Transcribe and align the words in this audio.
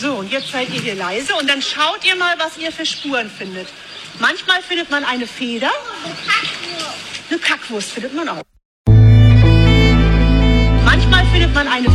So, 0.00 0.14
und 0.14 0.30
jetzt 0.30 0.52
seid 0.52 0.68
ihr 0.70 0.80
hier 0.80 0.94
leise 0.94 1.34
und 1.34 1.50
dann 1.50 1.60
schaut 1.60 2.04
ihr 2.04 2.14
mal, 2.14 2.36
was 2.38 2.56
ihr 2.56 2.70
für 2.70 2.86
Spuren 2.86 3.28
findet. 3.28 3.66
Manchmal 4.20 4.62
findet 4.62 4.90
man 4.90 5.04
eine 5.04 5.26
Feder. 5.26 5.70
Eine 7.28 7.38
Kackwurst 7.40 7.90
findet 7.90 8.14
man 8.14 8.28
auch. 8.28 8.42
Manchmal 10.84 11.26
findet 11.32 11.52
man 11.52 11.66
eine 11.66 11.87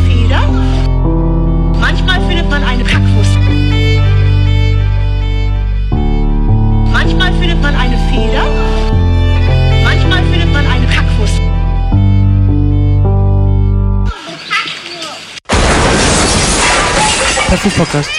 Podcast. 17.78 18.12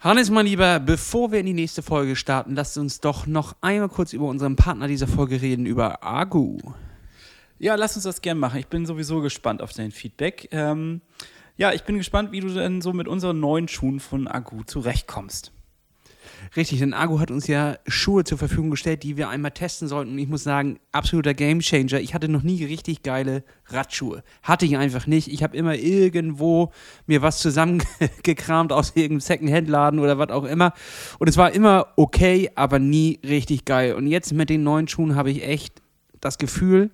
Hannes, 0.00 0.28
mein 0.28 0.44
Lieber, 0.44 0.78
bevor 0.78 1.32
wir 1.32 1.40
in 1.40 1.46
die 1.46 1.54
nächste 1.54 1.82
Folge 1.82 2.14
starten, 2.14 2.54
lasst 2.54 2.76
uns 2.76 3.00
doch 3.00 3.26
noch 3.26 3.56
einmal 3.62 3.88
kurz 3.88 4.12
über 4.12 4.26
unseren 4.26 4.56
Partner 4.56 4.88
dieser 4.88 5.08
Folge 5.08 5.40
reden, 5.40 5.64
über 5.64 6.04
Agu. 6.04 6.58
Ja, 7.58 7.74
lass 7.76 7.96
uns 7.96 8.04
das 8.04 8.20
gerne 8.20 8.38
machen. 8.38 8.60
Ich 8.60 8.66
bin 8.66 8.84
sowieso 8.84 9.22
gespannt 9.22 9.62
auf 9.62 9.72
dein 9.72 9.90
Feedback. 9.90 10.48
Ähm, 10.52 11.00
ja, 11.56 11.72
ich 11.72 11.84
bin 11.84 11.96
gespannt, 11.96 12.30
wie 12.30 12.40
du 12.40 12.48
denn 12.48 12.82
so 12.82 12.92
mit 12.92 13.08
unseren 13.08 13.40
neuen 13.40 13.68
Schuhen 13.68 14.00
von 14.00 14.28
Agu 14.28 14.62
zurechtkommst. 14.64 15.52
Richtig, 16.54 16.78
denn 16.78 16.94
Agu 16.94 17.18
hat 17.18 17.30
uns 17.30 17.46
ja 17.46 17.76
Schuhe 17.86 18.24
zur 18.24 18.38
Verfügung 18.38 18.70
gestellt, 18.70 19.02
die 19.02 19.16
wir 19.16 19.28
einmal 19.28 19.50
testen 19.50 19.88
sollten. 19.88 20.12
Und 20.12 20.18
ich 20.18 20.28
muss 20.28 20.44
sagen, 20.44 20.78
absoluter 20.92 21.34
Gamechanger. 21.34 22.00
Ich 22.00 22.14
hatte 22.14 22.28
noch 22.28 22.42
nie 22.42 22.64
richtig 22.64 23.02
geile 23.02 23.42
Radschuhe. 23.66 24.22
Hatte 24.42 24.66
ich 24.66 24.76
einfach 24.76 25.06
nicht. 25.06 25.28
Ich 25.28 25.42
habe 25.42 25.56
immer 25.56 25.74
irgendwo 25.74 26.72
mir 27.06 27.22
was 27.22 27.38
zusammengekramt 27.38 28.72
aus 28.72 28.92
irgendeinem 28.94 29.20
Second-Hand-Laden 29.20 29.98
oder 29.98 30.18
was 30.18 30.30
auch 30.30 30.44
immer. 30.44 30.72
Und 31.18 31.28
es 31.28 31.36
war 31.36 31.52
immer 31.52 31.88
okay, 31.96 32.50
aber 32.54 32.78
nie 32.78 33.18
richtig 33.24 33.64
geil. 33.64 33.94
Und 33.94 34.06
jetzt 34.06 34.32
mit 34.32 34.50
den 34.50 34.62
neuen 34.62 34.88
Schuhen 34.88 35.16
habe 35.16 35.30
ich 35.30 35.42
echt 35.42 35.82
das 36.20 36.38
Gefühl, 36.38 36.90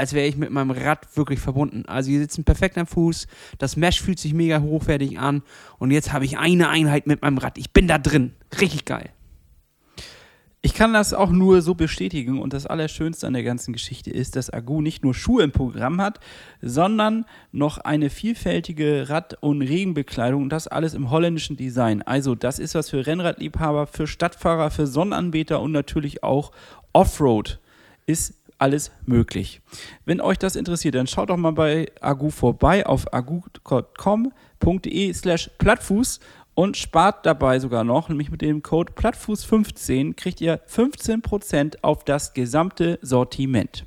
als 0.00 0.14
wäre 0.14 0.26
ich 0.26 0.36
mit 0.36 0.50
meinem 0.50 0.70
Rad 0.70 1.14
wirklich 1.14 1.40
verbunden. 1.40 1.84
Also 1.86 2.08
die 2.08 2.18
sitzen 2.18 2.42
perfekt 2.42 2.78
am 2.78 2.86
Fuß, 2.86 3.26
das 3.58 3.76
Mesh 3.76 4.00
fühlt 4.00 4.18
sich 4.18 4.32
mega 4.32 4.62
hochwertig 4.62 5.18
an 5.18 5.42
und 5.78 5.90
jetzt 5.90 6.12
habe 6.12 6.24
ich 6.24 6.38
eine 6.38 6.70
Einheit 6.70 7.06
mit 7.06 7.20
meinem 7.20 7.36
Rad. 7.36 7.58
Ich 7.58 7.72
bin 7.72 7.86
da 7.86 7.98
drin. 7.98 8.32
Richtig 8.58 8.86
geil. 8.86 9.10
Ich 10.62 10.74
kann 10.74 10.92
das 10.94 11.12
auch 11.12 11.30
nur 11.30 11.60
so 11.60 11.74
bestätigen 11.74 12.38
und 12.38 12.52
das 12.52 12.66
Allerschönste 12.66 13.26
an 13.26 13.34
der 13.34 13.42
ganzen 13.42 13.72
Geschichte 13.72 14.10
ist, 14.10 14.36
dass 14.36 14.50
Agu 14.50 14.80
nicht 14.80 15.04
nur 15.04 15.14
Schuhe 15.14 15.42
im 15.42 15.52
Programm 15.52 16.00
hat, 16.00 16.20
sondern 16.62 17.26
noch 17.52 17.78
eine 17.78 18.08
vielfältige 18.08 19.10
Rad- 19.10 19.36
und 19.42 19.60
Regenbekleidung 19.60 20.42
und 20.42 20.50
das 20.50 20.66
alles 20.66 20.94
im 20.94 21.10
holländischen 21.10 21.56
Design. 21.56 22.02
Also 22.02 22.34
das 22.34 22.58
ist 22.58 22.74
was 22.74 22.88
für 22.88 23.06
Rennradliebhaber, 23.06 23.86
für 23.86 24.06
Stadtfahrer, 24.06 24.70
für 24.70 24.86
Sonnenanbeter 24.86 25.60
und 25.60 25.72
natürlich 25.72 26.22
auch 26.22 26.52
Offroad 26.92 27.58
ist 28.10 28.34
alles 28.60 28.92
möglich. 29.06 29.60
Wenn 30.04 30.20
euch 30.20 30.38
das 30.38 30.56
interessiert, 30.56 30.94
dann 30.94 31.06
schaut 31.06 31.30
doch 31.30 31.36
mal 31.36 31.52
bei 31.52 31.86
Agu 32.00 32.30
vorbei 32.30 32.86
auf 32.86 33.12
agu.com.de 33.12 34.32
slash 35.12 35.50
plattfuß 35.58 36.20
und 36.54 36.76
spart 36.76 37.24
dabei 37.26 37.58
sogar 37.58 37.84
noch, 37.84 38.08
nämlich 38.08 38.30
mit 38.30 38.42
dem 38.42 38.62
Code 38.62 38.92
Plattfuß15 38.92 40.14
kriegt 40.14 40.40
ihr 40.40 40.60
15% 40.66 41.78
auf 41.82 42.04
das 42.04 42.34
gesamte 42.34 42.98
Sortiment. 43.02 43.86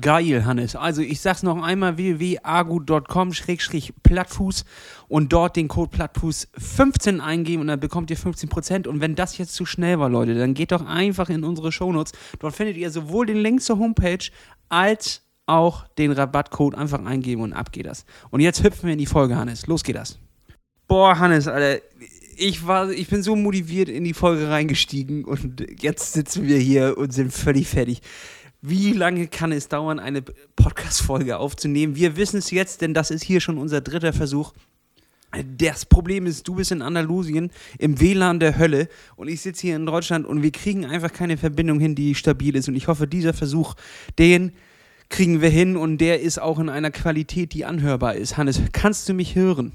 Geil, 0.00 0.46
Hannes. 0.46 0.74
Also 0.74 1.02
ich 1.02 1.20
sag's 1.20 1.42
noch 1.42 1.62
einmal, 1.62 1.98
www.agu.com-plattfuß 1.98 4.64
und 5.08 5.34
dort 5.34 5.56
den 5.56 5.68
Code 5.68 5.94
Plattfuß15 5.94 7.20
eingeben 7.20 7.60
und 7.60 7.66
dann 7.66 7.78
bekommt 7.78 8.10
ihr 8.10 8.16
15%. 8.16 8.88
Und 8.88 9.02
wenn 9.02 9.14
das 9.14 9.36
jetzt 9.36 9.54
zu 9.54 9.66
schnell 9.66 9.98
war, 9.98 10.08
Leute, 10.08 10.34
dann 10.34 10.54
geht 10.54 10.72
doch 10.72 10.86
einfach 10.86 11.28
in 11.28 11.44
unsere 11.44 11.72
Shownotes. 11.72 12.12
Dort 12.38 12.56
findet 12.56 12.78
ihr 12.78 12.90
sowohl 12.90 13.26
den 13.26 13.36
Link 13.36 13.60
zur 13.60 13.78
Homepage 13.78 14.30
als 14.70 15.20
auch 15.44 15.86
den 15.98 16.12
Rabattcode 16.12 16.74
einfach 16.74 17.04
eingeben 17.04 17.42
und 17.42 17.52
ab 17.52 17.70
geht 17.70 17.84
das. 17.84 18.06
Und 18.30 18.40
jetzt 18.40 18.64
hüpfen 18.64 18.86
wir 18.86 18.94
in 18.94 18.98
die 18.98 19.04
Folge, 19.04 19.36
Hannes. 19.36 19.66
Los 19.66 19.84
geht 19.84 19.96
das. 19.96 20.18
Boah, 20.88 21.18
Hannes, 21.18 21.48
Alter. 21.48 21.82
Ich, 22.38 22.66
war, 22.66 22.90
ich 22.90 23.08
bin 23.08 23.22
so 23.22 23.36
motiviert 23.36 23.90
in 23.90 24.04
die 24.04 24.14
Folge 24.14 24.48
reingestiegen 24.48 25.26
und 25.26 25.66
jetzt 25.82 26.14
sitzen 26.14 26.48
wir 26.48 26.56
hier 26.56 26.96
und 26.96 27.12
sind 27.12 27.30
völlig 27.30 27.68
fertig. 27.68 28.00
Wie 28.64 28.92
lange 28.92 29.26
kann 29.26 29.50
es 29.50 29.66
dauern, 29.66 29.98
eine 29.98 30.22
Podcast-Folge 30.22 31.36
aufzunehmen? 31.36 31.96
Wir 31.96 32.16
wissen 32.16 32.36
es 32.36 32.52
jetzt, 32.52 32.80
denn 32.80 32.94
das 32.94 33.10
ist 33.10 33.24
hier 33.24 33.40
schon 33.40 33.58
unser 33.58 33.80
dritter 33.80 34.12
Versuch. 34.12 34.52
Das 35.58 35.84
Problem 35.84 36.26
ist, 36.26 36.46
du 36.46 36.54
bist 36.54 36.70
in 36.70 36.80
Andalusien 36.80 37.50
im 37.80 38.00
WLAN 38.00 38.38
der 38.38 38.58
Hölle 38.58 38.88
und 39.16 39.26
ich 39.26 39.40
sitze 39.40 39.62
hier 39.62 39.74
in 39.74 39.84
Deutschland 39.84 40.26
und 40.26 40.44
wir 40.44 40.52
kriegen 40.52 40.84
einfach 40.84 41.12
keine 41.12 41.38
Verbindung 41.38 41.80
hin, 41.80 41.96
die 41.96 42.14
stabil 42.14 42.54
ist. 42.54 42.68
Und 42.68 42.76
ich 42.76 42.86
hoffe, 42.86 43.08
dieser 43.08 43.32
Versuch, 43.32 43.74
den 44.20 44.52
kriegen 45.08 45.40
wir 45.40 45.50
hin 45.50 45.76
und 45.76 45.98
der 45.98 46.20
ist 46.20 46.40
auch 46.40 46.60
in 46.60 46.68
einer 46.68 46.92
Qualität, 46.92 47.54
die 47.54 47.64
anhörbar 47.64 48.14
ist. 48.14 48.36
Hannes, 48.36 48.62
kannst 48.70 49.08
du 49.08 49.12
mich 49.12 49.34
hören? 49.34 49.72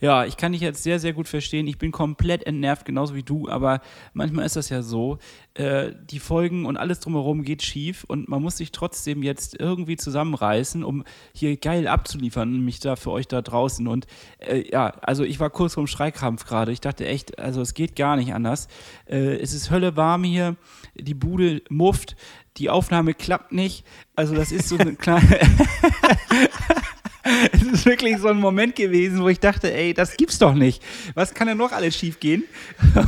Ja, 0.00 0.24
ich 0.24 0.38
kann 0.38 0.52
dich 0.52 0.62
jetzt 0.62 0.82
sehr, 0.82 0.98
sehr 0.98 1.12
gut 1.12 1.28
verstehen. 1.28 1.66
Ich 1.66 1.76
bin 1.76 1.92
komplett 1.92 2.44
entnervt, 2.44 2.86
genauso 2.86 3.14
wie 3.14 3.22
du, 3.22 3.48
aber 3.48 3.80
manchmal 4.14 4.46
ist 4.46 4.56
das 4.56 4.70
ja 4.70 4.80
so. 4.80 5.18
Äh, 5.54 5.92
die 6.10 6.20
Folgen 6.20 6.64
und 6.64 6.78
alles 6.78 7.00
drumherum 7.00 7.42
geht 7.42 7.62
schief 7.62 8.04
und 8.04 8.28
man 8.28 8.42
muss 8.42 8.56
sich 8.56 8.72
trotzdem 8.72 9.22
jetzt 9.22 9.60
irgendwie 9.60 9.96
zusammenreißen, 9.96 10.84
um 10.84 11.04
hier 11.34 11.56
geil 11.58 11.86
abzuliefern, 11.86 12.60
mich 12.60 12.80
da 12.80 12.96
für 12.96 13.10
euch 13.10 13.28
da 13.28 13.42
draußen. 13.42 13.86
Und 13.86 14.06
äh, 14.38 14.70
ja, 14.70 14.86
also 15.02 15.22
ich 15.22 15.38
war 15.38 15.50
kurz 15.50 15.74
vorm 15.74 15.86
Schreikrampf 15.86 16.46
gerade. 16.46 16.72
Ich 16.72 16.80
dachte 16.80 17.06
echt, 17.06 17.38
also 17.38 17.60
es 17.60 17.74
geht 17.74 17.94
gar 17.94 18.16
nicht 18.16 18.32
anders. 18.32 18.68
Äh, 19.06 19.36
es 19.36 19.52
ist 19.52 19.70
Hölle 19.70 19.96
warm 19.96 20.24
hier, 20.24 20.56
die 20.94 21.14
Bude 21.14 21.62
mufft, 21.68 22.16
die 22.56 22.70
Aufnahme 22.70 23.12
klappt 23.12 23.52
nicht. 23.52 23.84
Also 24.16 24.34
das 24.34 24.50
ist 24.50 24.68
so 24.68 24.78
eine 24.78 24.94
kleine. 24.96 25.40
es 27.52 27.62
ist 27.62 27.86
wirklich 27.86 28.18
so 28.18 28.28
ein 28.28 28.38
Moment 28.38 28.76
gewesen, 28.76 29.20
wo 29.22 29.28
ich 29.28 29.40
dachte, 29.40 29.72
ey, 29.72 29.94
das 29.94 30.16
gibt's 30.16 30.38
doch 30.38 30.54
nicht. 30.54 30.82
Was 31.14 31.34
kann 31.34 31.48
denn 31.48 31.58
noch 31.58 31.72
alles 31.72 31.96
schiefgehen? 31.96 32.44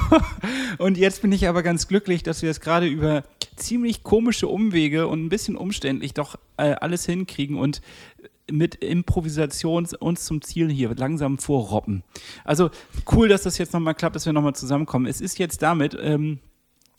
und 0.79 0.99
jetzt 0.99 1.23
bin 1.23 1.33
ich 1.33 1.49
aber 1.49 1.63
ganz 1.63 1.89
glücklich, 1.89 2.23
dass 2.23 2.43
wir 2.43 2.51
es 2.51 2.61
gerade 2.61 2.87
über 2.87 3.25
ziemlich 3.57 4.03
komische 4.03 4.49
Umwege 4.49 5.07
und 5.07 5.25
ein 5.25 5.29
bisschen 5.29 5.57
umständlich 5.57 6.15
doch 6.15 6.37
äh, 6.57 6.73
alles 6.73 7.07
hinkriegen 7.07 7.57
und 7.57 7.81
mit 8.51 8.77
Improvisation 8.77 9.87
uns 10.01 10.25
zum 10.25 10.43
Ziel 10.43 10.71
hier 10.71 10.95
langsam 10.95 11.39
vorroppen. 11.39 12.03
Also 12.45 12.71
cool, 13.13 13.29
dass 13.29 13.43
das 13.43 13.59
jetzt 13.59 13.73
nochmal 13.73 13.95
klappt, 13.95 14.17
dass 14.17 14.27
wir 14.27 14.33
nochmal 14.33 14.55
zusammenkommen. 14.55 15.07
Es 15.07 15.21
ist 15.21 15.39
jetzt 15.39 15.63
damit. 15.63 15.97
Ähm, 16.01 16.41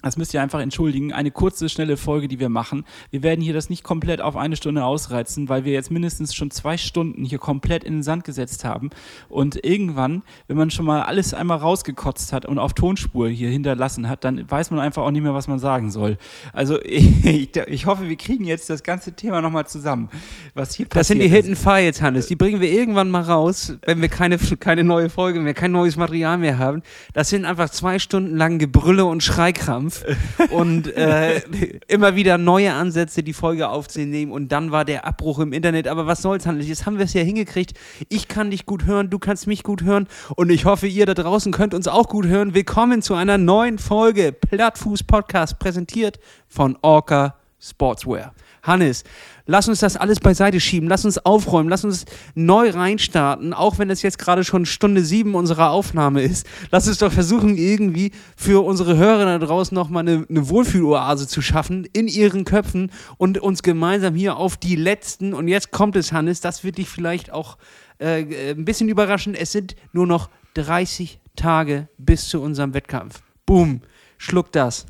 das 0.04 0.18
müsst 0.18 0.34
ihr 0.34 0.42
einfach 0.42 0.60
entschuldigen. 0.60 1.14
Eine 1.14 1.32
kurze, 1.32 1.70
schnelle 1.70 1.96
Folge, 1.96 2.28
die 2.28 2.40
wir 2.40 2.50
machen. 2.50 2.84
Wir 3.10 3.24
werden 3.24 3.42
hier 3.42 3.54
das 3.54 3.70
nicht 3.70 3.84
komplett 3.84 4.20
auf 4.20 4.36
eine 4.36 4.58
Stunde 4.58 4.84
ausreizen, 4.84 5.48
weil 5.48 5.64
wir 5.64 5.72
jetzt 5.72 5.92
mindestens 5.92 6.36
schon 6.36 6.52
zwei 6.52 6.78
Stunden 6.78 7.24
hier 7.24 7.40
komplett 7.40 7.86
in 7.86 7.94
den 7.94 8.04
Sand 8.04 8.26
gesetzt 8.26 8.66
haben. 8.66 8.90
Und 9.30 9.64
irgendwann, 9.64 10.24
wenn 10.48 10.58
man 10.58 10.72
schon 10.72 10.86
mal 10.86 11.04
alles 11.04 11.34
einmal 11.34 11.58
rausgekotzt 11.58 12.34
hat 12.34 12.46
und 12.46 12.60
auf 12.60 12.74
Tonspur 12.74 13.30
hier 13.30 13.50
hinterlassen 13.50 14.10
hat, 14.10 14.26
dann 14.26 14.50
weiß 14.50 14.72
man 14.72 14.82
einfach 14.82 15.04
auch 15.04 15.12
nicht 15.12 15.24
mehr, 15.24 15.34
was 15.34 15.48
man 15.48 15.60
sagen 15.60 15.90
soll. 15.90 16.18
Also 16.52 16.82
ich, 16.84 17.56
ich 17.56 17.86
hoffe, 17.86 18.10
wir 18.10 18.18
kriegen 18.18 18.44
jetzt 18.44 18.70
das 18.70 18.84
ganze 18.84 19.14
Thema 19.14 19.42
nochmal 19.42 19.68
zusammen. 19.68 20.10
Was 20.54 20.76
hier 20.76 20.86
das 20.90 21.08
sind 21.08 21.20
die 21.20 21.30
Hidden 21.30 21.56
Files, 21.56 22.02
Hannes. 22.02 22.28
Die 22.28 22.36
bringen 22.36 22.60
wir 22.60 22.70
irgendwann 22.70 23.10
mal 23.10 23.24
raus, 23.24 23.78
wenn 23.86 24.02
wir 24.02 24.10
keine, 24.10 24.38
keine 24.60 24.84
neue 24.84 25.10
Folge 25.10 25.40
mehr, 25.40 25.54
kein 25.54 25.72
neues 25.72 25.96
Material 25.96 26.38
mehr 26.38 26.58
haben. 26.58 26.84
Das 27.14 27.30
sind 27.30 27.46
einfach 27.46 27.70
zwei 27.70 28.00
Stunden 28.00 28.36
lang 28.36 28.60
Gebrülle 28.60 29.06
und 29.06 29.24
Schreikrampf 29.24 29.93
Kampf 30.02 30.52
und 30.52 30.96
äh, 30.96 31.42
immer 31.88 32.16
wieder 32.16 32.38
neue 32.38 32.74
Ansätze, 32.74 33.24
die 33.24 33.34
Folge 33.34 33.70
aufzunehmen 33.70 34.32
und 34.32 34.52
dann 34.52 34.72
war 34.72 34.86
der 34.86 35.06
Abbruch 35.06 35.40
im 35.40 35.54
Internet. 35.54 35.88
Aber 35.88 36.08
was 36.08 36.22
soll's, 36.22 36.46
Hannes? 36.46 36.68
Jetzt 36.68 36.86
haben 36.86 36.98
wir 36.98 37.06
es 37.06 37.14
ja 37.14 37.22
hingekriegt. 37.22 37.78
Ich 38.10 38.28
kann 38.28 38.52
dich 38.52 38.66
gut 38.66 38.86
hören, 38.86 39.10
du 39.10 39.20
kannst 39.20 39.48
mich 39.48 39.64
gut 39.64 39.84
hören 39.84 40.08
und 40.36 40.50
ich 40.50 40.66
hoffe, 40.66 40.88
ihr 40.88 41.06
da 41.06 41.14
draußen 41.14 41.52
könnt 41.52 41.74
uns 41.74 41.88
auch 41.88 42.10
gut 42.10 42.26
hören. 42.26 42.54
Willkommen 42.54 43.02
zu 43.02 43.14
einer 43.16 43.38
neuen 43.38 43.78
Folge 43.78 44.32
Plattfuß 44.32 45.04
Podcast, 45.04 45.60
präsentiert 45.60 46.20
von 46.48 46.78
Orca 46.82 47.36
Sportswear. 47.64 48.34
Hannes, 48.62 49.04
lass 49.46 49.70
uns 49.70 49.80
das 49.80 49.96
alles 49.96 50.20
beiseite 50.20 50.60
schieben, 50.60 50.90
lass 50.90 51.06
uns 51.06 51.18
aufräumen, 51.18 51.70
lass 51.70 51.86
uns 51.86 52.06
neu 52.36 52.70
reinstarten, 52.70 53.54
auch 53.54 53.80
wenn 53.80 53.90
es 53.90 54.02
jetzt 54.02 54.20
gerade 54.20 54.44
schon 54.44 54.66
Stunde 54.66 55.04
sieben 55.04 55.36
unserer 55.36 55.72
Aufnahme 55.72 56.22
ist. 56.24 56.46
Lass 56.72 56.88
uns 56.88 56.98
doch 56.98 57.12
versuchen, 57.12 57.58
irgendwie 57.58 58.12
für 58.36 58.66
unsere 58.66 58.98
Hörer 58.98 59.26
da 59.26 59.40
draußen 59.40 59.76
nochmal 59.76 60.02
eine, 60.02 60.26
eine 60.30 60.50
Wohlfühloase 60.50 61.28
zu 61.28 61.42
schaffen 61.42 61.86
in 61.94 62.08
ihren 62.08 62.44
Köpfen 62.44 62.92
und 63.18 63.38
uns 63.38 63.64
gemeinsam 63.64 64.16
hier 64.16 64.38
auf 64.38 64.58
die 64.58 64.76
letzten, 64.76 65.34
und 65.34 65.48
jetzt 65.48 65.72
kommt 65.72 65.96
es, 65.96 66.12
Hannes, 66.12 66.42
das 66.42 66.64
wird 66.64 66.78
dich 66.78 66.90
vielleicht 66.90 67.32
auch 67.32 67.58
äh, 68.00 68.52
ein 68.52 68.66
bisschen 68.66 68.90
überraschen, 68.90 69.36
es 69.36 69.52
sind 69.54 69.76
nur 69.94 70.08
noch 70.08 70.30
30 70.56 71.20
Tage 71.36 71.88
bis 71.98 72.28
zu 72.28 72.42
unserem 72.42 72.74
Wettkampf. 72.74 73.22
Boom, 73.46 73.82
schluck 74.18 74.52
das. 74.52 74.86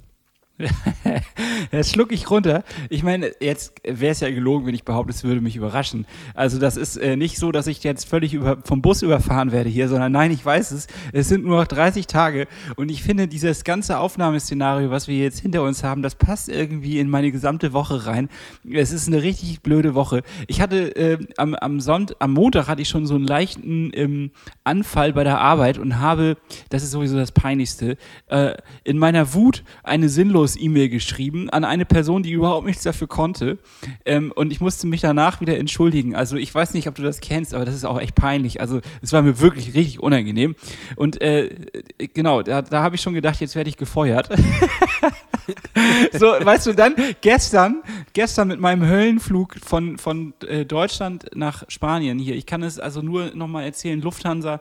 das 1.72 1.90
schluck 1.90 2.12
ich 2.12 2.30
runter. 2.30 2.64
Ich 2.90 3.02
meine, 3.02 3.32
jetzt 3.40 3.74
wäre 3.84 4.12
es 4.12 4.20
ja 4.20 4.30
gelogen, 4.30 4.68
wenn 4.68 4.76
ich 4.76 4.84
behaupte, 4.84 5.12
es 5.12 5.24
würde 5.24 5.42
mich 5.42 5.56
überraschen. 5.56 6.06
Also 6.36 6.60
das 6.60 6.78
ist 6.78 6.98
äh, 6.98 7.16
nicht 7.16 7.38
so, 7.38 7.52
dass 7.52 7.66
ich 7.66 7.84
jetzt 7.84 8.08
völlig 8.08 8.36
über, 8.36 8.58
vom 8.64 8.84
Bus 8.84 9.02
überfahren 9.02 9.52
werde 9.52 9.70
hier, 9.70 9.90
sondern 9.90 10.12
nein, 10.12 10.30
ich 10.30 10.46
weiß 10.46 10.72
es. 10.72 10.88
Es 11.12 11.28
sind 11.28 11.44
nur 11.44 11.58
noch 11.58 11.68
30 11.68 12.06
Tage 12.06 12.48
und 12.76 12.92
ich 12.92 13.02
finde, 13.02 13.28
dieses 13.28 13.64
ganze 13.64 13.98
Aufnahmeszenario, 13.98 14.92
was 14.92 15.08
wir 15.08 15.18
jetzt 15.18 15.40
hinter 15.40 15.64
uns 15.64 15.84
haben, 15.84 16.04
das 16.04 16.14
passt 16.16 16.50
irgendwie 16.50 17.00
in 17.00 17.10
meine 17.10 17.32
gesamte 17.32 17.74
Woche 17.74 18.06
rein. 18.06 18.30
Es 18.72 18.92
ist 18.92 19.08
eine 19.08 19.24
richtig 19.24 19.62
blöde 19.62 19.96
Woche. 19.96 20.22
Ich 20.48 20.62
hatte 20.62 20.96
äh, 20.96 21.18
am, 21.38 21.56
am, 21.56 21.80
Sonntag, 21.80 22.18
am 22.20 22.34
Montag 22.34 22.68
hatte 22.68 22.82
ich 22.84 22.90
schon 22.90 23.08
so 23.08 23.16
einen 23.16 23.26
leichten 23.26 23.92
ähm, 23.96 24.32
Anfall 24.64 25.14
bei 25.14 25.24
der 25.24 25.40
Arbeit 25.40 25.80
und 25.80 26.00
habe, 26.00 26.38
das 26.70 26.84
ist 26.84 26.92
sowieso 26.92 27.18
das 27.18 27.32
Peinlichste, 27.32 27.98
äh, 28.28 28.54
in 28.84 29.00
meiner 29.00 29.34
Wut 29.34 29.64
eine 29.84 30.10
sinnlose 30.10 30.43
Abschluss-E-Mail 30.44 30.90
geschrieben 30.90 31.50
an 31.50 31.64
eine 31.64 31.86
Person, 31.86 32.22
die 32.24 32.32
überhaupt 32.32 32.66
nichts 32.66 32.84
dafür 32.84 33.08
konnte. 33.08 33.58
Ähm, 34.06 34.34
und 34.36 34.52
ich 34.52 34.60
musste 34.60 34.88
mich 34.88 35.00
danach 35.00 35.40
wieder 35.40 35.58
entschuldigen. 35.58 36.16
Also 36.16 36.36
ich 36.36 36.54
weiß 36.54 36.74
nicht, 36.74 36.88
ob 36.88 36.96
du 36.96 37.02
das 37.02 37.22
kennst, 37.22 37.54
aber 37.54 37.64
das 37.64 37.76
ist 37.76 37.86
auch 37.86 38.00
echt 38.00 38.16
peinlich. 38.16 38.60
Also 38.60 38.82
es 39.02 39.14
war 39.14 39.22
mir 39.22 39.40
wirklich 39.40 39.74
richtig 39.74 40.02
unangenehm. 40.02 40.56
Und 40.98 41.22
äh, 41.22 41.56
genau, 42.14 42.42
da, 42.42 42.62
da 42.62 42.84
habe 42.84 42.96
ich 42.96 43.02
schon 43.02 43.14
gedacht, 43.14 43.40
jetzt 43.40 43.56
werde 43.56 43.70
ich 43.70 43.78
gefeuert. 43.78 44.30
so, 46.12 46.26
weißt 46.26 46.68
du, 46.68 46.74
dann 46.74 46.96
gestern, 47.22 47.82
gestern 48.12 48.50
mit 48.50 48.60
meinem 48.60 48.86
Höllenflug 48.86 49.56
von, 49.64 49.98
von 49.98 50.34
äh, 50.48 50.66
Deutschland 50.66 51.28
nach 51.36 51.64
Spanien 51.70 52.20
hier. 52.20 52.36
Ich 52.36 52.46
kann 52.46 52.64
es 52.64 52.80
also 52.80 53.02
nur 53.02 53.34
nochmal 53.34 53.64
erzählen, 53.64 54.02
Lufthansa 54.02 54.60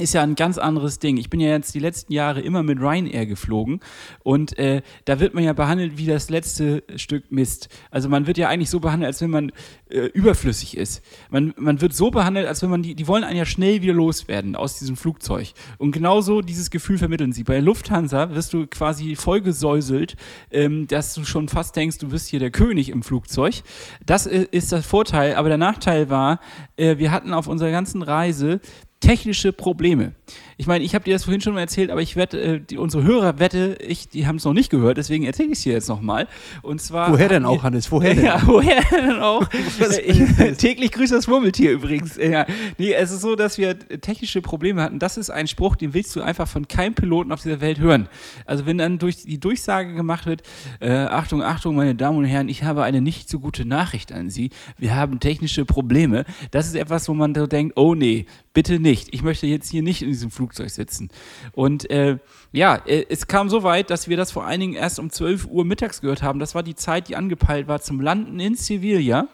ist 0.00 0.14
ja 0.14 0.22
ein 0.22 0.34
ganz 0.34 0.58
anderes 0.58 0.98
Ding. 0.98 1.16
Ich 1.16 1.30
bin 1.30 1.40
ja 1.40 1.48
jetzt 1.48 1.74
die 1.74 1.78
letzten 1.78 2.12
Jahre 2.12 2.40
immer 2.40 2.62
mit 2.62 2.80
Ryanair 2.80 3.26
geflogen 3.26 3.80
und 4.22 4.58
äh, 4.58 4.82
da 5.04 5.20
wird 5.20 5.34
man 5.34 5.44
ja 5.44 5.52
behandelt 5.52 5.98
wie 5.98 6.06
das 6.06 6.30
letzte 6.30 6.82
Stück 6.96 7.30
Mist. 7.30 7.68
Also 7.90 8.08
man 8.08 8.26
wird 8.26 8.38
ja 8.38 8.48
eigentlich 8.48 8.70
so 8.70 8.80
behandelt, 8.80 9.06
als 9.08 9.20
wenn 9.20 9.30
man 9.30 9.52
äh, 9.90 10.06
überflüssig 10.06 10.76
ist. 10.76 11.02
Man, 11.30 11.54
man 11.56 11.80
wird 11.80 11.92
so 11.92 12.10
behandelt, 12.10 12.46
als 12.46 12.62
wenn 12.62 12.70
man 12.70 12.82
die, 12.82 12.94
die 12.94 13.06
wollen 13.06 13.24
einen 13.24 13.36
ja 13.36 13.44
schnell 13.44 13.82
wieder 13.82 13.92
loswerden 13.92 14.56
aus 14.56 14.78
diesem 14.78 14.96
Flugzeug. 14.96 15.52
Und 15.78 15.92
genauso 15.92 16.40
dieses 16.40 16.70
Gefühl 16.70 16.98
vermitteln 16.98 17.32
sie. 17.32 17.44
Bei 17.44 17.60
Lufthansa 17.60 18.34
wirst 18.34 18.52
du 18.52 18.66
quasi 18.66 19.16
vollgesäuselt, 19.16 20.16
ähm, 20.50 20.86
dass 20.86 21.14
du 21.14 21.24
schon 21.24 21.48
fast 21.48 21.76
denkst, 21.76 21.98
du 21.98 22.08
bist 22.08 22.28
hier 22.28 22.40
der 22.40 22.50
König 22.50 22.88
im 22.88 23.02
Flugzeug. 23.02 23.62
Das 24.04 24.26
äh, 24.26 24.46
ist 24.50 24.72
das 24.72 24.86
Vorteil, 24.86 25.34
aber 25.34 25.48
der 25.48 25.58
Nachteil 25.58 26.08
war, 26.08 26.40
äh, 26.76 26.98
wir 26.98 27.10
hatten 27.10 27.34
auf 27.34 27.46
unserer 27.46 27.70
ganzen 27.70 28.02
Reise 28.02 28.60
technische 29.00 29.52
Probleme. 29.52 30.12
Ich 30.60 30.66
meine, 30.66 30.84
ich 30.84 30.94
habe 30.94 31.04
dir 31.04 31.14
das 31.14 31.24
vorhin 31.24 31.40
schon 31.40 31.54
mal 31.54 31.60
erzählt, 31.60 31.90
aber 31.90 32.02
ich 32.02 32.16
wette, 32.16 32.38
äh, 32.38 32.60
die, 32.60 32.76
unsere 32.76 33.02
Hörer 33.02 33.38
wette, 33.38 33.78
ich, 33.80 34.10
die 34.10 34.26
haben 34.26 34.36
es 34.36 34.44
noch 34.44 34.52
nicht 34.52 34.68
gehört, 34.70 34.98
deswegen 34.98 35.24
erzähle 35.24 35.52
ich 35.52 35.58
es 35.58 35.64
dir 35.64 35.72
jetzt 35.72 35.88
nochmal. 35.88 36.28
Und 36.60 36.82
zwar. 36.82 37.10
Woher 37.10 37.30
denn 37.30 37.46
auch, 37.46 37.62
Hannes? 37.62 37.90
Woher 37.90 38.14
denn? 38.14 38.24
Ja, 38.30 38.42
woher 38.44 38.82
denn 38.92 39.18
auch? 39.20 39.48
ich, 40.06 40.56
täglich 40.58 40.92
grüßt 40.92 41.14
das 41.14 41.26
Murmeltier 41.28 41.72
übrigens. 41.72 42.18
Ja. 42.18 42.44
Nee, 42.76 42.92
es 42.92 43.10
ist 43.10 43.22
so, 43.22 43.36
dass 43.36 43.56
wir 43.56 43.78
technische 43.78 44.42
Probleme 44.42 44.82
hatten. 44.82 44.98
Das 44.98 45.16
ist 45.16 45.30
ein 45.30 45.46
Spruch, 45.46 45.76
den 45.76 45.94
willst 45.94 46.14
du 46.14 46.20
einfach 46.20 46.46
von 46.46 46.68
keinem 46.68 46.94
Piloten 46.94 47.32
auf 47.32 47.42
dieser 47.42 47.62
Welt 47.62 47.78
hören. 47.78 48.08
Also 48.44 48.66
wenn 48.66 48.76
dann 48.76 48.98
durch 48.98 49.22
die 49.22 49.40
Durchsage 49.40 49.94
gemacht 49.94 50.26
wird, 50.26 50.42
äh, 50.80 50.90
Achtung, 50.90 51.42
Achtung, 51.42 51.74
meine 51.74 51.94
Damen 51.94 52.18
und 52.18 52.24
Herren, 52.26 52.50
ich 52.50 52.64
habe 52.64 52.82
eine 52.82 53.00
nicht 53.00 53.30
so 53.30 53.40
gute 53.40 53.64
Nachricht 53.64 54.12
an 54.12 54.28
Sie. 54.28 54.50
Wir 54.76 54.94
haben 54.94 55.20
technische 55.20 55.64
Probleme. 55.64 56.26
Das 56.50 56.66
ist 56.66 56.74
etwas, 56.74 57.08
wo 57.08 57.14
man 57.14 57.34
so 57.34 57.46
denkt, 57.46 57.78
oh 57.78 57.94
nee, 57.94 58.26
bitte 58.52 58.78
nicht. 58.78 58.89
Ich 58.90 59.22
möchte 59.22 59.46
jetzt 59.46 59.70
hier 59.70 59.82
nicht 59.82 60.02
in 60.02 60.08
diesem 60.08 60.30
Flug 60.30 60.50
Flugzeug 60.50 60.70
sitzen. 60.70 61.10
Und 61.52 61.88
äh, 61.90 62.18
ja, 62.52 62.76
äh, 62.86 63.06
es 63.08 63.26
kam 63.26 63.48
so 63.48 63.62
weit, 63.62 63.90
dass 63.90 64.08
wir 64.08 64.16
das 64.16 64.32
vor 64.32 64.44
allen 64.44 64.60
Dingen 64.60 64.74
erst 64.74 64.98
um 64.98 65.10
12 65.10 65.46
Uhr 65.46 65.64
mittags 65.64 66.00
gehört 66.00 66.22
haben. 66.22 66.40
Das 66.40 66.54
war 66.54 66.62
die 66.62 66.74
Zeit, 66.74 67.08
die 67.08 67.16
angepeilt 67.16 67.68
war 67.68 67.80
zum 67.80 68.00
Landen 68.00 68.40
in 68.40 68.54
Sevilla. 68.54 69.28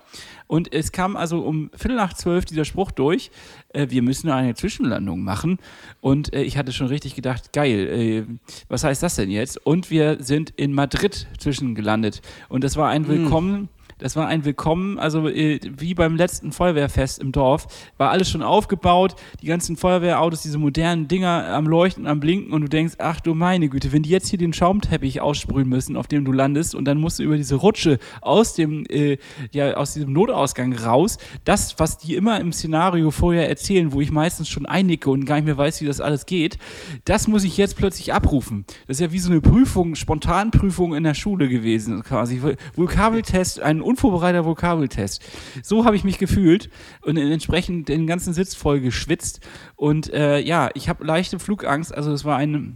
Und 0.46 0.72
es 0.72 0.92
kam 0.92 1.16
also 1.16 1.40
um 1.40 1.70
Viertel 1.74 1.96
nach 1.96 2.12
zwölf 2.12 2.44
dieser 2.44 2.64
Spruch 2.64 2.92
durch, 2.92 3.30
äh, 3.72 3.86
wir 3.90 4.02
müssen 4.02 4.30
eine 4.30 4.54
Zwischenlandung 4.54 5.22
machen. 5.22 5.58
Und 6.00 6.32
äh, 6.34 6.42
ich 6.42 6.56
hatte 6.56 6.72
schon 6.72 6.86
richtig 6.86 7.14
gedacht, 7.14 7.52
geil, 7.52 7.88
äh, 7.88 8.24
was 8.68 8.84
heißt 8.84 9.02
das 9.02 9.16
denn 9.16 9.30
jetzt? 9.30 9.64
Und 9.66 9.90
wir 9.90 10.18
sind 10.22 10.50
in 10.56 10.72
Madrid 10.72 11.26
zwischengelandet. 11.38 12.20
Und 12.48 12.62
das 12.62 12.76
war 12.76 12.90
ein 12.90 13.06
hm. 13.06 13.08
Willkommen. 13.08 13.68
Das 13.98 14.14
war 14.14 14.26
ein 14.26 14.44
Willkommen, 14.44 14.98
also 14.98 15.26
äh, 15.26 15.58
wie 15.78 15.94
beim 15.94 16.16
letzten 16.16 16.52
Feuerwehrfest 16.52 17.18
im 17.18 17.32
Dorf, 17.32 17.66
war 17.96 18.10
alles 18.10 18.28
schon 18.28 18.42
aufgebaut, 18.42 19.16
die 19.40 19.46
ganzen 19.46 19.78
Feuerwehrautos, 19.78 20.42
diese 20.42 20.58
modernen 20.58 21.08
Dinger 21.08 21.48
am 21.48 21.66
Leuchten, 21.66 22.06
am 22.06 22.20
Blinken 22.20 22.52
und 22.52 22.60
du 22.60 22.68
denkst, 22.68 22.96
ach 22.98 23.20
du 23.20 23.32
meine 23.32 23.70
Güte, 23.70 23.92
wenn 23.92 24.02
die 24.02 24.10
jetzt 24.10 24.28
hier 24.28 24.38
den 24.38 24.52
Schaumteppich 24.52 25.22
aussprühen 25.22 25.66
müssen, 25.66 25.96
auf 25.96 26.08
dem 26.08 26.26
du 26.26 26.32
landest 26.32 26.74
und 26.74 26.84
dann 26.84 26.98
musst 26.98 27.20
du 27.20 27.22
über 27.22 27.38
diese 27.38 27.54
Rutsche 27.54 27.98
aus 28.20 28.52
dem, 28.52 28.84
äh, 28.90 29.16
ja, 29.52 29.72
aus 29.78 29.94
diesem 29.94 30.12
Notausgang 30.12 30.74
raus, 30.74 31.16
das, 31.46 31.78
was 31.78 31.96
die 31.96 32.16
immer 32.16 32.38
im 32.38 32.52
Szenario 32.52 33.10
vorher 33.10 33.48
erzählen, 33.48 33.94
wo 33.94 34.02
ich 34.02 34.10
meistens 34.10 34.50
schon 34.50 34.66
einnicke 34.66 35.08
und 35.08 35.24
gar 35.24 35.36
nicht 35.36 35.46
mehr 35.46 35.56
weiß, 35.56 35.80
wie 35.80 35.86
das 35.86 36.02
alles 36.02 36.26
geht, 36.26 36.58
das 37.06 37.28
muss 37.28 37.44
ich 37.44 37.56
jetzt 37.56 37.78
plötzlich 37.78 38.12
abrufen. 38.12 38.66
Das 38.86 38.98
ist 38.98 39.00
ja 39.00 39.12
wie 39.12 39.20
so 39.20 39.30
eine 39.30 39.40
Prüfung, 39.40 39.94
Spontanprüfung 39.94 40.94
in 40.94 41.04
der 41.04 41.14
Schule 41.14 41.48
gewesen, 41.48 42.02
quasi. 42.02 42.42
Vokabeltest, 42.74 43.60
ein 43.60 43.85
unvorbereiteter 43.86 44.44
Vokabeltest. 44.44 45.22
So 45.62 45.84
habe 45.84 45.96
ich 45.96 46.04
mich 46.04 46.18
gefühlt 46.18 46.70
und 47.02 47.16
entsprechend 47.16 47.88
den 47.88 48.06
ganzen 48.06 48.34
Sitz 48.34 48.54
voll 48.54 48.80
geschwitzt. 48.80 49.40
Und 49.76 50.12
äh, 50.12 50.38
ja, 50.40 50.70
ich 50.74 50.88
habe 50.88 51.04
leichte 51.04 51.38
Flugangst. 51.38 51.94
Also 51.94 52.12
es 52.12 52.24
war 52.24 52.36
eine, 52.36 52.74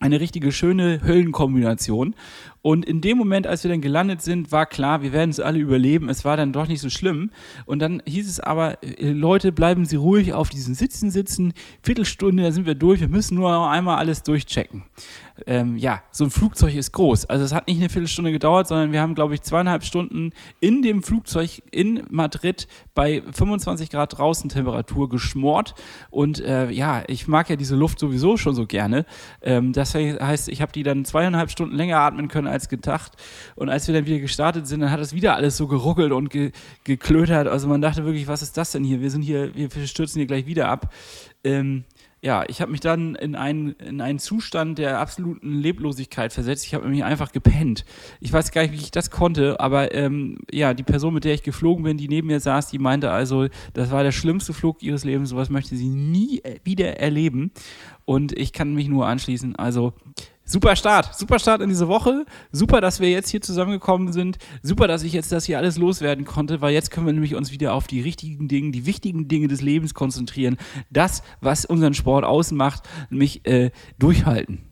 eine 0.00 0.20
richtige 0.20 0.52
schöne 0.52 1.00
Höllenkombination. 1.02 2.14
Und 2.62 2.84
in 2.84 3.00
dem 3.00 3.16
Moment, 3.18 3.46
als 3.46 3.64
wir 3.64 3.70
dann 3.70 3.80
gelandet 3.80 4.22
sind, 4.22 4.52
war 4.52 4.66
klar, 4.66 5.02
wir 5.02 5.12
werden 5.12 5.30
es 5.30 5.40
alle 5.40 5.58
überleben. 5.58 6.08
Es 6.08 6.24
war 6.24 6.36
dann 6.36 6.52
doch 6.52 6.68
nicht 6.68 6.80
so 6.80 6.90
schlimm. 6.90 7.30
Und 7.66 7.80
dann 7.80 8.02
hieß 8.06 8.28
es 8.28 8.40
aber, 8.40 8.82
äh, 8.82 9.10
Leute, 9.10 9.52
bleiben 9.52 9.84
Sie 9.84 9.96
ruhig 9.96 10.32
auf 10.32 10.50
diesen 10.50 10.74
Sitzen 10.74 11.10
sitzen. 11.10 11.52
Viertelstunde, 11.82 12.42
da 12.42 12.52
sind 12.52 12.66
wir 12.66 12.74
durch. 12.74 13.00
Wir 13.00 13.08
müssen 13.08 13.36
nur 13.36 13.68
einmal 13.70 13.98
alles 13.98 14.22
durchchecken 14.22 14.84
ähm, 15.46 15.76
ja, 15.76 16.02
so 16.10 16.24
ein 16.24 16.30
Flugzeug 16.30 16.74
ist 16.74 16.92
groß. 16.92 17.26
Also 17.26 17.44
es 17.44 17.52
hat 17.52 17.66
nicht 17.66 17.78
eine 17.78 17.88
Viertelstunde 17.88 18.32
gedauert, 18.32 18.68
sondern 18.68 18.92
wir 18.92 19.00
haben, 19.00 19.14
glaube 19.14 19.34
ich, 19.34 19.42
zweieinhalb 19.42 19.84
Stunden 19.84 20.32
in 20.60 20.82
dem 20.82 21.02
Flugzeug 21.02 21.62
in 21.70 22.02
Madrid 22.10 22.68
bei 22.94 23.22
25 23.32 23.90
Grad 23.90 24.18
draußen 24.18 24.50
Temperatur 24.50 25.08
geschmort. 25.08 25.74
Und 26.10 26.40
äh, 26.40 26.70
ja, 26.70 27.02
ich 27.06 27.28
mag 27.28 27.48
ja 27.50 27.56
diese 27.56 27.76
Luft 27.76 27.98
sowieso 27.98 28.36
schon 28.36 28.54
so 28.54 28.66
gerne. 28.66 29.04
Ähm, 29.42 29.72
das 29.72 29.94
heißt, 29.94 30.48
ich 30.48 30.62
habe 30.62 30.72
die 30.72 30.82
dann 30.82 31.04
zweieinhalb 31.04 31.50
Stunden 31.50 31.76
länger 31.76 31.98
atmen 31.98 32.28
können 32.28 32.46
als 32.50 32.68
gedacht. 32.68 33.12
Und 33.56 33.68
als 33.68 33.86
wir 33.86 33.94
dann 33.94 34.06
wieder 34.06 34.18
gestartet 34.18 34.66
sind, 34.66 34.80
dann 34.80 34.90
hat 34.90 35.00
es 35.00 35.14
wieder 35.14 35.34
alles 35.34 35.56
so 35.56 35.66
geruckelt 35.66 36.12
und 36.12 36.30
ge 36.30 36.52
geklötert. 36.84 37.46
Also 37.48 37.68
man 37.68 37.80
dachte 37.80 38.04
wirklich, 38.04 38.26
was 38.26 38.42
ist 38.42 38.56
das 38.56 38.72
denn 38.72 38.84
hier? 38.84 39.00
Wir 39.00 39.10
sind 39.10 39.22
hier, 39.22 39.54
wir 39.54 39.70
stürzen 39.86 40.18
hier 40.18 40.26
gleich 40.26 40.46
wieder 40.46 40.68
ab. 40.68 40.92
Ähm, 41.44 41.84
ja, 42.22 42.44
ich 42.48 42.60
habe 42.60 42.70
mich 42.70 42.80
dann 42.80 43.14
in 43.14 43.34
einen, 43.34 43.72
in 43.72 44.02
einen 44.02 44.18
Zustand 44.18 44.78
der 44.78 44.98
absoluten 44.98 45.58
Leblosigkeit 45.58 46.34
versetzt. 46.34 46.66
Ich 46.66 46.74
habe 46.74 46.84
nämlich 46.84 47.02
einfach 47.02 47.32
gepennt. 47.32 47.86
Ich 48.20 48.30
weiß 48.30 48.52
gar 48.52 48.62
nicht, 48.62 48.72
wie 48.72 48.76
ich 48.76 48.90
das 48.90 49.10
konnte, 49.10 49.58
aber 49.58 49.94
ähm, 49.94 50.38
ja, 50.52 50.74
die 50.74 50.82
Person, 50.82 51.14
mit 51.14 51.24
der 51.24 51.32
ich 51.32 51.42
geflogen 51.42 51.84
bin, 51.84 51.96
die 51.96 52.08
neben 52.08 52.26
mir 52.26 52.40
saß, 52.40 52.68
die 52.68 52.78
meinte 52.78 53.10
also, 53.10 53.48
das 53.72 53.90
war 53.90 54.02
der 54.02 54.12
schlimmste 54.12 54.52
Flug 54.52 54.82
ihres 54.82 55.04
Lebens. 55.04 55.30
Sowas 55.30 55.48
möchte 55.48 55.76
sie 55.76 55.88
nie 55.88 56.42
wieder 56.62 56.98
erleben. 57.00 57.52
Und 58.04 58.36
ich 58.36 58.52
kann 58.52 58.74
mich 58.74 58.88
nur 58.88 59.06
anschließen. 59.06 59.56
Also 59.56 59.94
Super 60.50 60.74
Start, 60.74 61.14
super 61.14 61.38
Start 61.38 61.60
in 61.60 61.68
diese 61.68 61.86
Woche. 61.86 62.26
Super, 62.50 62.80
dass 62.80 62.98
wir 62.98 63.08
jetzt 63.08 63.28
hier 63.30 63.40
zusammengekommen 63.40 64.12
sind. 64.12 64.38
Super, 64.64 64.88
dass 64.88 65.04
ich 65.04 65.12
jetzt 65.12 65.30
das 65.30 65.44
hier 65.44 65.58
alles 65.58 65.78
loswerden 65.78 66.24
konnte, 66.24 66.60
weil 66.60 66.74
jetzt 66.74 66.90
können 66.90 67.06
wir 67.06 67.12
nämlich 67.12 67.36
uns 67.36 67.52
wieder 67.52 67.72
auf 67.72 67.86
die 67.86 68.00
richtigen 68.00 68.48
Dinge, 68.48 68.72
die 68.72 68.84
wichtigen 68.84 69.28
Dinge 69.28 69.46
des 69.46 69.60
Lebens 69.60 69.94
konzentrieren. 69.94 70.56
Das, 70.90 71.22
was 71.40 71.66
unseren 71.66 71.94
Sport 71.94 72.24
ausmacht, 72.24 72.82
nämlich 73.10 73.46
äh, 73.46 73.70
durchhalten. 74.00 74.69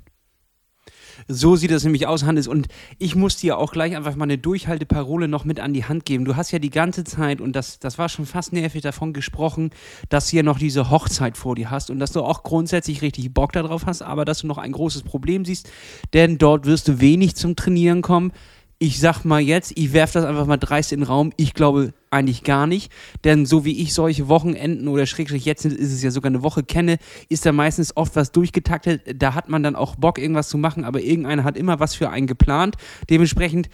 So 1.31 1.57
sieht 1.57 1.71
das 1.71 1.85
nämlich 1.85 2.07
aus, 2.07 2.25
Hannes. 2.25 2.49
Und 2.49 2.69
ich 2.99 3.15
muss 3.15 3.37
dir 3.37 3.59
auch 3.59 3.73
gleich 3.73 3.95
einfach 3.95 4.17
mal 4.17 4.25
eine 4.25 4.39
Durchhalteparole 4.39 5.29
noch 5.29 5.45
mit 5.45 5.61
an 5.61 5.75
die 5.75 5.85
Hand 5.85 6.07
geben. 6.07 6.25
Du 6.25 6.37
hast 6.37 6.53
ja 6.53 6.59
die 6.59 6.71
ganze 6.71 7.05
Zeit, 7.05 7.43
und 7.43 7.53
das, 7.55 7.79
das 7.79 7.99
war 7.99 8.09
schon 8.09 8.25
fast 8.25 8.55
nervig 8.55 8.81
davon 8.81 9.13
gesprochen, 9.13 9.71
dass 10.09 10.31
du 10.31 10.37
ja 10.37 10.43
noch 10.43 10.59
diese 10.59 10.89
Hochzeit 10.89 11.37
vor 11.37 11.55
dir 11.55 11.71
hast 11.71 11.91
und 11.91 11.99
dass 11.99 12.13
du 12.13 12.23
auch 12.23 12.43
grundsätzlich 12.45 13.03
richtig 13.03 13.35
Bock 13.35 13.53
darauf 13.53 13.85
hast, 13.85 14.01
aber 14.01 14.25
dass 14.25 14.39
du 14.39 14.47
noch 14.47 14.57
ein 14.57 14.73
großes 14.73 15.03
Problem 15.03 15.45
siehst, 15.45 15.71
denn 16.15 16.39
dort 16.39 16.65
wirst 16.65 16.89
du 16.89 16.99
wenig 16.99 17.37
zum 17.37 17.57
Trainieren 17.57 18.01
kommen 18.01 18.33
ich 18.81 19.01
sag 19.01 19.25
mal 19.25 19.41
jetzt, 19.41 19.73
ich 19.75 19.93
werfe 19.93 20.15
das 20.15 20.25
einfach 20.25 20.47
mal 20.47 20.57
dreist 20.57 20.93
in 20.93 21.01
den 21.01 21.07
Raum. 21.07 21.33
Ich 21.37 21.53
glaube 21.53 21.95
eigentlich 22.11 22.45
gar 22.45 22.69
nicht. 22.69 22.93
Denn 23.25 23.45
so 23.45 23.65
wie 23.65 23.83
ich 23.83 23.93
solche 23.93 24.29
Wochenenden 24.29 24.87
oder 24.87 25.05
schrägstrich 25.05 25.45
jetzt 25.45 25.65
ist 25.65 25.93
es 25.93 26.03
ja 26.03 26.13
sogar 26.13 26.31
eine 26.31 26.45
Woche 26.45 26.63
kenne, 26.63 26.99
ist 27.29 27.45
da 27.45 27.51
meistens 27.51 27.97
oft 27.97 28.15
was 28.15 28.31
durchgetaktet. 28.31 29.03
Da 29.21 29.35
hat 29.35 29.49
man 29.49 29.65
dann 29.65 29.75
auch 29.75 29.97
Bock, 29.97 30.19
irgendwas 30.19 30.49
zu 30.49 30.59
machen, 30.59 30.85
aber 30.85 31.01
irgendeiner 31.01 31.43
hat 31.43 31.57
immer 31.57 31.81
was 31.81 31.97
für 31.97 32.11
einen 32.11 32.29
geplant. 32.29 32.77
Dementsprechend 33.11 33.69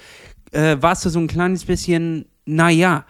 äh, 0.53 0.79
war 0.81 0.93
es 0.93 1.03
so 1.03 1.19
ein 1.19 1.27
kleines 1.27 1.67
bisschen, 1.67 2.25
naja, 2.47 3.05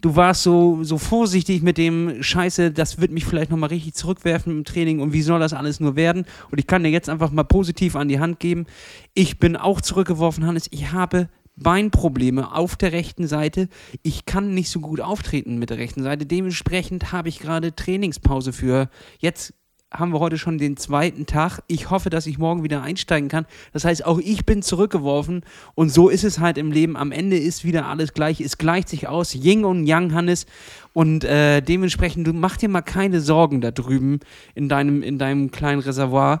du 0.00 0.14
warst 0.14 0.44
so, 0.44 0.84
so 0.84 0.98
vorsichtig 0.98 1.62
mit 1.62 1.78
dem 1.78 2.22
Scheiße, 2.22 2.70
das 2.70 3.00
wird 3.00 3.10
mich 3.10 3.24
vielleicht 3.24 3.50
nochmal 3.50 3.70
richtig 3.70 3.94
zurückwerfen 3.94 4.52
im 4.52 4.64
Training 4.64 5.00
und 5.00 5.12
wie 5.12 5.22
soll 5.22 5.40
das 5.40 5.52
alles 5.52 5.80
nur 5.80 5.96
werden? 5.96 6.26
Und 6.50 6.58
ich 6.58 6.66
kann 6.66 6.84
dir 6.84 6.90
jetzt 6.90 7.08
einfach 7.08 7.32
mal 7.32 7.42
positiv 7.42 7.96
an 7.96 8.08
die 8.08 8.20
Hand 8.20 8.38
geben. 8.38 8.66
Ich 9.14 9.38
bin 9.38 9.56
auch 9.56 9.80
zurückgeworfen, 9.80 10.46
Hannes. 10.46 10.68
Ich 10.70 10.92
habe 10.92 11.28
Beinprobleme 11.60 12.54
auf 12.54 12.76
der 12.76 12.92
rechten 12.92 13.26
Seite. 13.26 13.68
Ich 14.02 14.26
kann 14.26 14.54
nicht 14.54 14.70
so 14.70 14.80
gut 14.80 15.00
auftreten 15.00 15.58
mit 15.58 15.70
der 15.70 15.78
rechten 15.78 16.02
Seite. 16.02 16.26
Dementsprechend 16.26 17.12
habe 17.12 17.28
ich 17.28 17.38
gerade 17.38 17.74
Trainingspause 17.74 18.52
für 18.52 18.88
jetzt 19.18 19.54
haben 19.92 20.12
wir 20.12 20.20
heute 20.20 20.38
schon 20.38 20.58
den 20.58 20.76
zweiten 20.76 21.26
Tag. 21.26 21.60
Ich 21.66 21.90
hoffe, 21.90 22.10
dass 22.10 22.26
ich 22.26 22.38
morgen 22.38 22.62
wieder 22.62 22.82
einsteigen 22.82 23.28
kann. 23.28 23.46
Das 23.72 23.84
heißt, 23.84 24.06
auch 24.06 24.18
ich 24.18 24.46
bin 24.46 24.62
zurückgeworfen. 24.62 25.42
Und 25.74 25.90
so 25.90 26.08
ist 26.08 26.22
es 26.22 26.38
halt 26.38 26.58
im 26.58 26.70
Leben. 26.70 26.96
Am 26.96 27.10
Ende 27.10 27.36
ist 27.36 27.64
wieder 27.64 27.86
alles 27.86 28.14
gleich. 28.14 28.40
Es 28.40 28.56
gleicht 28.56 28.88
sich 28.88 29.08
aus. 29.08 29.34
Ying 29.34 29.64
und 29.64 29.86
Yang, 29.86 30.14
Hannes. 30.14 30.46
Und 30.92 31.24
äh, 31.24 31.60
dementsprechend, 31.60 32.26
du 32.26 32.32
mach 32.32 32.56
dir 32.56 32.68
mal 32.68 32.82
keine 32.82 33.20
Sorgen 33.20 33.60
da 33.60 33.72
drüben 33.72 34.20
in 34.54 34.68
deinem, 34.68 35.02
in 35.02 35.18
deinem 35.18 35.50
kleinen 35.50 35.80
Reservoir. 35.80 36.40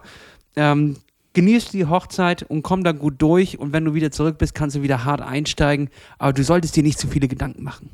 Ähm, 0.54 0.96
genieß 1.32 1.70
die 1.70 1.86
Hochzeit 1.86 2.42
und 2.42 2.62
komm 2.62 2.84
da 2.84 2.92
gut 2.92 3.14
durch. 3.18 3.58
Und 3.58 3.72
wenn 3.72 3.84
du 3.84 3.94
wieder 3.94 4.10
zurück 4.10 4.38
bist, 4.38 4.54
kannst 4.54 4.76
du 4.76 4.82
wieder 4.82 5.04
hart 5.04 5.20
einsteigen. 5.20 5.90
Aber 6.18 6.32
du 6.32 6.44
solltest 6.44 6.76
dir 6.76 6.82
nicht 6.82 6.98
zu 6.98 7.08
viele 7.08 7.28
Gedanken 7.28 7.62
machen. 7.62 7.90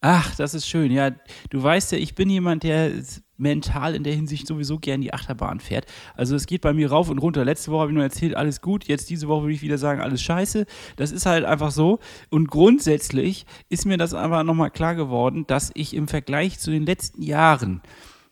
Ach, 0.00 0.34
das 0.36 0.52
ist 0.52 0.68
schön. 0.68 0.92
Ja, 0.92 1.12
du 1.48 1.62
weißt 1.62 1.92
ja, 1.92 1.98
ich 1.98 2.14
bin 2.14 2.28
jemand, 2.28 2.62
der 2.62 2.90
mental 3.36 3.94
in 3.94 4.04
der 4.04 4.12
Hinsicht 4.14 4.46
sowieso 4.46 4.78
gern 4.78 5.00
die 5.00 5.14
Achterbahn 5.14 5.60
fährt. 5.60 5.86
Also 6.14 6.36
es 6.36 6.46
geht 6.46 6.60
bei 6.60 6.72
mir 6.72 6.90
rauf 6.90 7.08
und 7.08 7.18
runter. 7.18 7.44
Letzte 7.44 7.70
Woche 7.70 7.80
habe 7.80 7.90
ich 7.90 7.94
nur 7.94 8.04
erzählt, 8.04 8.36
alles 8.36 8.60
gut. 8.60 8.86
Jetzt 8.86 9.08
diese 9.10 9.28
Woche 9.28 9.44
würde 9.44 9.54
ich 9.54 9.62
wieder 9.62 9.78
sagen, 9.78 10.02
alles 10.02 10.20
scheiße. 10.22 10.66
Das 10.96 11.10
ist 11.10 11.26
halt 11.26 11.44
einfach 11.44 11.70
so. 11.70 12.00
Und 12.30 12.50
grundsätzlich 12.50 13.46
ist 13.70 13.86
mir 13.86 13.96
das 13.96 14.14
einfach 14.14 14.42
nochmal 14.42 14.70
klar 14.70 14.94
geworden, 14.94 15.46
dass 15.46 15.70
ich 15.74 15.94
im 15.94 16.06
Vergleich 16.06 16.58
zu 16.58 16.70
den 16.70 16.84
letzten 16.84 17.22
Jahren 17.22 17.80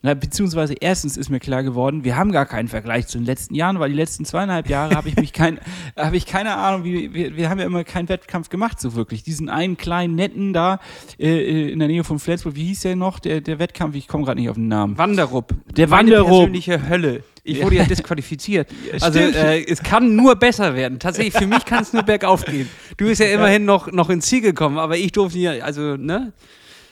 na, 0.03 0.15
beziehungsweise 0.15 0.75
erstens 0.75 1.17
ist 1.17 1.31
mir 1.31 1.39
klar 1.39 1.63
geworden, 1.63 2.05
wir 2.05 2.17
haben 2.17 2.33
gar 2.33 2.47
keinen 2.47 2.67
Vergleich 2.69 3.07
zu 3.07 3.19
den 3.19 3.25
letzten 3.25 3.55
Jahren, 3.55 3.79
weil 3.79 3.91
die 3.91 3.97
letzten 3.97 4.25
zweieinhalb 4.25 4.69
Jahre 4.69 4.97
habe 4.97 5.09
ich 5.09 5.17
mich 5.17 5.33
kein, 5.33 5.61
habe 5.97 6.17
ich 6.17 6.27
keine 6.27 6.57
Ahnung, 6.57 6.85
wie 6.85 7.15
wir, 7.15 7.37
wir 7.37 7.49
haben 7.49 7.61
ja 7.61 7.67
immer 7.67 7.85
keinen 7.85 8.09
Wettkampf 8.09 8.49
gemacht 8.49 8.81
so 8.81 8.95
wirklich. 8.97 9.23
Diesen 9.23 9.49
einen 9.49 9.77
kleinen 9.77 10.17
netten 10.17 10.53
da 10.53 10.81
äh, 11.19 11.29
äh 11.29 11.73
in 11.73 11.79
der 11.79 11.89
Nähe 11.89 12.03
von 12.03 12.19
Flensburg, 12.19 12.57
wie 12.57 12.67
hieß 12.67 12.81
der 12.81 12.97
noch, 12.97 13.21
der, 13.21 13.41
der 13.41 13.59
Wettkampf? 13.59 13.95
Ich 13.95 14.09
komme 14.09 14.25
gerade 14.25 14.41
nicht 14.41 14.51
auf 14.51 14.57
den 14.57 14.69
Namen. 14.69 14.99
Wanderup. 14.99 15.55
Der 15.77 15.91
Wanderup. 15.91 16.29
persönliche 16.29 16.89
Hölle. 16.89 17.23
Ich 17.45 17.63
wurde 17.63 17.77
ja 17.77 17.85
disqualifiziert. 17.85 18.69
also 19.01 19.19
äh, 19.19 19.65
es 19.65 19.83
kann 19.83 20.15
nur 20.15 20.37
besser 20.37 20.75
werden. 20.75 20.99
Tatsächlich, 20.99 21.35
für 21.35 21.47
mich 21.47 21.65
kann 21.65 21.83
es 21.83 21.93
nur 21.93 22.03
bergauf 22.03 22.45
gehen. 22.45 22.69
Du 22.97 23.07
bist 23.07 23.21
ja 23.21 23.29
immerhin 23.29 23.65
noch, 23.65 23.91
noch 23.91 24.11
ins 24.11 24.27
Ziel 24.27 24.41
gekommen, 24.41 24.79
aber 24.79 24.97
ich 24.97 25.13
durfte 25.13 25.39
hier, 25.39 25.65
also, 25.65 25.97
ne? 25.97 26.33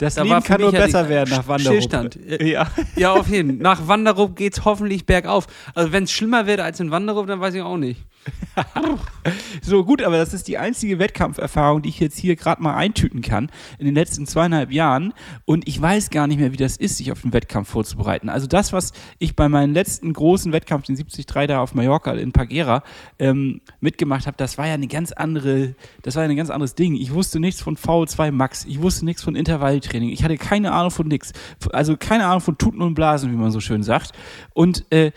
Das 0.00 0.14
da 0.14 0.22
Leben 0.22 0.42
kann 0.42 0.62
nur 0.62 0.72
besser 0.72 1.10
werden 1.10 1.28
nach 1.28 1.46
Wanderup. 1.46 1.76
Stillstand. 1.76 2.18
Ja. 2.40 2.66
ja, 2.96 3.12
auf 3.12 3.28
jeden 3.28 3.56
Fall. 3.56 3.62
Nach 3.62 3.86
Wanderup 3.86 4.34
geht 4.34 4.54
es 4.54 4.64
hoffentlich 4.64 5.04
bergauf. 5.04 5.46
Also 5.74 5.92
wenn 5.92 6.04
es 6.04 6.12
schlimmer 6.12 6.46
wird 6.46 6.60
als 6.60 6.80
in 6.80 6.90
Wanderup, 6.90 7.26
dann 7.26 7.40
weiß 7.40 7.52
ich 7.54 7.60
auch 7.60 7.76
nicht. 7.76 8.00
so 9.62 9.84
gut, 9.84 10.02
aber 10.02 10.18
das 10.18 10.34
ist 10.34 10.48
die 10.48 10.58
einzige 10.58 10.98
Wettkampferfahrung, 10.98 11.82
die 11.82 11.88
ich 11.88 12.00
jetzt 12.00 12.18
hier 12.18 12.36
gerade 12.36 12.62
mal 12.62 12.74
eintüten 12.74 13.22
kann 13.22 13.50
in 13.78 13.86
den 13.86 13.94
letzten 13.94 14.26
zweieinhalb 14.26 14.72
Jahren. 14.72 15.14
Und 15.44 15.66
ich 15.66 15.80
weiß 15.80 16.10
gar 16.10 16.26
nicht 16.26 16.38
mehr, 16.38 16.52
wie 16.52 16.56
das 16.56 16.76
ist, 16.76 16.98
sich 16.98 17.12
auf 17.12 17.22
den 17.22 17.32
Wettkampf 17.32 17.68
vorzubereiten. 17.70 18.28
Also 18.28 18.46
das, 18.46 18.72
was 18.72 18.92
ich 19.18 19.36
bei 19.36 19.48
meinem 19.48 19.72
letzten 19.72 20.12
großen 20.12 20.52
Wettkampf, 20.52 20.86
den 20.86 20.96
73 20.96 21.26
da 21.26 21.60
auf 21.60 21.74
Mallorca 21.74 22.12
in 22.12 22.32
Pagera, 22.32 22.82
ähm, 23.18 23.60
mitgemacht 23.80 24.26
habe, 24.26 24.36
das 24.36 24.58
war 24.58 24.66
ja 24.66 24.74
eine 24.74 24.88
ganz 24.88 25.12
andere, 25.12 25.74
das 26.02 26.16
war 26.16 26.24
ja 26.24 26.28
ein 26.28 26.36
ganz 26.36 26.50
anderes 26.50 26.74
Ding. 26.74 26.94
Ich 26.94 27.12
wusste 27.12 27.40
nichts 27.40 27.62
von 27.62 27.76
VO2 27.76 28.32
Max, 28.32 28.64
ich 28.64 28.82
wusste 28.82 29.04
nichts 29.04 29.22
von 29.22 29.36
Intervalltraining, 29.36 30.10
ich 30.10 30.24
hatte 30.24 30.36
keine 30.36 30.72
Ahnung 30.72 30.90
von 30.90 31.08
nichts. 31.08 31.32
Also 31.72 31.96
keine 31.96 32.26
Ahnung 32.26 32.40
von 32.40 32.58
Tuten 32.58 32.82
und 32.82 32.94
Blasen, 32.94 33.32
wie 33.32 33.36
man 33.36 33.50
so 33.50 33.60
schön 33.60 33.82
sagt. 33.82 34.12
Und 34.52 34.90
äh, 34.92 35.12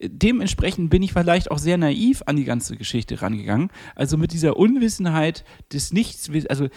dementsprechend 0.00 0.90
bin 0.90 1.02
ich 1.02 1.12
vielleicht 1.12 1.50
auch 1.50 1.58
sehr 1.58 1.78
naiv 1.78 2.22
an 2.26 2.36
die 2.36 2.44
ganze 2.44 2.76
Geschichte 2.76 3.22
rangegangen. 3.22 3.70
Also 3.94 4.16
mit 4.16 4.32
dieser 4.32 4.56
Unwissenheit 4.56 5.44
des 5.72 5.92
Nichts, 5.92 6.30
also 6.48 6.68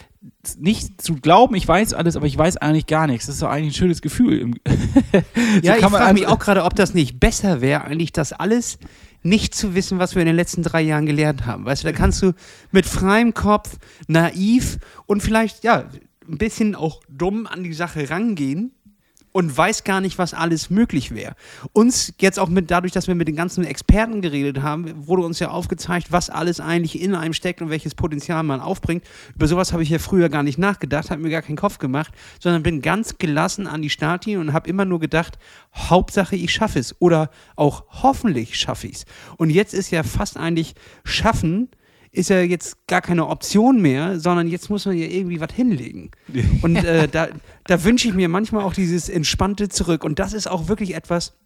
nicht 0.58 1.02
zu 1.02 1.16
glauben, 1.16 1.56
ich 1.56 1.68
weiß 1.68 1.94
alles, 1.94 2.16
aber 2.16 2.26
ich 2.26 2.38
weiß 2.38 2.58
eigentlich 2.58 2.88
gar 2.88 3.08
nichts. 3.08 3.26
Das 3.28 3.36
ist 3.36 3.42
doch 3.42 3.50
eigentlich 3.50 3.74
ein 3.74 3.78
schönes 3.78 4.02
Gefühl. 4.02 4.52
so 4.68 5.20
ja, 5.62 5.78
ich 5.78 5.86
frage 5.86 6.14
mich 6.14 6.28
auch 6.28 6.40
gerade, 6.40 6.64
ob 6.64 6.76
das 6.76 6.94
nicht 6.94 7.20
besser 7.20 7.62
wäre, 7.62 7.84
eigentlich 7.86 8.12
das 8.12 8.34
alles 8.34 8.80
nicht 9.22 9.54
zu 9.54 9.76
wissen, 9.76 10.00
was 10.00 10.16
wir 10.16 10.22
in 10.22 10.28
den 10.28 10.36
letzten 10.36 10.64
drei 10.64 10.82
Jahren 10.82 11.06
gelernt 11.06 11.46
haben. 11.46 11.66
Weißt 11.66 11.84
du, 11.84 11.88
da 11.88 11.94
kannst 11.94 12.22
du 12.22 12.34
mit 12.72 12.86
freiem 12.86 13.34
Kopf, 13.34 13.78
naiv 14.08 14.78
und 15.06 15.22
vielleicht, 15.22 15.64
ja, 15.64 15.90
ein 16.30 16.38
bisschen 16.38 16.76
auch 16.76 17.02
dumm 17.10 17.48
an 17.48 17.64
die 17.64 17.74
Sache 17.74 18.10
rangehen 18.10 18.72
und 19.32 19.56
weiß 19.56 19.84
gar 19.84 20.02
nicht, 20.02 20.18
was 20.18 20.34
alles 20.34 20.70
möglich 20.70 21.14
wäre. 21.14 21.36
Uns 21.74 22.14
jetzt 22.20 22.40
auch 22.40 22.50
mit 22.50 22.72
dadurch, 22.72 22.92
dass 22.92 23.08
wir 23.08 23.16
mit 23.16 23.28
den 23.28 23.36
ganzen 23.36 23.64
Experten 23.64 24.22
geredet 24.22 24.62
haben, 24.62 25.08
wurde 25.08 25.24
uns 25.24 25.40
ja 25.40 25.50
aufgezeigt, 25.50 26.12
was 26.12 26.30
alles 26.30 26.60
eigentlich 26.60 27.02
in 27.02 27.16
einem 27.16 27.34
steckt 27.34 27.62
und 27.62 27.70
welches 27.70 27.96
Potenzial 27.96 28.44
man 28.44 28.62
aufbringt. 28.62 29.04
Über 29.36 29.48
sowas 29.48 29.72
habe 29.74 29.84
ich 29.84 29.90
ja 29.90 30.00
früher 30.00 30.30
gar 30.30 30.44
nicht 30.44 30.58
nachgedacht, 30.58 31.12
habe 31.12 31.22
mir 31.22 31.30
gar 31.30 31.42
keinen 31.42 31.58
Kopf 31.58 31.78
gemacht, 31.78 32.14
sondern 32.40 32.64
bin 32.64 32.82
ganz 32.82 33.18
gelassen 33.18 33.68
an 33.68 33.82
die 33.82 33.90
Startlinie 33.90 34.40
und 34.40 34.54
habe 34.54 34.70
immer 34.70 34.86
nur 34.86 35.00
gedacht, 35.00 35.38
Hauptsache 35.76 36.36
ich 36.36 36.52
schaffe 36.52 36.80
es 36.80 36.96
oder 37.00 37.30
auch 37.56 37.84
hoffentlich 37.90 38.58
schaffe 38.58 38.88
ich 38.88 38.96
es. 38.96 39.06
Und 39.38 39.50
jetzt 39.50 39.74
ist 39.74 39.92
ja 39.92 40.04
fast 40.04 40.38
eigentlich 40.38 40.74
schaffen 41.04 41.70
ist 42.12 42.30
ja 42.30 42.42
jetzt 42.42 42.88
gar 42.88 43.02
keine 43.02 43.28
Option 43.28 43.82
mehr, 43.82 44.20
sondern 44.20 44.48
jetzt 44.48 44.70
muss 44.70 44.86
man 44.86 44.98
ja 44.98 45.06
irgendwie 45.06 45.40
was 45.40 45.54
hinlegen. 45.54 46.12
Und 46.62 46.76
äh, 46.78 47.08
da, 47.08 47.30
da 47.66 47.84
wünsche 47.84 48.08
ich 48.08 48.14
mir 48.14 48.30
manchmal 48.30 48.64
auch 48.64 48.74
dieses 48.74 49.10
Entspannte 49.10 49.70
zurück. 49.70 50.04
Und 50.04 50.20
das 50.20 50.34
ist 50.34 50.48
auch 50.48 50.68
wirklich 50.68 50.96
etwas, 50.96 51.38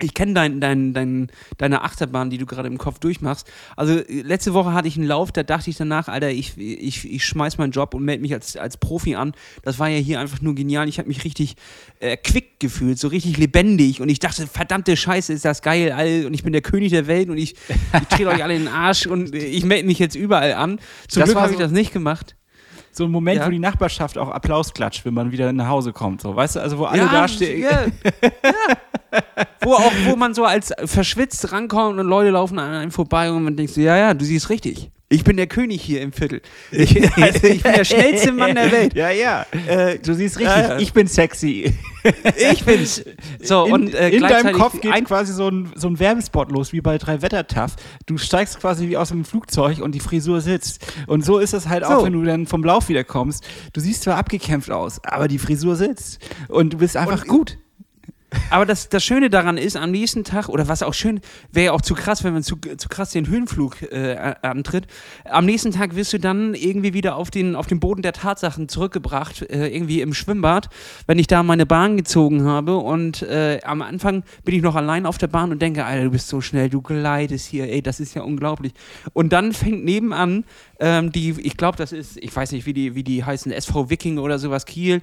ich 0.00 0.14
kenne 0.14 0.34
dein, 0.34 0.60
dein, 0.60 0.94
dein, 0.94 1.30
deine 1.56 1.82
Achterbahn, 1.82 2.30
die 2.30 2.38
du 2.38 2.46
gerade 2.46 2.68
im 2.68 2.78
Kopf 2.78 2.98
durchmachst. 2.98 3.50
Also 3.76 4.00
letzte 4.08 4.54
Woche 4.54 4.72
hatte 4.72 4.88
ich 4.88 4.96
einen 4.96 5.06
Lauf, 5.06 5.32
da 5.32 5.42
dachte 5.42 5.70
ich 5.70 5.76
danach, 5.76 6.08
Alter, 6.08 6.30
ich, 6.30 6.56
ich, 6.58 7.10
ich 7.10 7.24
schmeiß 7.24 7.58
meinen 7.58 7.72
Job 7.72 7.94
und 7.94 8.04
melde 8.04 8.22
mich 8.22 8.32
als, 8.32 8.56
als 8.56 8.76
Profi 8.76 9.14
an. 9.14 9.32
Das 9.62 9.78
war 9.78 9.88
ja 9.88 9.98
hier 9.98 10.20
einfach 10.20 10.40
nur 10.40 10.54
genial. 10.54 10.88
Ich 10.88 10.98
habe 10.98 11.08
mich 11.08 11.24
richtig 11.24 11.56
äh, 12.00 12.16
quick 12.16 12.60
gefühlt, 12.60 12.98
so 12.98 13.08
richtig 13.08 13.36
lebendig. 13.36 14.00
Und 14.00 14.08
ich 14.08 14.18
dachte, 14.18 14.46
verdammte 14.46 14.96
Scheiße, 14.96 15.32
ist 15.32 15.44
das 15.44 15.62
geil. 15.62 15.92
All, 15.92 16.26
und 16.26 16.34
ich 16.34 16.42
bin 16.42 16.52
der 16.52 16.62
König 16.62 16.90
der 16.90 17.06
Welt 17.06 17.28
und 17.28 17.38
ich, 17.38 17.54
ich 17.68 18.08
trete 18.08 18.28
euch 18.28 18.42
alle 18.42 18.54
in 18.54 18.64
den 18.64 18.72
Arsch 18.72 19.06
und 19.06 19.34
ich 19.34 19.64
melde 19.64 19.86
mich 19.86 19.98
jetzt 19.98 20.14
überall 20.14 20.54
an. 20.54 20.80
Zum 21.08 21.20
das 21.20 21.30
Glück 21.30 21.38
habe 21.38 21.48
so 21.48 21.54
ich 21.54 21.60
das 21.60 21.72
nicht 21.72 21.92
gemacht 21.92 22.36
so 22.98 23.04
ein 23.04 23.10
Moment, 23.10 23.38
ja. 23.38 23.46
wo 23.46 23.50
die 23.50 23.58
Nachbarschaft 23.58 24.18
auch 24.18 24.28
Applaus 24.28 24.74
klatscht, 24.74 25.04
wenn 25.06 25.14
man 25.14 25.32
wieder 25.32 25.52
nach 25.52 25.68
Hause 25.68 25.92
kommt. 25.92 26.20
So, 26.20 26.36
weißt 26.36 26.56
du, 26.56 26.60
also 26.60 26.78
wo 26.78 26.84
alle 26.84 27.02
ja, 27.02 27.08
da 27.08 27.28
stehen. 27.28 27.62
Ja. 27.62 27.86
ja. 28.22 28.76
Wo 29.60 29.74
auch, 29.74 29.92
wo 30.06 30.16
man 30.16 30.34
so 30.34 30.44
als 30.44 30.72
verschwitzt 30.84 31.52
rankommt 31.52 31.98
und 31.98 32.06
Leute 32.06 32.30
laufen 32.30 32.58
an 32.58 32.72
einem 32.72 32.90
vorbei 32.90 33.30
und 33.30 33.44
man 33.44 33.56
denkt 33.56 33.72
so, 33.72 33.80
ja, 33.80 33.96
ja, 33.96 34.14
du 34.14 34.24
siehst 34.24 34.50
richtig. 34.50 34.90
Ich 35.10 35.24
bin 35.24 35.38
der 35.38 35.46
König 35.46 35.80
hier 35.80 36.02
im 36.02 36.12
Viertel. 36.12 36.42
Ich, 36.70 36.94
also 37.16 37.46
ich 37.46 37.62
bin 37.62 37.72
der 37.72 37.84
schnellste 37.84 38.32
Mann 38.32 38.54
der 38.54 38.70
Welt. 38.70 38.94
Ja, 38.94 39.10
ja. 39.10 39.46
Äh, 39.66 39.98
du 39.98 40.12
siehst 40.12 40.38
richtig, 40.38 40.54
äh, 40.54 40.82
ich 40.82 40.92
bin 40.92 41.06
sexy. 41.06 41.74
Ich 42.36 42.64
bin's. 42.64 43.02
So, 43.42 43.66
in, 43.66 43.72
und 43.72 43.94
äh, 43.94 44.10
in 44.10 44.22
deinem 44.22 44.54
Kopf 44.54 44.80
geht 44.80 45.04
quasi 45.04 45.32
so 45.32 45.48
ein, 45.48 45.72
so 45.74 45.88
ein 45.88 45.98
Werbespot 45.98 46.52
los, 46.52 46.72
wie 46.72 46.80
bei 46.80 46.98
drei 46.98 47.22
Wettertaff. 47.22 47.76
Du 48.06 48.18
steigst 48.18 48.60
quasi 48.60 48.88
wie 48.88 48.96
aus 48.96 49.10
einem 49.10 49.24
Flugzeug 49.24 49.80
und 49.80 49.94
die 49.94 50.00
Frisur 50.00 50.40
sitzt. 50.40 50.86
Und 51.06 51.24
so 51.24 51.38
ist 51.38 51.54
es 51.54 51.68
halt 51.68 51.84
so. 51.84 51.90
auch, 51.90 52.04
wenn 52.04 52.12
du 52.12 52.22
dann 52.22 52.46
vom 52.46 52.62
Lauf 52.62 52.88
wieder 52.88 53.04
kommst. 53.04 53.46
Du 53.72 53.80
siehst 53.80 54.02
zwar 54.02 54.16
abgekämpft 54.16 54.70
aus, 54.70 55.02
aber 55.04 55.26
die 55.26 55.38
Frisur 55.38 55.76
sitzt. 55.76 56.18
Und 56.48 56.74
du 56.74 56.78
bist 56.78 56.96
einfach 56.96 57.22
und, 57.22 57.28
gut. 57.28 57.58
Aber 58.50 58.66
das, 58.66 58.90
das 58.90 59.04
Schöne 59.04 59.30
daran 59.30 59.56
ist, 59.56 59.76
am 59.76 59.90
nächsten 59.90 60.22
Tag, 60.22 60.48
oder 60.48 60.68
was 60.68 60.82
auch 60.82 60.92
schön, 60.92 61.20
wäre 61.50 61.66
ja 61.66 61.72
auch 61.72 61.80
zu 61.80 61.94
krass, 61.94 62.24
wenn 62.24 62.34
man 62.34 62.42
zu, 62.42 62.56
zu 62.56 62.88
krass 62.88 63.10
den 63.10 63.26
Höhenflug 63.26 63.82
äh, 63.90 64.34
antritt. 64.42 64.86
Am 65.24 65.46
nächsten 65.46 65.72
Tag 65.72 65.96
wirst 65.96 66.12
du 66.12 66.18
dann 66.18 66.54
irgendwie 66.54 66.92
wieder 66.92 67.16
auf 67.16 67.30
den, 67.30 67.56
auf 67.56 67.66
den 67.66 67.80
Boden 67.80 68.02
der 68.02 68.12
Tatsachen 68.12 68.68
zurückgebracht, 68.68 69.42
äh, 69.42 69.68
irgendwie 69.68 70.02
im 70.02 70.12
Schwimmbad, 70.12 70.68
wenn 71.06 71.18
ich 71.18 71.26
da 71.26 71.42
meine 71.42 71.64
Bahn 71.64 71.96
gezogen 71.96 72.44
habe. 72.44 72.76
Und 72.76 73.22
äh, 73.22 73.60
am 73.64 73.80
Anfang 73.80 74.24
bin 74.44 74.54
ich 74.54 74.62
noch 74.62 74.74
allein 74.74 75.06
auf 75.06 75.16
der 75.16 75.28
Bahn 75.28 75.50
und 75.50 75.62
denke, 75.62 75.86
Alter, 75.86 76.04
du 76.04 76.10
bist 76.10 76.28
so 76.28 76.42
schnell, 76.42 76.68
du 76.68 76.82
gleitest 76.82 77.46
hier, 77.46 77.70
ey, 77.70 77.80
das 77.80 77.98
ist 77.98 78.14
ja 78.14 78.22
unglaublich. 78.22 78.72
Und 79.14 79.32
dann 79.32 79.52
fängt 79.52 79.84
nebenan 79.84 80.44
ähm, 80.80 81.12
die, 81.12 81.30
ich 81.40 81.56
glaube, 81.56 81.78
das 81.78 81.92
ist, 81.92 82.18
ich 82.18 82.34
weiß 82.34 82.52
nicht, 82.52 82.66
wie 82.66 82.74
die, 82.74 82.94
wie 82.94 83.04
die 83.04 83.24
heißen, 83.24 83.50
SV 83.50 83.88
Viking 83.88 84.18
oder 84.18 84.38
sowas, 84.38 84.66
Kiel 84.66 85.02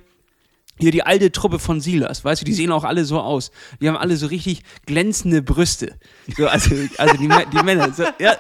hier 0.78 0.92
die 0.92 1.04
alte 1.04 1.32
Truppe 1.32 1.60
von 1.60 1.80
Silas, 1.80 2.26
weißt 2.26 2.42
du, 2.42 2.46
die 2.46 2.54
sehen 2.54 2.72
auch 2.72 2.84
alle 2.84 3.06
so 3.06 3.20
aus. 3.20 3.52
Die 3.80 3.88
haben 3.88 3.98
alle 3.98 4.18
so 4.18 4.28
richtig 4.28 4.64
glänzende 4.86 5.42
Brüste. 5.42 5.96
So, 6.36 6.48
also, 6.48 6.76
also 6.98 7.18
die, 7.18 7.30
die 7.30 7.64
Männer, 7.64 7.94
so, 7.94 8.04
ja, 8.20 8.36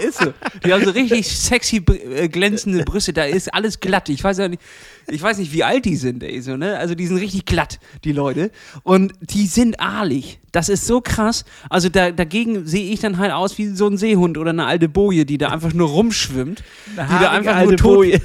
ist 0.00 0.18
so. 0.18 0.32
Die 0.64 0.72
haben 0.72 0.84
so 0.84 0.90
richtig 0.90 1.26
sexy 1.26 1.76
äh, 1.76 2.28
glänzende 2.28 2.84
Brüste, 2.84 3.12
da 3.12 3.24
ist 3.24 3.52
alles 3.52 3.80
glatt. 3.80 4.08
Ich 4.08 4.22
weiß 4.22 4.38
ja 4.38 4.48
nicht, 4.48 4.62
ich 5.10 5.22
weiß 5.22 5.38
nicht, 5.38 5.52
wie 5.52 5.64
alt 5.64 5.84
die 5.84 5.96
sind, 5.96 6.22
ey, 6.22 6.40
so, 6.40 6.56
ne? 6.56 6.78
Also 6.78 6.94
die 6.94 7.06
sind 7.06 7.18
richtig 7.18 7.44
glatt, 7.44 7.78
die 8.04 8.12
Leute. 8.12 8.50
Und 8.82 9.12
die 9.20 9.46
sind 9.46 9.80
aalig. 9.80 10.38
Das 10.52 10.68
ist 10.68 10.86
so 10.86 11.00
krass. 11.00 11.44
Also 11.68 11.88
da, 11.88 12.10
dagegen 12.10 12.66
sehe 12.66 12.90
ich 12.92 13.00
dann 13.00 13.18
halt 13.18 13.32
aus 13.32 13.56
wie 13.58 13.68
so 13.68 13.86
ein 13.86 13.96
Seehund 13.96 14.36
oder 14.36 14.50
eine 14.50 14.66
alte 14.66 14.88
Boje, 14.88 15.24
die 15.24 15.38
da 15.38 15.48
einfach 15.50 15.72
nur 15.72 15.88
rumschwimmt. 15.88 16.62
die 16.88 16.96
da 16.96 17.30
einfach 17.30 17.54
alte 17.54 17.68
nur 17.70 17.76
tot, 17.76 17.94
Boje. 17.96 18.20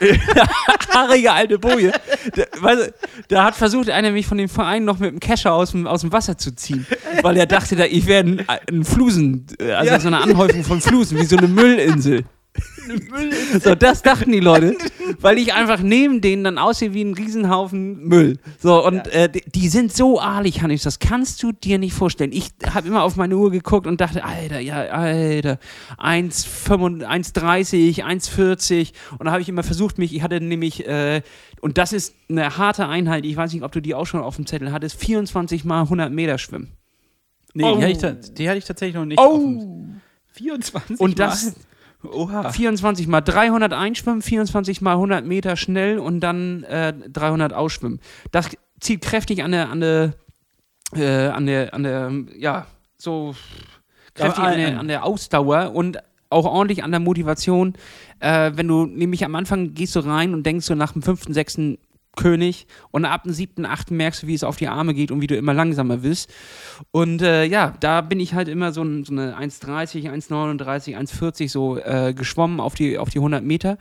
haarige 0.94 1.32
alte 1.32 1.58
Boje. 1.58 1.92
Da, 2.34 2.44
weißt 2.60 2.92
da 3.28 3.44
hat 3.44 3.54
versucht 3.56 3.90
einer 3.90 4.10
mich 4.12 4.26
von 4.26 4.38
dem 4.38 4.48
Verein 4.48 4.84
noch 4.84 4.98
mit 4.98 5.10
dem 5.10 5.20
Kescher 5.20 5.52
aus 5.52 5.72
dem, 5.72 5.86
aus 5.86 6.02
dem 6.02 6.12
Wasser 6.12 6.38
zu 6.38 6.54
ziehen, 6.54 6.86
weil 7.22 7.36
er 7.36 7.46
dachte, 7.46 7.76
da, 7.76 7.84
ich 7.84 8.06
wäre 8.06 8.24
ein, 8.24 8.44
ein 8.68 8.84
Flusen, 8.84 9.46
äh, 9.58 9.72
also 9.72 9.92
Ja. 9.92 10.00
so 10.00 10.08
eine 10.08 10.18
Anhäufung 10.20 10.64
von 10.64 10.80
Flusen, 10.80 11.18
wie 11.18 11.24
so 11.24 11.36
eine 11.36 11.48
Müllinsel. 11.48 12.24
So, 13.62 13.74
das 13.74 14.02
dachten 14.02 14.30
die 14.30 14.40
Leute, 14.40 14.76
weil 15.20 15.38
ich 15.38 15.54
einfach 15.54 15.80
neben 15.80 16.20
denen 16.20 16.44
dann 16.44 16.58
aussehe 16.58 16.94
wie 16.94 17.02
ein 17.02 17.14
Riesenhaufen 17.14 18.04
Müll. 18.06 18.38
So, 18.60 18.84
und 18.86 19.08
äh, 19.08 19.28
die, 19.28 19.42
die 19.50 19.68
sind 19.68 19.92
so 19.92 20.20
ahlig, 20.20 20.62
Hannes, 20.62 20.82
das 20.82 20.98
kannst 20.98 21.42
du 21.42 21.52
dir 21.52 21.78
nicht 21.78 21.94
vorstellen. 21.94 22.30
Ich 22.32 22.50
habe 22.72 22.86
immer 22.88 23.02
auf 23.02 23.16
meine 23.16 23.36
Uhr 23.36 23.50
geguckt 23.50 23.86
und 23.86 24.00
dachte, 24.00 24.22
Alter, 24.24 24.60
ja, 24.60 24.82
Alter, 24.82 25.58
1,35, 25.98 27.04
1,30, 27.04 28.04
1,40. 28.04 28.92
Und 29.18 29.24
da 29.26 29.32
habe 29.32 29.42
ich 29.42 29.48
immer 29.48 29.62
versucht, 29.62 29.98
mich, 29.98 30.14
ich 30.14 30.22
hatte 30.22 30.40
nämlich, 30.40 30.86
äh, 30.86 31.22
und 31.60 31.78
das 31.78 31.92
ist 31.92 32.14
eine 32.28 32.56
harte 32.56 32.86
Einheit, 32.86 33.24
ich 33.24 33.36
weiß 33.36 33.52
nicht, 33.52 33.62
ob 33.62 33.72
du 33.72 33.80
die 33.80 33.94
auch 33.94 34.06
schon 34.06 34.20
auf 34.20 34.36
dem 34.36 34.46
Zettel 34.46 34.70
hattest, 34.72 35.00
24 35.00 35.64
mal 35.64 35.82
100 35.82 36.12
Meter 36.12 36.38
schwimmen. 36.38 36.72
Nee, 37.54 37.64
Oh. 37.64 37.76
die, 37.76 37.82
hatte 37.82 37.92
ich, 37.92 37.98
ta- 37.98 38.12
die 38.34 38.48
hatte 38.48 38.58
ich 38.58 38.64
tatsächlich 38.64 38.94
noch 38.96 39.04
nicht. 39.06 39.18
Oh. 39.18 39.22
auf 39.22 39.38
dem- 39.40 40.00
24 40.32 40.98
Und 41.00 41.18
das- 41.18 41.44
Mal? 41.46 41.54
Oha. 42.12 42.50
24 42.50 43.06
mal 43.06 43.20
300 43.20 43.72
einschwimmen, 43.72 44.22
24 44.22 44.80
mal 44.80 44.92
100 44.92 45.24
Meter 45.24 45.56
schnell 45.56 45.98
und 45.98 46.20
dann 46.20 46.64
äh, 46.64 46.92
300 46.92 47.52
ausschwimmen. 47.52 48.00
Das 48.30 48.50
zieht 48.80 49.02
kräftig 49.02 49.42
an 49.42 49.52
der, 49.52 49.70
an 49.70 49.80
der, 49.80 50.14
äh, 50.94 51.28
an 51.28 51.46
der, 51.46 51.74
an 51.74 51.82
der, 51.82 52.12
ja, 52.36 52.66
so 52.96 53.34
kräftig 54.14 54.44
an 54.44 54.58
der, 54.58 54.78
an 54.78 54.88
der 54.88 55.04
Ausdauer 55.04 55.72
und 55.74 55.98
auch 56.30 56.44
ordentlich 56.46 56.82
an 56.84 56.90
der 56.90 57.00
Motivation. 57.00 57.74
Äh, 58.20 58.52
wenn 58.54 58.68
du 58.68 58.86
nämlich 58.86 59.24
am 59.24 59.34
Anfang 59.34 59.74
gehst 59.74 59.96
du 59.96 60.00
rein 60.00 60.34
und 60.34 60.44
denkst 60.44 60.66
so 60.66 60.74
nach 60.74 60.92
dem 60.92 61.02
fünften, 61.02 61.32
sechsten 61.32 61.78
König 62.16 62.66
und 62.90 63.04
ab 63.04 63.24
dem 63.24 63.32
siebten, 63.32 63.66
achten 63.66 63.96
merkst 63.96 64.22
du, 64.22 64.26
wie 64.26 64.34
es 64.34 64.44
auf 64.44 64.56
die 64.56 64.68
Arme 64.68 64.94
geht 64.94 65.10
und 65.10 65.20
wie 65.20 65.26
du 65.26 65.36
immer 65.36 65.54
langsamer 65.54 66.02
wirst. 66.02 66.32
Und 66.90 67.22
äh, 67.22 67.44
ja, 67.44 67.74
da 67.80 68.00
bin 68.00 68.20
ich 68.20 68.34
halt 68.34 68.48
immer 68.48 68.72
so, 68.72 68.82
so 69.04 69.12
eine 69.12 69.36
1,30, 69.36 70.10
1,39, 70.10 70.96
1,40 70.96 71.48
so 71.50 71.78
äh, 71.78 72.14
geschwommen 72.14 72.60
auf 72.60 72.74
die, 72.74 72.98
auf 72.98 73.10
die 73.10 73.18
100 73.18 73.44
Meter. 73.44 73.78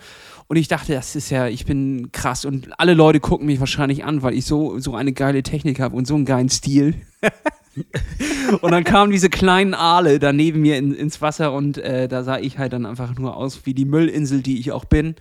Und 0.48 0.58
ich 0.58 0.68
dachte, 0.68 0.94
das 0.94 1.16
ist 1.16 1.30
ja, 1.30 1.48
ich 1.48 1.66
bin 1.66 2.12
krass. 2.12 2.46
Und 2.46 2.80
alle 2.80 2.94
Leute 2.94 3.20
gucken 3.20 3.48
mich 3.48 3.60
wahrscheinlich 3.60 4.04
an, 4.04 4.22
weil 4.22 4.34
ich 4.34 4.46
so, 4.46 4.80
so 4.80 4.96
eine 4.96 5.14
geile 5.14 5.44
Technik 5.44 5.80
habe 5.80 5.96
und 5.96 6.08
so 6.08 6.16
einen 6.16 6.26
geilen 6.26 6.50
Stil. 6.50 6.96
und 8.62 8.72
dann 8.72 8.84
kamen 8.84 9.12
diese 9.12 9.30
kleinen 9.30 9.74
Aale 9.74 10.20
da 10.20 10.32
neben 10.32 10.62
mir 10.62 10.78
in, 10.78 10.94
ins 10.94 11.22
Wasser 11.22 11.54
und 11.54 11.78
äh, 11.78 12.08
da 12.08 12.24
sah 12.24 12.38
ich 12.38 12.58
halt 12.58 12.74
dann 12.74 12.86
einfach 12.86 13.18
nur 13.18 13.36
aus 13.36 13.62
wie 13.66 13.74
die 13.74 13.86
Müllinsel, 13.86 14.42
die 14.42 14.60
ich 14.60 14.72
auch 14.72 14.86
bin. 14.86 15.16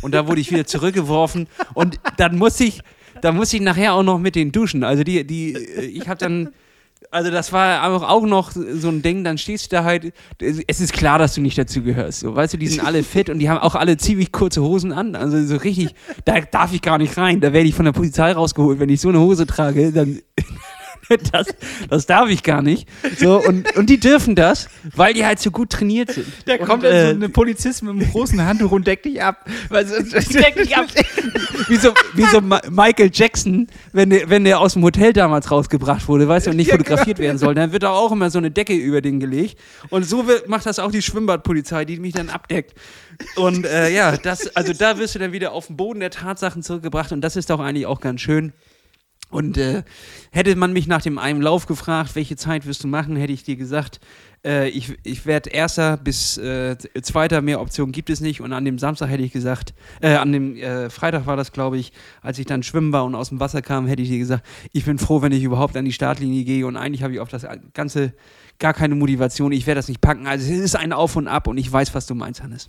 Und 0.00 0.14
da 0.14 0.26
wurde 0.26 0.40
ich 0.40 0.50
wieder 0.50 0.66
zurückgeworfen. 0.66 1.48
Und 1.74 2.00
dann 2.16 2.36
musste 2.36 2.64
ich, 2.64 2.80
da 3.20 3.32
musste 3.32 3.56
ich 3.56 3.62
nachher 3.62 3.94
auch 3.94 4.02
noch 4.02 4.18
mit 4.18 4.34
den 4.34 4.52
duschen. 4.52 4.84
Also 4.84 5.04
die, 5.04 5.26
die, 5.26 5.52
äh, 5.54 5.84
ich 5.84 6.08
habe 6.08 6.18
dann, 6.18 6.50
also 7.10 7.30
das 7.30 7.52
war 7.52 7.82
einfach 7.82 8.08
auch 8.08 8.26
noch 8.26 8.52
so 8.52 8.88
ein 8.88 9.02
Ding, 9.02 9.24
dann 9.24 9.38
stehst 9.38 9.70
du 9.70 9.76
da 9.76 9.84
halt, 9.84 10.12
es 10.40 10.80
ist 10.80 10.92
klar, 10.92 11.18
dass 11.18 11.34
du 11.34 11.40
nicht 11.40 11.56
dazu 11.56 11.82
gehörst, 11.82 12.20
so, 12.20 12.34
weißt 12.34 12.54
du, 12.54 12.58
die 12.58 12.66
sind 12.66 12.84
alle 12.84 13.02
fit 13.02 13.30
und 13.30 13.38
die 13.38 13.48
haben 13.48 13.60
auch 13.60 13.74
alle 13.74 13.96
ziemlich 13.96 14.32
kurze 14.32 14.62
Hosen 14.62 14.92
an, 14.92 15.14
also 15.14 15.42
so 15.44 15.56
richtig, 15.56 15.94
da 16.24 16.40
darf 16.40 16.74
ich 16.74 16.82
gar 16.82 16.98
nicht 16.98 17.16
rein, 17.16 17.40
da 17.40 17.52
werde 17.52 17.68
ich 17.68 17.74
von 17.74 17.84
der 17.84 17.92
Polizei 17.92 18.32
rausgeholt, 18.32 18.78
wenn 18.78 18.88
ich 18.88 19.00
so 19.00 19.08
eine 19.08 19.20
Hose 19.20 19.46
trage, 19.46 19.92
dann 19.92 20.20
das, 21.32 21.46
das 21.88 22.06
darf 22.06 22.28
ich 22.28 22.42
gar 22.42 22.62
nicht. 22.62 22.88
So, 23.18 23.42
und, 23.44 23.76
und 23.76 23.88
die 23.90 23.98
dürfen 23.98 24.34
das, 24.34 24.68
weil 24.94 25.14
die 25.14 25.24
halt 25.24 25.38
so 25.38 25.50
gut 25.50 25.70
trainiert 25.70 26.12
sind. 26.12 26.26
Da 26.46 26.54
und, 26.54 26.66
kommt 26.66 26.84
dann 26.84 26.92
so 26.92 26.96
äh, 26.96 27.10
eine 27.10 27.28
Polizist 27.28 27.82
mit 27.82 27.92
einem 27.92 28.10
großen 28.10 28.44
Handtuch 28.44 28.70
und 28.72 28.86
deckt 28.86 29.04
dich 29.04 29.22
ab. 29.22 29.48
Weil 29.68 29.86
so, 29.86 29.96
Deck 30.12 30.56
dich 30.56 30.76
ab. 30.76 30.86
wie 31.68 31.76
so, 31.76 31.92
wie 32.14 32.24
so 32.24 32.40
Ma 32.40 32.60
Michael 32.70 33.10
Jackson, 33.12 33.66
wenn 33.92 34.10
der, 34.10 34.28
wenn 34.30 34.44
der 34.44 34.60
aus 34.60 34.74
dem 34.74 34.82
Hotel 34.82 35.12
damals 35.12 35.50
rausgebracht 35.50 36.08
wurde, 36.08 36.28
weißt 36.28 36.46
du, 36.46 36.50
und 36.50 36.56
nicht 36.56 36.68
Ja, 36.68 36.76
genau. 36.76 36.88
fotografiert 36.88 37.18
werden 37.18 37.38
soll, 37.38 37.54
dann 37.54 37.72
wird 37.72 37.82
da 37.82 37.90
auch 37.90 38.12
immer 38.12 38.30
so 38.30 38.38
eine 38.38 38.50
Decke 38.50 38.74
über 38.74 39.00
den 39.00 39.20
gelegt. 39.20 39.58
Und 39.90 40.04
so 40.04 40.26
wird, 40.26 40.48
macht 40.48 40.66
das 40.66 40.78
auch 40.78 40.90
die 40.90 41.02
Schwimmbadpolizei, 41.02 41.84
die 41.84 41.98
mich 41.98 42.14
dann 42.14 42.28
abdeckt. 42.28 42.74
Und 43.36 43.66
äh, 43.66 43.90
ja, 43.90 44.16
das, 44.16 44.54
also 44.54 44.72
da 44.72 44.98
wirst 44.98 45.14
du 45.14 45.18
dann 45.18 45.32
wieder 45.32 45.52
auf 45.52 45.66
den 45.66 45.76
Boden 45.76 46.00
der 46.00 46.10
Tatsachen 46.10 46.62
zurückgebracht 46.62 47.12
und 47.12 47.20
das 47.20 47.36
ist 47.36 47.50
doch 47.50 47.60
eigentlich 47.60 47.86
auch 47.86 48.00
ganz 48.00 48.20
schön. 48.20 48.52
Und 49.30 49.58
äh, 49.58 49.82
hätte 50.30 50.56
man 50.56 50.72
mich 50.72 50.86
nach 50.86 51.02
dem 51.02 51.18
einen 51.18 51.42
Lauf 51.42 51.66
gefragt, 51.66 52.14
welche 52.14 52.36
Zeit 52.36 52.66
wirst 52.66 52.84
du 52.84 52.88
machen, 52.88 53.16
hätte 53.16 53.32
ich 53.32 53.44
dir 53.44 53.56
gesagt, 53.56 54.00
äh, 54.44 54.68
ich, 54.70 54.96
ich 55.02 55.26
werde 55.26 55.50
Erster 55.50 55.96
bis 55.96 56.38
äh, 56.38 56.76
Zweiter, 57.02 57.42
mehr 57.42 57.60
Optionen 57.60 57.92
gibt 57.92 58.08
es 58.08 58.20
nicht. 58.20 58.40
Und 58.40 58.52
an 58.52 58.64
dem 58.64 58.78
Samstag 58.78 59.10
hätte 59.10 59.22
ich 59.22 59.32
gesagt, 59.32 59.74
äh, 60.00 60.14
an 60.14 60.32
dem 60.32 60.56
äh, 60.56 60.88
Freitag 60.88 61.26
war 61.26 61.36
das, 61.36 61.52
glaube 61.52 61.76
ich, 61.76 61.92
als 62.22 62.38
ich 62.38 62.46
dann 62.46 62.62
schwimmen 62.62 62.92
war 62.92 63.04
und 63.04 63.14
aus 63.14 63.28
dem 63.28 63.40
Wasser 63.40 63.60
kam, 63.60 63.86
hätte 63.86 64.02
ich 64.02 64.08
dir 64.08 64.18
gesagt, 64.18 64.46
ich 64.72 64.84
bin 64.84 64.98
froh, 64.98 65.20
wenn 65.20 65.32
ich 65.32 65.42
überhaupt 65.42 65.76
an 65.76 65.84
die 65.84 65.92
Startlinie 65.92 66.44
gehe. 66.44 66.66
Und 66.66 66.76
eigentlich 66.76 67.02
habe 67.02 67.12
ich 67.12 67.20
auf 67.20 67.28
das 67.28 67.46
Ganze 67.74 68.14
gar 68.58 68.74
keine 68.74 68.94
Motivation. 68.94 69.52
Ich 69.52 69.66
werde 69.66 69.78
das 69.78 69.88
nicht 69.88 70.00
packen. 70.00 70.26
Also 70.26 70.50
es 70.50 70.58
ist 70.58 70.76
ein 70.76 70.92
Auf 70.92 71.16
und 71.16 71.28
Ab 71.28 71.46
und 71.46 71.58
ich 71.58 71.70
weiß, 71.70 71.94
was 71.94 72.06
du 72.06 72.14
meinst, 72.14 72.42
Hannes. 72.42 72.68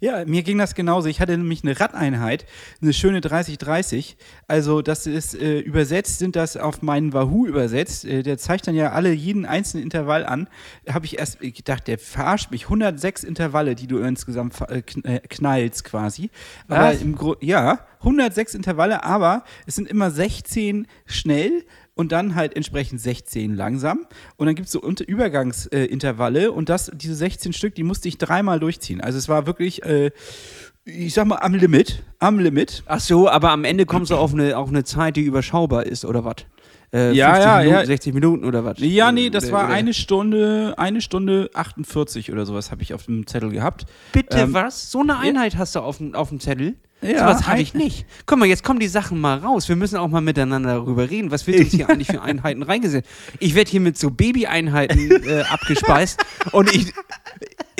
Ja, 0.00 0.24
mir 0.24 0.42
ging 0.42 0.58
das 0.58 0.74
genauso. 0.74 1.08
Ich 1.08 1.20
hatte 1.20 1.36
nämlich 1.36 1.62
eine 1.62 1.78
Radeinheit, 1.78 2.44
eine 2.82 2.92
schöne 2.92 3.20
30-30. 3.20 4.16
Also, 4.48 4.82
das 4.82 5.06
ist 5.06 5.34
äh, 5.34 5.60
übersetzt, 5.60 6.18
sind 6.18 6.36
das 6.36 6.56
auf 6.56 6.82
meinen 6.82 7.12
Wahoo 7.12 7.46
übersetzt. 7.46 8.04
Äh, 8.04 8.22
der 8.22 8.38
zeigt 8.38 8.66
dann 8.66 8.74
ja 8.74 8.92
alle 8.92 9.12
jeden 9.12 9.46
einzelnen 9.46 9.84
Intervall 9.84 10.26
an. 10.26 10.48
Habe 10.88 11.06
ich 11.06 11.18
erst 11.18 11.40
gedacht, 11.40 11.86
der 11.86 11.98
verarscht 11.98 12.50
mich. 12.50 12.64
106 12.64 13.24
Intervalle, 13.24 13.74
die 13.74 13.86
du 13.86 13.98
insgesamt 13.98 14.60
äh, 14.68 14.82
äh, 15.04 15.20
knallst 15.28 15.84
quasi. 15.84 16.30
Aber 16.66 16.92
Was? 16.92 17.02
im 17.02 17.14
Grunde, 17.14 17.44
ja, 17.44 17.86
106 18.00 18.54
Intervalle, 18.54 19.04
aber 19.04 19.44
es 19.66 19.76
sind 19.76 19.88
immer 19.88 20.10
16 20.10 20.86
schnell 21.06 21.64
und 22.00 22.12
dann 22.12 22.34
halt 22.34 22.56
entsprechend 22.56 22.98
16 22.98 23.54
langsam. 23.54 24.06
Und 24.38 24.46
dann 24.46 24.54
gibt 24.54 24.66
es 24.68 24.72
so 24.72 24.80
Übergangsintervalle 24.80 26.44
äh, 26.44 26.48
und 26.48 26.70
das, 26.70 26.90
diese 26.94 27.14
16 27.14 27.52
Stück, 27.52 27.74
die 27.74 27.82
musste 27.82 28.08
ich 28.08 28.16
dreimal 28.16 28.58
durchziehen. 28.58 29.02
Also 29.02 29.18
es 29.18 29.28
war 29.28 29.46
wirklich, 29.46 29.59
äh, 29.60 30.10
ich 30.84 31.14
sag 31.14 31.26
mal, 31.26 31.36
am 31.36 31.54
Limit. 31.54 32.02
Am 32.18 32.38
Limit. 32.38 32.82
Ach 32.86 33.00
so, 33.00 33.28
aber 33.28 33.50
am 33.50 33.64
Ende 33.64 33.86
kommst 33.86 34.10
du 34.10 34.16
auf 34.16 34.32
eine, 34.32 34.56
auf 34.56 34.68
eine 34.70 34.82
Zeit, 34.84 35.16
die 35.16 35.22
überschaubar 35.22 35.84
ist, 35.86 36.04
oder 36.04 36.24
was? 36.24 36.36
Äh, 36.92 37.12
Ja, 37.12 37.34
50 37.34 37.44
ja, 37.46 37.58
Minuten, 37.58 37.74
ja. 37.80 37.86
60 37.86 38.14
Minuten 38.14 38.44
oder 38.44 38.64
was? 38.64 38.78
Ja, 38.78 39.12
nee, 39.12 39.30
das 39.30 39.44
Oder- 39.44 39.52
war 39.52 39.64
oder- 39.66 39.74
eine 39.74 39.94
Stunde, 39.94 40.74
eine 40.76 41.00
Stunde 41.00 41.50
48 41.54 42.32
oder 42.32 42.46
sowas 42.46 42.70
habe 42.72 42.82
ich 42.82 42.94
auf 42.94 43.04
dem 43.04 43.26
Zettel 43.28 43.50
gehabt. 43.50 43.86
Bitte 44.12 44.38
Ähm, 44.38 44.54
was? 44.54 44.90
So 44.90 45.00
eine 45.00 45.18
Einheit 45.18 45.56
hast 45.56 45.76
du 45.76 45.80
auf 45.80 45.98
dem, 45.98 46.14
auf 46.16 46.30
dem 46.30 46.40
Zettel? 46.40 46.74
Ja, 47.02 47.20
so 47.20 47.24
was 47.26 47.46
habe 47.46 47.60
ich 47.62 47.72
nicht. 47.74 48.04
Guck 48.26 48.38
mal, 48.40 48.46
jetzt 48.46 48.62
kommen 48.64 48.80
die 48.80 48.88
Sachen 48.88 49.20
mal 49.20 49.38
raus. 49.38 49.68
Wir 49.70 49.76
müssen 49.76 49.96
auch 49.96 50.08
mal 50.08 50.20
miteinander 50.20 50.74
darüber 50.74 51.08
reden. 51.08 51.30
Was 51.30 51.46
wird 51.46 51.60
uns 51.60 51.70
hier 51.70 51.88
eigentlich 51.88 52.08
für 52.08 52.20
Einheiten 52.22 52.62
reingesetzt? 52.62 53.08
Ich 53.38 53.54
werde 53.54 53.70
hier 53.70 53.80
mit 53.80 53.96
so 53.96 54.10
Baby-Einheiten 54.10 55.10
äh, 55.26 55.42
abgespeist 55.42 56.22
und 56.52 56.74
ich, 56.74 56.92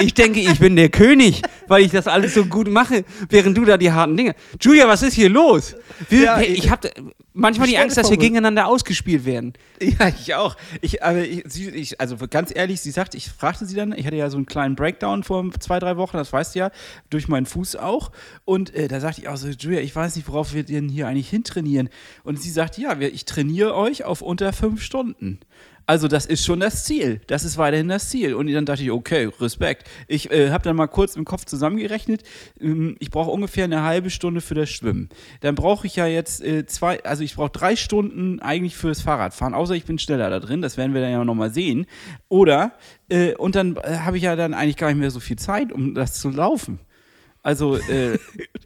ich 0.00 0.14
denke, 0.14 0.40
ich 0.40 0.58
bin 0.58 0.76
der 0.76 0.88
König, 0.88 1.42
weil 1.68 1.82
ich 1.82 1.92
das 1.92 2.06
alles 2.06 2.34
so 2.34 2.44
gut 2.44 2.68
mache, 2.68 3.04
während 3.28 3.56
du 3.56 3.64
da 3.64 3.76
die 3.76 3.92
harten 3.92 4.16
Dinge. 4.16 4.34
Julia, 4.60 4.88
was 4.88 5.02
ist 5.02 5.14
hier 5.14 5.28
los? 5.28 5.76
Wir, 6.08 6.24
Ja, 6.24 6.40
ich 6.40 6.70
habe 6.70 6.90
manchmal 7.32 7.68
die 7.68 7.78
Angst, 7.78 7.96
dass 7.96 8.10
wir 8.10 8.16
gegeneinander 8.16 8.66
ausgespielt 8.66 9.24
werden. 9.24 9.54
Ja, 9.80 10.08
ich 10.08 10.34
auch. 10.34 10.56
Ich, 10.82 11.02
aber 11.02 11.24
ich, 11.24 11.44
sie, 11.46 11.70
ich, 11.70 12.00
also 12.00 12.16
ganz 12.28 12.52
ehrlich, 12.54 12.82
sie 12.82 12.90
sagt, 12.90 13.14
ich 13.14 13.30
fragte 13.30 13.64
sie 13.64 13.74
dann, 13.74 13.92
ich 13.96 14.06
hatte 14.06 14.16
ja 14.16 14.28
so 14.28 14.36
einen 14.36 14.46
kleinen 14.46 14.76
Breakdown 14.76 15.24
vor 15.24 15.50
zwei, 15.58 15.78
drei 15.78 15.96
Wochen, 15.96 16.18
das 16.18 16.32
weißt 16.32 16.54
du 16.54 16.58
ja, 16.58 16.70
durch 17.08 17.28
meinen 17.28 17.46
Fuß 17.46 17.76
auch. 17.76 18.12
Und 18.44 18.74
äh, 18.74 18.88
da 18.88 19.00
sagte 19.00 19.22
ich 19.22 19.28
auch 19.28 19.36
so, 19.36 19.48
Julia, 19.48 19.80
ich 19.80 19.96
weiß 19.96 20.16
nicht, 20.16 20.28
worauf 20.28 20.52
wir 20.52 20.64
denn 20.64 20.88
hier 20.90 21.08
eigentlich 21.08 21.30
hintrainieren. 21.30 21.88
Und 22.24 22.40
sie 22.42 22.50
sagte, 22.50 22.82
ja, 22.82 22.98
ich 23.00 23.24
trainiere 23.24 23.74
euch 23.74 24.04
auf 24.04 24.20
unter 24.20 24.52
fünf 24.52 24.82
Stunden. 24.82 25.40
Also 25.90 26.06
das 26.06 26.24
ist 26.24 26.46
schon 26.46 26.60
das 26.60 26.84
Ziel. 26.84 27.20
Das 27.26 27.42
ist 27.42 27.58
weiterhin 27.58 27.88
das 27.88 28.10
Ziel. 28.10 28.34
Und 28.34 28.46
dann 28.46 28.64
dachte 28.64 28.80
ich, 28.80 28.92
okay, 28.92 29.28
Respekt. 29.40 29.90
Ich 30.06 30.30
äh, 30.30 30.50
habe 30.50 30.62
dann 30.62 30.76
mal 30.76 30.86
kurz 30.86 31.16
im 31.16 31.24
Kopf 31.24 31.46
zusammengerechnet. 31.46 32.22
Ähm, 32.60 32.94
ich 33.00 33.10
brauche 33.10 33.32
ungefähr 33.32 33.64
eine 33.64 33.82
halbe 33.82 34.08
Stunde 34.08 34.40
für 34.40 34.54
das 34.54 34.70
Schwimmen. 34.70 35.08
Dann 35.40 35.56
brauche 35.56 35.88
ich 35.88 35.96
ja 35.96 36.06
jetzt 36.06 36.44
äh, 36.44 36.64
zwei, 36.64 37.02
also 37.02 37.24
ich 37.24 37.34
brauche 37.34 37.50
drei 37.50 37.74
Stunden 37.74 38.38
eigentlich 38.38 38.76
fürs 38.76 39.00
Fahrradfahren. 39.00 39.52
Außer 39.52 39.74
ich 39.74 39.84
bin 39.84 39.98
schneller 39.98 40.30
da 40.30 40.38
drin. 40.38 40.62
Das 40.62 40.76
werden 40.76 40.94
wir 40.94 41.00
dann 41.00 41.10
ja 41.10 41.24
nochmal 41.24 41.52
sehen. 41.52 41.86
Oder, 42.28 42.70
äh, 43.08 43.34
und 43.34 43.56
dann 43.56 43.76
äh, 43.78 43.96
habe 43.96 44.16
ich 44.16 44.22
ja 44.22 44.36
dann 44.36 44.54
eigentlich 44.54 44.76
gar 44.76 44.90
nicht 44.90 45.00
mehr 45.00 45.10
so 45.10 45.18
viel 45.18 45.40
Zeit, 45.40 45.72
um 45.72 45.96
das 45.96 46.20
zu 46.20 46.30
laufen. 46.30 46.78
Also, 47.42 47.78
äh, 47.78 48.16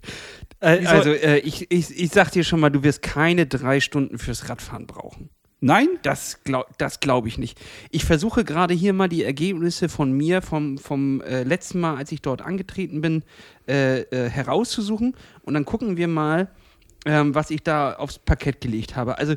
also, 0.61 1.11
äh, 1.11 1.39
ich, 1.39 1.71
ich, 1.71 1.99
ich 1.99 2.11
sag 2.11 2.33
dir 2.33 2.45
schon 2.45 2.61
mal, 2.61 2.69
du 2.69 2.83
wirst 2.83 3.01
keine 3.01 3.47
drei 3.47 3.81
Stunden 3.81 4.19
fürs 4.19 4.51
Radfahren 4.51 4.87
brauchen. 4.87 5.31
Nein? 5.65 5.89
Das 6.03 6.45
glaube 6.45 6.71
das 6.79 7.01
glaub 7.01 7.27
ich 7.27 7.39
nicht. 7.39 7.61
Ich 7.91 8.05
versuche 8.05 8.45
gerade 8.45 8.75
hier 8.75 8.93
mal 8.93 9.09
die 9.09 9.25
Ergebnisse 9.25 9.89
von 9.89 10.13
mir 10.13 10.43
vom, 10.43 10.79
vom 10.79 11.21
äh, 11.23 11.43
letzten 11.43 11.81
Mal, 11.81 11.97
als 11.97 12.13
ich 12.13 12.23
dort 12.23 12.43
angetreten 12.43 13.01
bin, 13.01 13.23
äh, 13.67 14.01
äh, 14.01 14.29
herauszusuchen. 14.29 15.17
Und 15.43 15.55
dann 15.55 15.65
gucken 15.65 15.97
wir 15.97 16.09
mal, 16.09 16.49
ähm, 17.07 17.35
was 17.35 17.51
ich 17.51 17.63
da 17.63 17.95
aufs 17.95 18.19
Parkett 18.19 18.61
gelegt 18.61 18.97
habe. 18.97 19.19
Also 19.19 19.35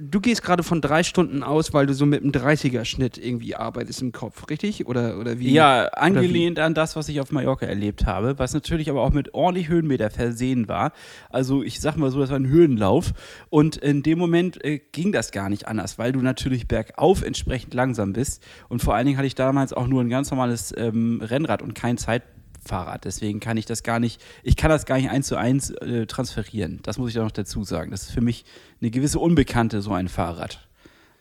du 0.00 0.20
gehst 0.20 0.42
gerade 0.42 0.62
von 0.62 0.80
drei 0.80 1.02
Stunden 1.02 1.42
aus, 1.42 1.72
weil 1.72 1.86
du 1.86 1.94
so 1.94 2.06
mit 2.06 2.22
einem 2.22 2.32
30er-Schnitt 2.32 3.18
irgendwie 3.18 3.54
arbeitest 3.54 4.02
im 4.02 4.12
Kopf, 4.12 4.48
richtig? 4.50 4.86
Oder, 4.86 5.18
oder 5.18 5.38
wie? 5.38 5.52
Ja, 5.52 5.86
angelehnt 5.88 6.58
an 6.58 6.74
das, 6.74 6.96
was 6.96 7.08
ich 7.08 7.20
auf 7.20 7.32
Mallorca 7.32 7.66
erlebt 7.66 8.06
habe, 8.06 8.38
was 8.38 8.54
natürlich 8.54 8.90
aber 8.90 9.02
auch 9.02 9.12
mit 9.12 9.34
ordentlich 9.34 9.68
Höhenmeter 9.68 10.10
versehen 10.10 10.68
war. 10.68 10.92
Also 11.30 11.62
ich 11.62 11.80
sag 11.80 11.96
mal 11.96 12.10
so, 12.10 12.20
das 12.20 12.30
war 12.30 12.38
ein 12.38 12.48
Höhenlauf 12.48 13.12
und 13.48 13.76
in 13.76 14.02
dem 14.02 14.18
Moment 14.18 14.62
äh, 14.64 14.80
ging 14.92 15.12
das 15.12 15.32
gar 15.32 15.48
nicht 15.48 15.68
anders, 15.68 15.98
weil 15.98 16.12
du 16.12 16.20
natürlich 16.20 16.68
bergauf 16.68 17.22
entsprechend 17.22 17.74
langsam 17.74 18.12
bist 18.12 18.42
und 18.68 18.82
vor 18.82 18.94
allen 18.94 19.06
Dingen 19.06 19.18
hatte 19.18 19.26
ich 19.26 19.34
damals 19.34 19.72
auch 19.72 19.86
nur 19.86 20.02
ein 20.02 20.08
ganz 20.08 20.30
normales 20.30 20.74
ähm, 20.76 21.20
Rennrad 21.22 21.62
und 21.62 21.74
kein 21.74 21.98
Zeit 21.98 22.22
Fahrrad. 22.66 23.04
Deswegen 23.04 23.40
kann 23.40 23.56
ich 23.56 23.66
das 23.66 23.82
gar 23.82 24.00
nicht, 24.00 24.20
ich 24.42 24.56
kann 24.56 24.70
das 24.70 24.86
gar 24.86 24.96
nicht 24.96 25.10
eins 25.10 25.26
zu 25.26 25.36
eins 25.36 25.70
äh, 25.70 26.06
transferieren. 26.06 26.80
Das 26.82 26.98
muss 26.98 27.08
ich 27.08 27.14
da 27.14 27.22
noch 27.22 27.30
dazu 27.30 27.64
sagen. 27.64 27.90
Das 27.90 28.02
ist 28.02 28.10
für 28.10 28.20
mich 28.20 28.44
eine 28.80 28.90
gewisse 28.90 29.18
Unbekannte, 29.18 29.82
so 29.82 29.92
ein 29.92 30.08
Fahrrad 30.08 30.65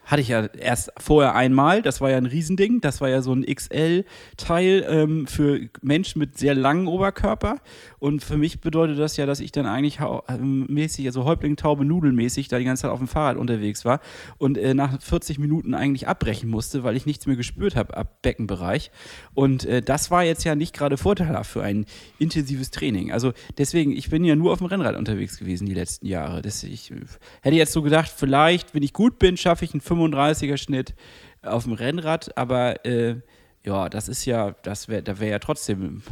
hatte 0.06 0.22
ich 0.22 0.30
ja 0.30 0.46
erst 0.46 0.92
vorher 0.98 1.36
einmal, 1.36 1.82
das 1.82 2.00
war 2.02 2.12
ja 2.12 2.18
ein 2.18 2.26
Riesending, 2.26 2.82
das 2.82 3.02
war 3.02 3.10
ja 3.10 3.22
so 3.22 3.34
ein 3.34 3.44
XL-Teil 3.44 4.86
ähm, 4.88 5.28
für 5.28 5.62
Menschen 5.82 6.20
mit 6.20 6.38
sehr 6.38 6.56
langem 6.56 6.88
Oberkörper. 6.88 7.60
Und 8.00 8.24
für 8.24 8.38
mich 8.38 8.62
bedeutet 8.62 9.00
das 9.00 9.18
ja, 9.18 9.26
dass 9.26 9.40
ich 9.40 9.52
dann 9.52 9.66
eigentlich 9.66 10.00
ähm, 10.30 10.68
mäßig, 10.70 11.08
also 11.08 11.26
Häuptling, 11.26 11.56
Taube, 11.56 11.86
Nudelmäßig, 11.86 12.48
da 12.48 12.60
die 12.60 12.66
ganze 12.66 12.84
Zeit 12.84 12.92
auf 12.92 13.00
dem 13.00 13.08
Fahrrad 13.08 13.38
unterwegs 13.38 13.84
war 13.84 14.00
und 14.38 14.58
äh, 14.58 14.74
nach 14.76 15.02
40 15.02 15.40
Minuten 15.40 15.74
eigentlich 15.74 16.08
abbrechen 16.08 16.50
musste, 16.50 16.84
weil 16.84 16.96
ich 16.96 17.06
nichts 17.06 17.26
mehr 17.26 17.36
gespürt 17.36 17.76
habe 17.76 17.98
ab 17.98 18.22
Beckenbereich. 18.22 18.92
Und 19.34 19.66
äh, 19.66 19.82
das 19.82 20.12
war 20.12 20.24
jetzt 20.24 20.44
ja 20.44 20.56
nicht 20.56 20.76
gerade 20.76 20.98
vorteilhaft 20.98 21.50
für 21.50 21.64
ein 21.64 21.86
intensives 22.20 22.70
Training. 22.70 23.12
Also 23.12 23.34
deswegen, 23.58 23.92
ich 23.92 24.10
bin 24.10 24.24
ja 24.24 24.36
nur 24.36 24.52
auf 24.52 24.60
dem 24.60 24.68
Rennrad 24.68 24.96
unterwegs 24.96 25.40
gewesen 25.40 25.66
die 25.66 25.74
letzten 25.74 26.06
Jahre. 26.06 26.42
Das, 26.42 26.64
ich 26.64 26.94
hätte 27.42 27.56
jetzt 27.56 27.74
so 27.74 27.82
gedacht, 27.82 28.12
vielleicht, 28.16 28.76
wenn 28.76 28.84
ich 28.84 28.94
gut 28.94 29.18
bin, 29.18 29.38
schaffe 29.38 29.66
ich 29.66 29.74
einen 29.74 29.82
35er 29.96 30.58
Schnitt 30.58 30.96
auf 31.42 31.64
dem 31.64 31.74
Rennrad, 31.74 32.38
aber 32.38 32.86
äh, 32.86 33.22
ja, 33.66 33.90
das 33.90 34.08
ist 34.08 34.26
ja, 34.26 34.52
das 34.64 34.88
wäre, 34.88 35.04
da 35.04 35.20
wäre 35.20 35.32
ja 35.32 35.40
trotzdem 35.40 36.04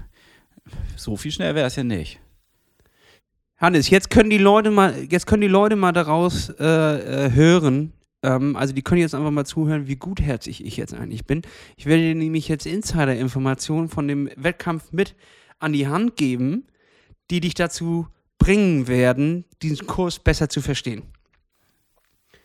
so 0.96 1.16
viel 1.16 1.32
schneller 1.32 1.56
wäre 1.56 1.66
das 1.66 1.76
ja 1.76 1.84
nicht. 1.84 2.20
Hannes, 3.58 3.90
jetzt 3.90 4.10
können 4.10 4.30
die 4.30 4.38
Leute 4.38 4.72
mal, 4.72 5.08
jetzt 5.10 5.28
können 5.28 5.42
die 5.42 5.48
Leute 5.48 5.76
mal 5.76 5.92
daraus 5.92 6.50
äh, 6.50 7.28
äh, 7.28 7.32
hören. 7.32 7.94
Ähm, 8.22 8.56
also 8.56 8.74
die 8.74 8.82
können 8.82 9.02
jetzt 9.02 9.16
einfach 9.16 9.32
mal 9.32 9.46
zuhören, 9.46 9.88
wie 9.88 9.96
gutherzig 9.96 10.66
ich 10.66 10.78
jetzt 10.78 10.94
eigentlich 10.94 11.26
bin. 11.26 11.44
Ich 11.78 11.86
werde 11.86 12.04
dir 12.04 12.16
nämlich 12.16 12.48
jetzt 12.48 12.66
Insider-Informationen 12.66 13.90
von 13.90 14.08
dem 14.08 14.30
Wettkampf 14.36 14.92
mit 14.92 15.16
an 15.60 15.74
die 15.74 15.88
Hand 15.88 16.18
geben, 16.18 16.66
die 17.30 17.40
dich 17.40 17.54
dazu 17.54 18.08
bringen 18.38 18.88
werden, 18.88 19.46
diesen 19.62 19.88
Kurs 19.88 20.20
besser 20.20 20.50
zu 20.50 20.60
verstehen. 20.62 21.04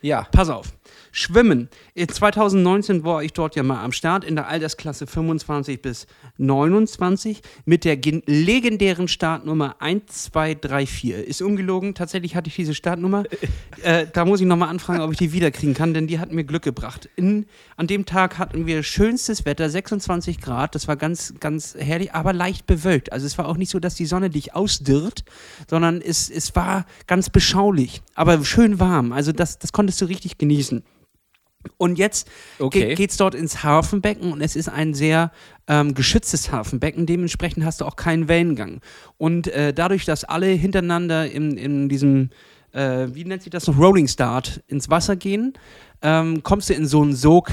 Ja. 0.01 0.25
Pass 0.31 0.49
auf. 0.49 0.78
Schwimmen. 1.11 1.69
2019 1.95 3.03
war 3.03 3.23
ich 3.23 3.33
dort 3.33 3.55
ja 3.55 3.63
mal 3.63 3.83
am 3.83 3.91
Start 3.91 4.23
in 4.23 4.35
der 4.35 4.47
Altersklasse 4.47 5.07
25 5.07 5.81
bis 5.81 6.07
29 6.37 7.41
mit 7.65 7.85
der 7.85 7.97
legendären 8.25 9.07
Startnummer 9.07 9.75
1234. 9.79 11.11
Ist 11.11 11.41
ungelogen, 11.41 11.95
tatsächlich 11.95 12.35
hatte 12.35 12.49
ich 12.49 12.55
diese 12.55 12.73
Startnummer. 12.73 13.23
äh, 13.83 14.07
da 14.11 14.25
muss 14.25 14.41
ich 14.41 14.47
nochmal 14.47 14.69
anfragen, 14.69 15.01
ob 15.01 15.11
ich 15.11 15.17
die 15.17 15.33
wiederkriegen 15.33 15.73
kann, 15.73 15.93
denn 15.93 16.07
die 16.07 16.19
hat 16.19 16.31
mir 16.31 16.43
Glück 16.43 16.63
gebracht. 16.63 17.09
In, 17.15 17.45
an 17.75 17.87
dem 17.87 18.05
Tag 18.05 18.37
hatten 18.37 18.65
wir 18.65 18.83
schönstes 18.83 19.45
Wetter, 19.45 19.69
26 19.69 20.39
Grad. 20.39 20.75
Das 20.75 20.87
war 20.87 20.95
ganz, 20.95 21.33
ganz 21.39 21.75
herrlich, 21.77 22.13
aber 22.13 22.33
leicht 22.33 22.67
bewölkt. 22.67 23.11
Also 23.11 23.25
es 23.25 23.37
war 23.37 23.47
auch 23.47 23.57
nicht 23.57 23.69
so, 23.69 23.79
dass 23.79 23.95
die 23.95 24.05
Sonne 24.05 24.29
dich 24.29 24.55
ausdirrt, 24.55 25.23
sondern 25.69 26.01
es, 26.01 26.29
es 26.29 26.55
war 26.55 26.85
ganz 27.07 27.29
beschaulich, 27.29 28.01
aber 28.15 28.43
schön 28.45 28.79
warm. 28.79 29.11
Also 29.11 29.31
das, 29.31 29.59
das 29.59 29.71
konntest 29.71 30.01
du 30.01 30.05
richtig 30.05 30.37
genießen. 30.37 30.78
Und 31.77 31.97
jetzt 31.97 32.29
okay. 32.59 32.95
geht 32.95 33.11
es 33.11 33.17
dort 33.17 33.35
ins 33.35 33.63
Hafenbecken 33.63 34.31
und 34.31 34.41
es 34.41 34.55
ist 34.55 34.69
ein 34.69 34.93
sehr 34.93 35.31
ähm, 35.67 35.93
geschütztes 35.93 36.51
Hafenbecken. 36.51 37.05
Dementsprechend 37.05 37.65
hast 37.65 37.81
du 37.81 37.85
auch 37.85 37.97
keinen 37.97 38.27
Wellengang. 38.27 38.79
Und 39.17 39.47
äh, 39.47 39.73
dadurch, 39.73 40.05
dass 40.05 40.23
alle 40.23 40.47
hintereinander 40.47 41.29
in, 41.29 41.57
in 41.57 41.89
diesem, 41.89 42.29
äh, 42.71 43.07
wie 43.11 43.25
nennt 43.25 43.43
sich 43.43 43.51
das 43.51 43.67
noch, 43.67 43.77
Rolling 43.77 44.07
Start 44.07 44.63
ins 44.67 44.89
Wasser 44.89 45.17
gehen, 45.17 45.53
ähm, 46.01 46.43
kommst 46.43 46.69
du 46.69 46.73
in 46.73 46.87
so 46.87 47.01
einen 47.01 47.13
Sog 47.13 47.51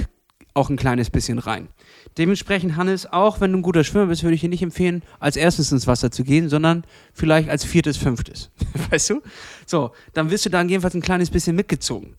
auch 0.54 0.70
ein 0.70 0.76
kleines 0.76 1.10
bisschen 1.10 1.38
rein. 1.38 1.68
Dementsprechend, 2.16 2.76
Hannes, 2.76 3.12
auch 3.12 3.40
wenn 3.40 3.52
du 3.52 3.58
ein 3.58 3.62
guter 3.62 3.84
Schwimmer 3.84 4.06
bist, 4.06 4.22
würde 4.22 4.34
ich 4.34 4.40
dir 4.40 4.48
nicht 4.48 4.62
empfehlen, 4.62 5.02
als 5.20 5.36
erstes 5.36 5.70
ins 5.70 5.86
Wasser 5.86 6.10
zu 6.10 6.24
gehen, 6.24 6.48
sondern 6.48 6.84
vielleicht 7.12 7.50
als 7.50 7.64
viertes, 7.64 7.96
fünftes. 7.96 8.50
weißt 8.90 9.10
du? 9.10 9.22
So, 9.66 9.90
dann 10.14 10.30
wirst 10.30 10.46
du 10.46 10.50
da 10.50 10.62
jedenfalls 10.62 10.94
ein 10.94 11.02
kleines 11.02 11.30
bisschen 11.30 11.56
mitgezogen. 11.56 12.16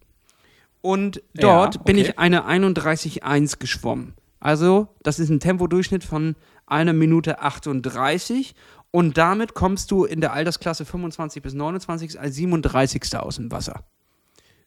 Und 0.88 1.22
dort 1.34 1.76
ja, 1.76 1.82
okay. 1.82 1.84
bin 1.84 1.98
ich 1.98 2.18
eine 2.18 2.48
31,1 2.48 3.60
geschwommen. 3.60 4.14
Also, 4.40 4.88
das 5.04 5.20
ist 5.20 5.28
ein 5.28 5.42
Tempodurchschnitt 5.42 6.02
von 6.02 6.38
einer 6.66 6.94
Minute 6.94 7.42
38. 7.42 8.56
Und 8.92 9.18
damit 9.18 9.54
kommst 9.54 9.92
du 9.92 10.06
in 10.06 10.22
der 10.22 10.32
Altersklasse 10.32 10.86
25 10.86 11.44
bis 11.44 11.54
29 11.54 12.18
als 12.18 12.36
37. 12.36 13.18
aus 13.18 13.36
dem 13.36 13.52
Wasser. 13.52 13.84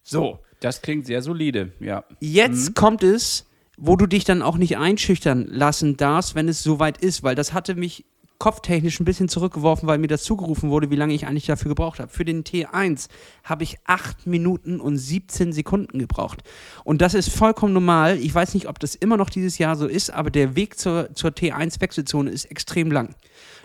So. 0.02 0.40
Das 0.61 0.83
klingt 0.83 1.06
sehr 1.06 1.22
solide, 1.22 1.72
ja. 1.80 2.04
Jetzt 2.20 2.68
mhm. 2.68 2.74
kommt 2.74 3.02
es, 3.02 3.46
wo 3.78 3.96
du 3.96 4.06
dich 4.06 4.24
dann 4.24 4.42
auch 4.42 4.59
nicht 4.59 4.76
einschüchtern 4.76 5.46
lassen 5.46 5.96
darfst, 5.96 6.35
wenn 6.35 6.48
es 6.48 6.62
soweit 6.62 6.98
ist, 6.98 7.22
weil 7.22 7.35
das 7.35 7.54
hatte 7.54 7.76
mich 7.76 8.04
kopftechnisch 8.40 8.98
ein 8.98 9.05
bisschen 9.05 9.29
zurückgeworfen, 9.29 9.87
weil 9.87 9.98
mir 9.98 10.09
das 10.09 10.24
zugerufen 10.24 10.70
wurde, 10.70 10.90
wie 10.90 10.96
lange 10.96 11.12
ich 11.12 11.26
eigentlich 11.26 11.46
dafür 11.46 11.68
gebraucht 11.68 12.00
habe. 12.00 12.11
Für 12.11 12.24
den 12.24 12.42
T1 12.42 13.09
habe 13.44 13.62
ich 13.62 13.76
8 13.85 14.26
Minuten 14.26 14.81
und 14.81 14.96
17 14.96 15.53
Sekunden 15.53 15.98
gebraucht. 15.98 16.42
Und 16.83 17.03
das 17.03 17.12
ist 17.12 17.31
vollkommen 17.31 17.74
normal. 17.74 18.18
Ich 18.18 18.35
weiß 18.35 18.55
nicht, 18.55 18.66
ob 18.66 18.79
das 18.79 18.94
immer 18.94 19.18
noch 19.18 19.29
dieses 19.29 19.59
Jahr 19.59 19.76
so 19.76 19.87
ist, 19.87 20.11
aber 20.11 20.31
der 20.31 20.57
Weg 20.57 20.79
zur, 20.79 21.14
zur 21.14 21.31
T1-Wechselzone 21.31 22.31
ist 22.31 22.46
extrem 22.46 22.90
lang. 22.90 23.14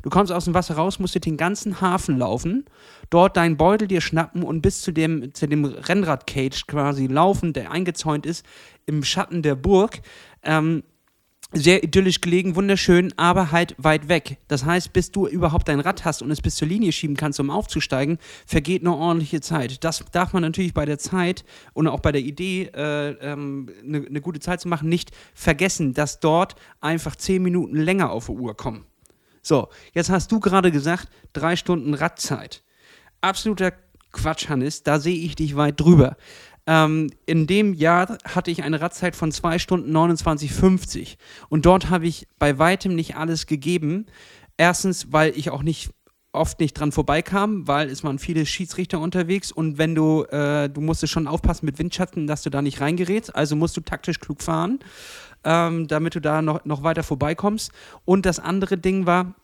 Du 0.03 0.09
kommst 0.09 0.33
aus 0.33 0.43
dem 0.43 0.53
Wasser 0.53 0.75
raus, 0.75 0.99
musst 0.99 1.15
den 1.15 1.37
ganzen 1.37 1.79
Hafen 1.79 2.17
laufen, 2.17 2.65
dort 3.09 3.37
deinen 3.37 3.55
Beutel 3.55 3.87
dir 3.87 4.01
schnappen 4.01 4.43
und 4.43 4.61
bis 4.61 4.81
zu 4.81 4.91
dem, 4.91 5.33
zu 5.33 5.47
dem 5.47 5.63
Rennrad-Cage 5.63 6.67
quasi 6.67 7.07
laufen, 7.07 7.53
der 7.53 7.71
eingezäunt 7.71 8.25
ist 8.25 8.45
im 8.85 9.03
Schatten 9.03 9.41
der 9.41 9.55
Burg. 9.55 10.01
Ähm, 10.43 10.83
sehr 11.55 11.83
idyllisch 11.83 12.21
gelegen, 12.21 12.55
wunderschön, 12.55 13.13
aber 13.17 13.51
halt 13.51 13.75
weit 13.77 14.09
weg. 14.09 14.37
Das 14.47 14.65
heißt, 14.65 14.93
bis 14.93 15.11
du 15.11 15.25
überhaupt 15.25 15.67
dein 15.67 15.79
Rad 15.79 16.05
hast 16.05 16.21
und 16.21 16.29
es 16.29 16.41
bis 16.41 16.55
zur 16.55 16.67
Linie 16.67 16.91
schieben 16.91 17.15
kannst, 17.15 17.39
um 17.39 17.49
aufzusteigen, 17.49 18.19
vergeht 18.45 18.81
eine 18.81 18.95
ordentliche 18.95 19.41
Zeit. 19.41 19.83
Das 19.83 20.03
darf 20.11 20.33
man 20.33 20.43
natürlich 20.43 20.73
bei 20.73 20.85
der 20.85 20.99
Zeit 20.99 21.45
und 21.73 21.87
auch 21.87 22.01
bei 22.01 22.11
der 22.11 22.21
Idee, 22.21 22.69
eine 22.73 23.17
äh, 23.21 23.31
ähm, 23.31 23.69
ne, 23.83 24.01
ne 24.01 24.21
gute 24.21 24.39
Zeit 24.39 24.61
zu 24.61 24.67
machen, 24.67 24.89
nicht 24.89 25.11
vergessen, 25.33 25.93
dass 25.93 26.19
dort 26.19 26.55
einfach 26.81 27.15
zehn 27.15 27.41
Minuten 27.41 27.77
länger 27.77 28.11
auf 28.11 28.25
die 28.27 28.33
Uhr 28.33 28.55
kommen. 28.55 28.85
So, 29.41 29.69
jetzt 29.93 30.09
hast 30.09 30.31
du 30.31 30.39
gerade 30.39 30.71
gesagt, 30.71 31.07
drei 31.33 31.55
Stunden 31.55 31.93
Radzeit. 31.93 32.63
Absoluter 33.21 33.73
Quatsch, 34.11 34.49
Hannes, 34.49 34.83
da 34.83 34.99
sehe 34.99 35.17
ich 35.17 35.35
dich 35.35 35.55
weit 35.55 35.79
drüber. 35.79 36.17
Ähm, 36.67 37.11
in 37.25 37.47
dem 37.47 37.73
Jahr 37.73 38.17
hatte 38.25 38.49
ich 38.49 38.63
eine 38.63 38.81
Radzeit 38.81 39.15
von 39.15 39.31
2 39.31 39.59
Stunden 39.59 39.95
29,50 39.95 41.17
und 41.49 41.65
dort 41.65 41.89
habe 41.89 42.07
ich 42.07 42.27
bei 42.39 42.57
weitem 42.57 42.95
nicht 42.95 43.15
alles 43.15 43.45
gegeben. 43.45 44.07
Erstens, 44.57 45.11
weil 45.11 45.37
ich 45.37 45.51
auch 45.51 45.63
nicht 45.63 45.91
oft 46.35 46.59
nicht 46.59 46.73
dran 46.73 46.91
vorbeikam, 46.91 47.67
weil 47.67 47.89
es 47.89 48.03
waren 48.03 48.19
viele 48.19 48.45
Schiedsrichter 48.45 48.99
unterwegs 48.99 49.51
und 49.51 49.77
wenn 49.77 49.95
du, 49.95 50.23
äh, 50.25 50.69
du 50.69 50.81
musstest 50.81 51.13
schon 51.13 51.27
aufpassen 51.27 51.65
mit 51.65 51.79
Windschatten, 51.79 52.27
dass 52.27 52.43
du 52.43 52.49
da 52.49 52.61
nicht 52.61 52.81
reingerätst, 52.81 53.35
also 53.35 53.55
musst 53.55 53.77
du 53.77 53.81
taktisch 53.81 54.19
klug 54.19 54.41
fahren, 54.41 54.79
ähm, 55.43 55.87
damit 55.87 56.15
du 56.15 56.21
da 56.21 56.41
noch, 56.41 56.65
noch 56.65 56.83
weiter 56.83 57.03
vorbeikommst. 57.03 57.71
Und 58.03 58.25
das 58.25 58.39
andere 58.39 58.77
Ding 58.77 59.05
war, 59.05 59.35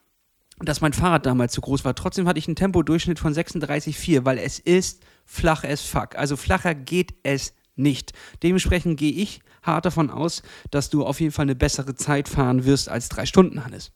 dass 0.60 0.82
mein 0.82 0.94
Fahrrad 0.94 1.26
damals 1.26 1.54
zu 1.54 1.62
groß 1.62 1.86
war. 1.86 1.96
Trotzdem 1.96 2.28
hatte 2.28 2.40
ich 2.40 2.48
einen 2.48 2.56
Tempodurchschnitt 2.56 3.20
von 3.20 3.34
36,4, 3.34 4.26
weil 4.26 4.38
es 4.38 4.60
ist 4.60 5.04
flach 5.32 5.64
as 5.64 5.82
fuck. 5.82 6.16
Also 6.16 6.36
flacher 6.36 6.76
geht 6.76 7.14
es 7.24 7.54
nicht. 7.76 8.12
Dementsprechend 8.44 9.00
gehe 9.00 9.14
ich 9.14 9.40
hart 9.64 9.86
davon 9.86 10.10
aus, 10.10 10.44
dass 10.72 10.90
du 10.90 11.06
auf 11.06 11.22
jeden 11.22 11.32
Fall 11.32 11.44
eine 11.44 11.56
bessere 11.56 11.96
Zeit 11.96 12.28
fahren 12.28 12.66
wirst 12.66 12.90
als 12.90 13.10
drei 13.10 13.26
Stunden, 13.26 13.64
Hannes. 13.64 13.92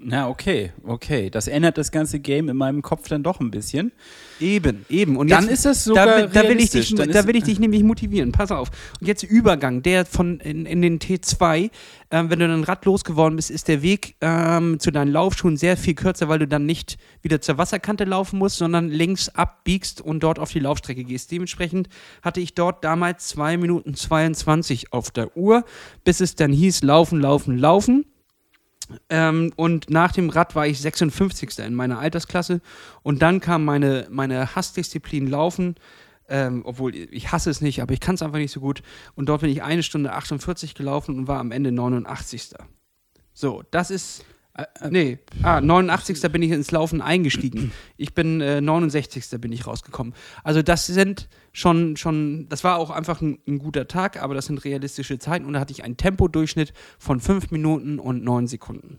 Na, 0.00 0.28
okay, 0.28 0.70
okay. 0.84 1.28
Das 1.28 1.48
ändert 1.48 1.76
das 1.76 1.90
ganze 1.90 2.20
Game 2.20 2.48
in 2.48 2.56
meinem 2.56 2.82
Kopf 2.82 3.08
dann 3.08 3.24
doch 3.24 3.40
ein 3.40 3.50
bisschen. 3.50 3.90
Eben, 4.38 4.86
eben. 4.88 5.16
Und 5.16 5.28
dann 5.28 5.44
jetzt, 5.44 5.52
ist 5.52 5.66
es 5.66 5.84
sogar 5.84 6.06
da, 6.06 6.26
da 6.26 6.48
will 6.48 6.60
ich 6.60 6.70
dich, 6.70 6.94
da 6.94 7.26
will 7.26 7.34
ich 7.34 7.42
dich 7.42 7.58
nämlich 7.58 7.82
motivieren. 7.82 8.30
Pass 8.30 8.52
auf. 8.52 8.70
Und 9.00 9.08
jetzt 9.08 9.24
Übergang, 9.24 9.82
der 9.82 10.06
von 10.06 10.38
in, 10.38 10.66
in 10.66 10.82
den 10.82 11.00
T2, 11.00 11.70
ähm, 12.12 12.30
wenn 12.30 12.38
du 12.38 12.46
dann 12.46 12.62
Rad 12.62 12.84
losgeworden 12.84 13.34
bist, 13.34 13.50
ist 13.50 13.66
der 13.66 13.82
Weg 13.82 14.14
ähm, 14.20 14.78
zu 14.78 14.92
deinen 14.92 15.10
Laufschuhen 15.10 15.56
sehr 15.56 15.76
viel 15.76 15.94
kürzer, 15.94 16.28
weil 16.28 16.38
du 16.38 16.46
dann 16.46 16.64
nicht 16.64 16.96
wieder 17.22 17.40
zur 17.40 17.58
Wasserkante 17.58 18.04
laufen 18.04 18.38
musst, 18.38 18.58
sondern 18.58 18.90
links 18.90 19.28
abbiegst 19.30 20.00
und 20.00 20.22
dort 20.22 20.38
auf 20.38 20.52
die 20.52 20.60
Laufstrecke 20.60 21.02
gehst. 21.02 21.32
Dementsprechend 21.32 21.88
hatte 22.22 22.40
ich 22.40 22.54
dort 22.54 22.84
damals 22.84 23.26
2 23.28 23.56
Minuten 23.56 23.94
22 23.94 24.92
auf 24.92 25.10
der 25.10 25.36
Uhr, 25.36 25.64
bis 26.04 26.20
es 26.20 26.36
dann 26.36 26.52
hieß, 26.52 26.82
laufen, 26.82 27.20
laufen, 27.20 27.58
laufen. 27.58 28.04
Ähm, 29.08 29.52
und 29.56 29.90
nach 29.90 30.12
dem 30.12 30.30
Rad 30.30 30.54
war 30.54 30.66
ich 30.66 30.80
56. 30.80 31.58
in 31.58 31.74
meiner 31.74 31.98
Altersklasse. 31.98 32.60
Und 33.02 33.22
dann 33.22 33.40
kam 33.40 33.64
meine, 33.64 34.06
meine 34.10 34.54
Hassdisziplin 34.54 35.28
Laufen. 35.28 35.76
Ähm, 36.30 36.60
obwohl 36.66 36.94
ich 36.94 37.32
hasse 37.32 37.48
es 37.48 37.62
nicht, 37.62 37.80
aber 37.80 37.94
ich 37.94 38.00
kann 38.00 38.14
es 38.14 38.22
einfach 38.22 38.38
nicht 38.38 38.52
so 38.52 38.60
gut. 38.60 38.82
Und 39.14 39.30
dort 39.30 39.40
bin 39.40 39.50
ich 39.50 39.62
eine 39.62 39.82
Stunde 39.82 40.12
48 40.12 40.74
gelaufen 40.74 41.16
und 41.16 41.26
war 41.26 41.40
am 41.40 41.52
Ende 41.52 41.72
89. 41.72 42.50
So, 43.32 43.62
das 43.70 43.90
ist. 43.90 44.24
Äh, 44.54 44.66
nee, 44.90 45.18
ah, 45.42 45.60
89. 45.62 46.20
bin 46.30 46.42
ich 46.42 46.50
ins 46.50 46.70
Laufen 46.70 47.00
eingestiegen. 47.00 47.72
Ich 47.96 48.14
bin 48.14 48.40
äh, 48.40 48.60
69. 48.60 49.40
bin 49.40 49.52
ich 49.52 49.66
rausgekommen. 49.66 50.14
Also 50.44 50.62
das 50.62 50.86
sind 50.86 51.28
schon, 51.52 51.96
schon, 51.96 52.48
das 52.48 52.64
war 52.64 52.78
auch 52.78 52.90
einfach 52.90 53.20
ein, 53.20 53.38
ein 53.46 53.58
guter 53.58 53.88
Tag, 53.88 54.22
aber 54.22 54.34
das 54.34 54.46
sind 54.46 54.64
realistische 54.64 55.18
Zeiten 55.18 55.44
und 55.44 55.54
da 55.54 55.60
hatte 55.60 55.72
ich 55.72 55.84
einen 55.84 55.96
Tempodurchschnitt 55.96 56.72
von 56.98 57.20
5 57.20 57.50
Minuten 57.50 57.98
und 57.98 58.22
9 58.22 58.46
Sekunden 58.46 58.98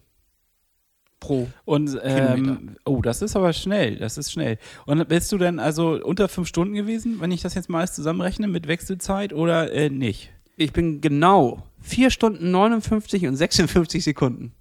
pro 1.19 1.47
Und 1.65 1.99
ähm, 2.03 2.75
oh, 2.85 3.01
das 3.01 3.21
ist 3.21 3.35
aber 3.35 3.53
schnell, 3.53 3.97
das 3.97 4.17
ist 4.17 4.31
schnell. 4.31 4.57
Und 4.85 5.07
bist 5.07 5.31
du 5.31 5.37
denn 5.37 5.59
also 5.59 5.99
unter 6.03 6.27
fünf 6.29 6.47
Stunden 6.47 6.73
gewesen, 6.73 7.19
wenn 7.19 7.31
ich 7.31 7.41
das 7.41 7.53
jetzt 7.53 7.69
mal 7.69 7.79
alles 7.79 7.93
zusammenrechne 7.93 8.47
mit 8.47 8.67
Wechselzeit 8.67 9.33
oder 9.33 9.71
äh, 9.71 9.89
nicht? 9.89 10.31
Ich 10.55 10.73
bin 10.73 11.01
genau 11.01 11.63
4 11.81 12.09
Stunden 12.09 12.51
59 12.51 13.27
und 13.27 13.35
56 13.35 14.03
Sekunden. 14.03 14.53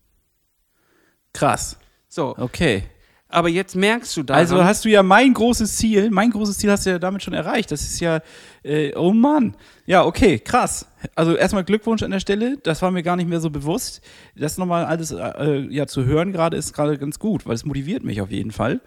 Krass. 1.32 1.78
So, 2.08 2.34
Okay. 2.36 2.84
Aber 3.28 3.48
jetzt 3.48 3.76
merkst 3.76 4.16
du 4.16 4.22
daran, 4.22 4.40
Also 4.40 4.64
hast 4.64 4.84
du 4.84 4.88
ja 4.88 5.02
mein 5.02 5.34
großes 5.34 5.76
Ziel, 5.76 6.10
mein 6.10 6.30
großes 6.30 6.58
Ziel 6.58 6.70
hast 6.70 6.86
du 6.86 6.90
ja 6.90 6.98
damit 6.98 7.22
schon 7.22 7.34
erreicht. 7.34 7.70
Das 7.70 7.82
ist 7.82 8.00
ja, 8.00 8.20
äh, 8.62 8.94
oh 8.94 9.12
Mann. 9.12 9.54
Ja, 9.84 10.04
okay, 10.04 10.38
krass. 10.38 10.86
Also 11.14 11.34
erstmal 11.34 11.64
Glückwunsch 11.64 12.02
an 12.02 12.10
der 12.10 12.20
Stelle. 12.20 12.56
Das 12.62 12.80
war 12.80 12.90
mir 12.90 13.02
gar 13.02 13.16
nicht 13.16 13.28
mehr 13.28 13.40
so 13.40 13.50
bewusst. 13.50 14.00
Das 14.34 14.56
nochmal 14.56 14.86
alles 14.86 15.10
äh, 15.10 15.66
ja, 15.70 15.86
zu 15.86 16.04
hören 16.06 16.32
gerade 16.32 16.56
ist 16.56 16.72
gerade 16.72 16.96
ganz 16.96 17.18
gut, 17.18 17.46
weil 17.46 17.54
es 17.54 17.66
motiviert 17.66 18.02
mich 18.02 18.22
auf 18.22 18.30
jeden 18.30 18.50
Fall. 18.50 18.80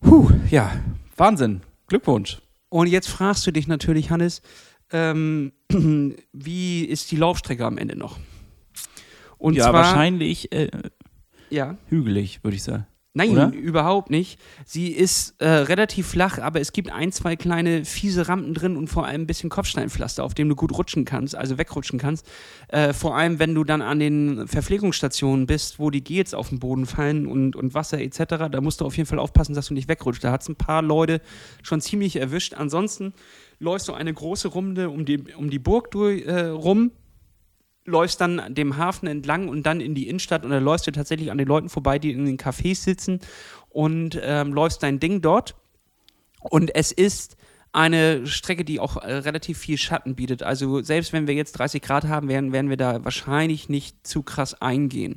Puh, 0.00 0.30
ja, 0.50 0.70
Wahnsinn. 1.16 1.62
Glückwunsch. 1.86 2.42
Und 2.68 2.88
jetzt 2.88 3.08
fragst 3.08 3.46
du 3.46 3.50
dich 3.50 3.66
natürlich, 3.66 4.10
Hannes, 4.10 4.42
ähm, 4.92 5.52
wie 6.32 6.84
ist 6.84 7.10
die 7.10 7.16
Laufstrecke 7.16 7.64
am 7.64 7.78
Ende 7.78 7.96
noch? 7.96 8.18
Und 9.38 9.54
ja, 9.54 9.64
zwar, 9.64 9.74
wahrscheinlich 9.74 10.52
äh, 10.52 10.68
Ja, 11.50 11.78
hügelig, 11.88 12.42
würde 12.42 12.56
ich 12.56 12.62
sagen. 12.62 12.86
Nein, 13.14 13.30
Oder? 13.30 13.52
überhaupt 13.52 14.10
nicht. 14.10 14.38
Sie 14.66 14.88
ist 14.88 15.40
äh, 15.40 15.46
relativ 15.48 16.08
flach, 16.08 16.38
aber 16.38 16.60
es 16.60 16.72
gibt 16.72 16.90
ein, 16.90 17.12
zwei 17.12 17.36
kleine 17.36 17.84
fiese 17.84 18.28
Rampen 18.28 18.54
drin 18.54 18.76
und 18.76 18.88
vor 18.88 19.06
allem 19.06 19.22
ein 19.22 19.26
bisschen 19.26 19.50
Kopfsteinpflaster, 19.50 20.24
auf 20.24 20.34
dem 20.34 20.48
du 20.48 20.56
gut 20.56 20.76
rutschen 20.76 21.04
kannst, 21.04 21.34
also 21.36 21.56
wegrutschen 21.56 21.98
kannst. 21.98 22.26
Äh, 22.68 22.92
vor 22.92 23.16
allem, 23.16 23.38
wenn 23.38 23.54
du 23.54 23.64
dann 23.64 23.82
an 23.82 24.00
den 24.00 24.46
Verpflegungsstationen 24.48 25.46
bist, 25.46 25.78
wo 25.78 25.90
die 25.90 26.02
Gels 26.02 26.34
auf 26.34 26.48
den 26.48 26.58
Boden 26.58 26.86
fallen 26.86 27.26
und, 27.26 27.56
und 27.56 27.72
Wasser 27.72 28.00
etc., 28.00 28.48
da 28.50 28.60
musst 28.60 28.80
du 28.80 28.84
auf 28.84 28.96
jeden 28.96 29.08
Fall 29.08 29.18
aufpassen, 29.18 29.54
dass 29.54 29.68
du 29.68 29.74
nicht 29.74 29.88
wegrutschst. 29.88 30.24
Da 30.24 30.32
hat 30.32 30.42
es 30.42 30.48
ein 30.48 30.56
paar 30.56 30.82
Leute 30.82 31.20
schon 31.62 31.80
ziemlich 31.80 32.16
erwischt. 32.16 32.54
Ansonsten 32.54 33.14
läufst 33.60 33.88
du 33.88 33.92
eine 33.94 34.12
große 34.12 34.48
Runde 34.48 34.90
um 34.90 35.04
die, 35.04 35.22
um 35.36 35.50
die 35.50 35.60
Burg 35.60 35.90
durch, 35.92 36.24
äh, 36.26 36.46
rum, 36.46 36.90
läufst 37.84 38.20
dann 38.20 38.54
dem 38.54 38.76
Hafen 38.76 39.06
entlang 39.06 39.48
und 39.48 39.64
dann 39.64 39.80
in 39.80 39.94
die 39.94 40.08
Innenstadt 40.08 40.44
und 40.44 40.50
da 40.50 40.58
läufst 40.58 40.86
du 40.86 40.90
tatsächlich 40.90 41.30
an 41.30 41.38
den 41.38 41.48
Leuten 41.48 41.68
vorbei, 41.68 41.98
die 41.98 42.12
in 42.12 42.24
den 42.24 42.38
Cafés 42.38 42.76
sitzen 42.76 43.20
und 43.68 44.18
ähm, 44.22 44.52
läufst 44.52 44.82
dein 44.82 45.00
Ding 45.00 45.20
dort. 45.20 45.54
Und 46.40 46.74
es 46.74 46.92
ist 46.92 47.36
eine 47.72 48.26
Strecke, 48.26 48.64
die 48.64 48.80
auch 48.80 48.96
äh, 48.96 49.12
relativ 49.14 49.58
viel 49.58 49.76
Schatten 49.78 50.14
bietet. 50.14 50.42
Also 50.42 50.82
selbst 50.82 51.12
wenn 51.12 51.26
wir 51.26 51.34
jetzt 51.34 51.52
30 51.52 51.82
Grad 51.82 52.04
haben, 52.04 52.28
werden, 52.28 52.52
werden 52.52 52.70
wir 52.70 52.76
da 52.76 53.04
wahrscheinlich 53.04 53.68
nicht 53.68 54.06
zu 54.06 54.22
krass 54.22 54.60
eingehen. 54.62 55.16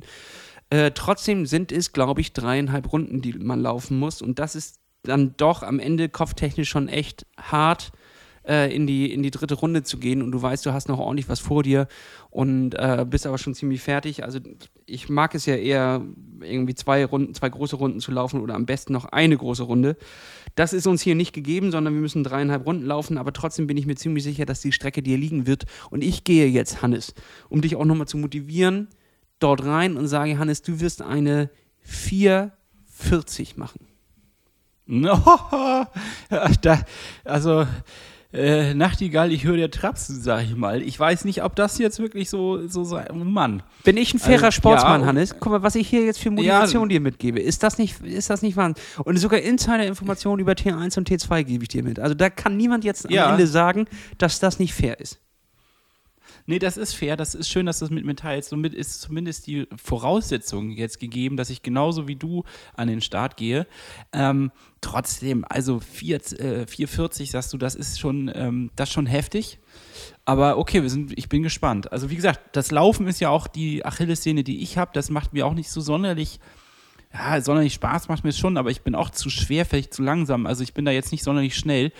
Äh, 0.70 0.90
trotzdem 0.90 1.46
sind 1.46 1.72
es, 1.72 1.92
glaube 1.92 2.20
ich, 2.20 2.32
dreieinhalb 2.32 2.92
Runden, 2.92 3.22
die 3.22 3.32
man 3.32 3.60
laufen 3.60 3.98
muss. 3.98 4.20
Und 4.20 4.38
das 4.38 4.56
ist 4.56 4.80
dann 5.04 5.34
doch 5.36 5.62
am 5.62 5.78
Ende 5.78 6.08
kopftechnisch 6.08 6.68
schon 6.68 6.88
echt 6.88 7.26
hart, 7.40 7.92
äh, 8.48 8.74
in, 8.74 8.86
die, 8.86 9.12
in 9.12 9.22
die 9.22 9.30
dritte 9.30 9.54
Runde 9.54 9.82
zu 9.82 9.98
gehen. 9.98 10.22
Und 10.22 10.32
du 10.32 10.40
weißt, 10.40 10.64
du 10.64 10.72
hast 10.72 10.88
noch 10.88 10.98
ordentlich 10.98 11.28
was 11.28 11.38
vor 11.38 11.62
dir 11.62 11.86
und 12.30 12.74
äh, 12.74 13.04
bist 13.08 13.26
aber 13.26 13.38
schon 13.38 13.54
ziemlich 13.54 13.82
fertig. 13.82 14.24
Also 14.24 14.40
ich 14.86 15.08
mag 15.08 15.34
es 15.34 15.46
ja 15.46 15.54
eher, 15.54 16.02
irgendwie 16.40 16.74
zwei 16.74 17.04
Runden, 17.04 17.34
zwei 17.34 17.48
große 17.48 17.76
Runden 17.76 18.00
zu 18.00 18.10
laufen 18.10 18.40
oder 18.40 18.54
am 18.54 18.66
besten 18.66 18.92
noch 18.92 19.04
eine 19.04 19.36
große 19.36 19.62
Runde. 19.62 19.96
Das 20.54 20.72
ist 20.72 20.86
uns 20.86 21.02
hier 21.02 21.14
nicht 21.14 21.32
gegeben, 21.32 21.70
sondern 21.70 21.94
wir 21.94 22.00
müssen 22.00 22.24
dreieinhalb 22.24 22.66
Runden 22.66 22.86
laufen, 22.86 23.18
aber 23.18 23.32
trotzdem 23.32 23.66
bin 23.66 23.76
ich 23.76 23.86
mir 23.86 23.96
ziemlich 23.96 24.24
sicher, 24.24 24.46
dass 24.46 24.60
die 24.60 24.72
Strecke 24.72 25.02
dir 25.02 25.18
liegen 25.18 25.46
wird. 25.46 25.66
Und 25.90 26.02
ich 26.02 26.24
gehe 26.24 26.48
jetzt, 26.48 26.82
Hannes, 26.82 27.14
um 27.48 27.60
dich 27.60 27.76
auch 27.76 27.84
nochmal 27.84 28.08
zu 28.08 28.16
motivieren, 28.16 28.88
dort 29.38 29.64
rein 29.64 29.96
und 29.96 30.08
sage, 30.08 30.38
Hannes, 30.38 30.62
du 30.62 30.80
wirst 30.80 31.02
eine 31.02 31.50
440 31.82 33.56
machen. 33.56 33.86
No, 34.86 35.18
da, 36.62 36.80
also 37.22 37.66
äh, 38.32 38.74
Nachtigall, 38.74 39.32
ich 39.32 39.44
höre 39.44 39.56
dir 39.56 39.70
Trapsen, 39.70 40.20
sag 40.20 40.42
ich 40.44 40.54
mal. 40.54 40.82
Ich 40.82 40.98
weiß 41.00 41.24
nicht, 41.24 41.42
ob 41.42 41.56
das 41.56 41.78
jetzt 41.78 41.98
wirklich 41.98 42.28
so, 42.28 42.66
so 42.68 42.84
sei. 42.84 43.06
Oh 43.10 43.14
Mann. 43.14 43.62
Bin 43.84 43.96
ich 43.96 44.12
ein 44.12 44.18
fairer 44.18 44.46
Also, 44.46 44.56
Sportsmann, 44.56 45.00
ja, 45.00 45.06
Hannes? 45.06 45.36
Guck 45.40 45.52
mal, 45.52 45.62
was 45.62 45.74
ich 45.74 45.88
hier 45.88 46.04
jetzt 46.04 46.18
für 46.18 46.30
Motivation 46.30 46.88
dir 46.90 47.00
mitgebe. 47.00 47.40
Ist 47.40 47.62
das 47.62 47.78
nicht, 47.78 48.00
ist 48.02 48.28
das 48.30 48.42
nicht 48.42 48.56
Wahnsinn? 48.56 48.82
Und 49.04 49.16
sogar 49.18 49.40
Insider-Informationen 49.40 50.40
über 50.40 50.52
T1 50.52 50.98
und 50.98 51.08
T2 51.08 51.44
gebe 51.44 51.64
ich 51.64 51.68
dir 51.68 51.82
mit. 51.82 51.98
Also 51.98 52.14
da 52.14 52.28
kann 52.28 52.56
niemand 52.56 52.84
jetzt 52.84 53.10
Ja. 53.10 53.26
am 53.26 53.32
Ende 53.32 53.46
sagen, 53.46 53.86
dass 54.18 54.40
das 54.40 54.58
nicht 54.58 54.74
fair 54.74 55.00
ist. 55.00 55.18
Nee, 56.48 56.58
das 56.58 56.78
ist 56.78 56.94
fair. 56.94 57.18
Das 57.18 57.34
ist 57.34 57.50
schön, 57.50 57.66
dass 57.66 57.78
du 57.78 57.84
das 57.84 57.90
mit 57.90 58.06
mir 58.06 58.16
teilst. 58.16 58.48
Somit 58.48 58.72
ist 58.72 59.02
zumindest 59.02 59.46
die 59.46 59.66
Voraussetzung 59.76 60.70
jetzt 60.70 60.98
gegeben, 60.98 61.36
dass 61.36 61.50
ich 61.50 61.60
genauso 61.60 62.08
wie 62.08 62.16
du 62.16 62.44
an 62.74 62.88
den 62.88 63.02
Start 63.02 63.36
gehe. 63.36 63.66
Ähm, 64.14 64.50
trotzdem, 64.80 65.44
also 65.46 65.78
4, 65.78 66.16
äh, 66.40 66.66
440, 66.66 67.32
sagst 67.32 67.52
du, 67.52 67.58
das 67.58 67.74
ist 67.74 68.00
schon, 68.00 68.32
ähm, 68.34 68.70
das 68.76 68.90
schon 68.90 69.04
heftig. 69.04 69.58
Aber 70.24 70.56
okay, 70.56 70.80
wir 70.80 70.88
sind, 70.88 71.12
ich 71.18 71.28
bin 71.28 71.42
gespannt. 71.42 71.92
Also 71.92 72.08
wie 72.08 72.16
gesagt, 72.16 72.56
das 72.56 72.70
Laufen 72.70 73.06
ist 73.08 73.20
ja 73.20 73.28
auch 73.28 73.46
die 73.46 73.84
Achillessehne, 73.84 74.42
die 74.42 74.62
ich 74.62 74.78
habe. 74.78 74.92
Das 74.94 75.10
macht 75.10 75.34
mir 75.34 75.46
auch 75.46 75.54
nicht 75.54 75.68
so 75.70 75.82
sonderlich 75.82 76.40
ja, 77.12 77.40
sonderlich 77.40 77.74
Spaß 77.74 78.08
macht 78.08 78.24
mir 78.24 78.30
es 78.30 78.38
schon, 78.38 78.56
aber 78.56 78.70
ich 78.70 78.82
bin 78.82 78.94
auch 78.94 79.10
zu 79.10 79.30
schwer, 79.30 79.64
vielleicht 79.64 79.94
zu 79.94 80.02
langsam. 80.02 80.46
Also 80.46 80.62
ich 80.62 80.74
bin 80.74 80.84
da 80.84 80.90
jetzt 80.92 81.12
nicht 81.12 81.24
sonderlich 81.24 81.56
schnell. 81.56 81.92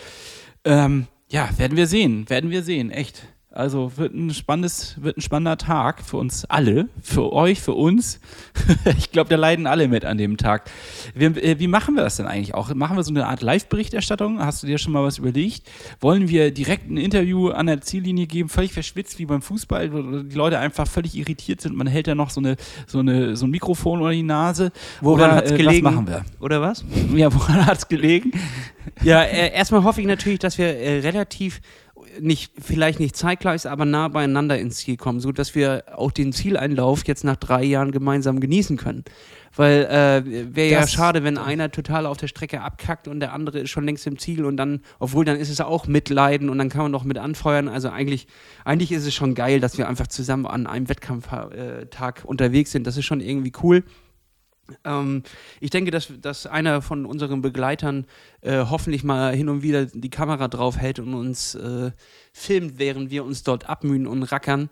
Ähm, 0.64 1.06
ja, 1.30 1.48
werden 1.58 1.76
wir 1.76 1.86
sehen, 1.86 2.28
werden 2.28 2.50
wir 2.50 2.62
sehen, 2.62 2.90
echt. 2.90 3.26
Also 3.50 3.96
wird 3.96 4.12
ein 4.12 4.34
spannendes, 4.34 4.96
wird 5.00 5.16
ein 5.16 5.22
spannender 5.22 5.56
Tag 5.56 6.02
für 6.02 6.18
uns 6.18 6.44
alle, 6.44 6.90
für 7.02 7.32
euch, 7.32 7.62
für 7.62 7.72
uns. 7.72 8.20
ich 8.98 9.10
glaube, 9.10 9.30
da 9.30 9.36
leiden 9.36 9.66
alle 9.66 9.88
mit 9.88 10.04
an 10.04 10.18
dem 10.18 10.36
Tag. 10.36 10.70
Wir, 11.14 11.34
äh, 11.42 11.58
wie 11.58 11.66
machen 11.66 11.94
wir 11.94 12.02
das 12.02 12.16
denn 12.16 12.26
eigentlich 12.26 12.52
auch? 12.54 12.74
Machen 12.74 12.98
wir 12.98 13.02
so 13.04 13.10
eine 13.10 13.26
Art 13.26 13.40
Live-Berichterstattung? 13.40 14.38
Hast 14.38 14.62
du 14.62 14.66
dir 14.66 14.76
schon 14.76 14.92
mal 14.92 15.02
was 15.02 15.16
überlegt? 15.16 15.62
Wollen 15.98 16.28
wir 16.28 16.50
direkt 16.52 16.90
ein 16.90 16.98
Interview 16.98 17.48
an 17.48 17.68
der 17.68 17.80
Ziellinie 17.80 18.26
geben, 18.26 18.50
völlig 18.50 18.74
verschwitzt 18.74 19.18
wie 19.18 19.24
beim 19.24 19.40
Fußball, 19.40 19.94
wo 19.94 20.22
die 20.22 20.36
Leute 20.36 20.58
einfach 20.58 20.86
völlig 20.86 21.16
irritiert 21.16 21.62
sind? 21.62 21.74
Man 21.74 21.86
hält 21.86 22.06
da 22.06 22.14
noch 22.14 22.28
so, 22.28 22.40
eine, 22.40 22.56
so, 22.86 22.98
eine, 22.98 23.34
so 23.34 23.46
ein 23.46 23.50
Mikrofon 23.50 24.00
unter 24.00 24.12
die 24.12 24.22
Nase. 24.24 24.72
Woran 25.00 25.30
Oder, 25.30 25.36
hat's 25.36 25.52
äh, 25.52 25.56
gelegen? 25.56 25.86
Was 25.86 25.94
machen 25.94 26.06
wir? 26.06 26.24
Oder 26.40 26.60
was? 26.60 26.84
Ja, 27.14 27.32
woran 27.32 27.64
hat 27.64 27.78
es 27.78 27.88
gelegen? 27.88 28.30
Ja, 29.02 29.22
äh, 29.22 29.54
erstmal 29.54 29.84
hoffe 29.84 30.02
ich 30.02 30.06
natürlich, 30.06 30.38
dass 30.38 30.58
wir 30.58 30.66
äh, 30.66 31.00
relativ 31.00 31.60
nicht, 32.20 32.52
vielleicht 32.60 33.00
nicht 33.00 33.16
zeitgleich, 33.16 33.68
aber 33.68 33.84
nah 33.84 34.08
beieinander 34.08 34.58
ins 34.58 34.76
Ziel 34.76 34.96
kommen, 34.96 35.20
so 35.20 35.32
dass 35.32 35.54
wir 35.54 35.84
auch 35.96 36.10
den 36.10 36.32
Zieleinlauf 36.32 37.06
jetzt 37.06 37.24
nach 37.24 37.36
drei 37.36 37.64
Jahren 37.64 37.92
gemeinsam 37.92 38.40
genießen 38.40 38.76
können. 38.76 39.04
Weil 39.56 39.86
äh, 39.86 40.54
wäre 40.54 40.70
ja 40.70 40.86
schade, 40.86 41.24
wenn 41.24 41.38
einer 41.38 41.70
total 41.70 42.06
auf 42.06 42.16
der 42.16 42.28
Strecke 42.28 42.60
abkackt 42.60 43.08
und 43.08 43.20
der 43.20 43.32
andere 43.32 43.60
ist 43.60 43.70
schon 43.70 43.84
längst 43.84 44.06
im 44.06 44.18
Ziel 44.18 44.44
und 44.44 44.56
dann, 44.56 44.82
obwohl 44.98 45.24
dann 45.24 45.36
ist 45.36 45.50
es 45.50 45.60
auch 45.60 45.86
Mitleiden 45.86 46.48
und 46.48 46.58
dann 46.58 46.68
kann 46.68 46.82
man 46.82 46.92
doch 46.92 47.04
mit 47.04 47.18
anfeuern. 47.18 47.68
Also 47.68 47.88
eigentlich, 47.88 48.26
eigentlich 48.64 48.92
ist 48.92 49.06
es 49.06 49.14
schon 49.14 49.34
geil, 49.34 49.60
dass 49.60 49.78
wir 49.78 49.88
einfach 49.88 50.06
zusammen 50.06 50.46
an 50.46 50.66
einem 50.66 50.88
Wettkampftag 50.88 52.22
unterwegs 52.24 52.70
sind. 52.70 52.86
Das 52.86 52.96
ist 52.96 53.06
schon 53.06 53.20
irgendwie 53.20 53.52
cool. 53.62 53.84
Ähm, 54.84 55.22
ich 55.60 55.70
denke, 55.70 55.90
dass, 55.90 56.12
dass 56.20 56.46
einer 56.46 56.82
von 56.82 57.06
unseren 57.06 57.42
Begleitern 57.42 58.06
äh, 58.40 58.64
hoffentlich 58.68 59.04
mal 59.04 59.34
hin 59.34 59.48
und 59.48 59.62
wieder 59.62 59.86
die 59.86 60.10
Kamera 60.10 60.48
drauf 60.48 60.78
hält 60.78 60.98
und 60.98 61.14
uns 61.14 61.54
äh, 61.54 61.90
filmt, 62.32 62.78
während 62.78 63.10
wir 63.10 63.24
uns 63.24 63.42
dort 63.42 63.68
abmühen 63.68 64.06
und 64.06 64.22
rackern. 64.24 64.68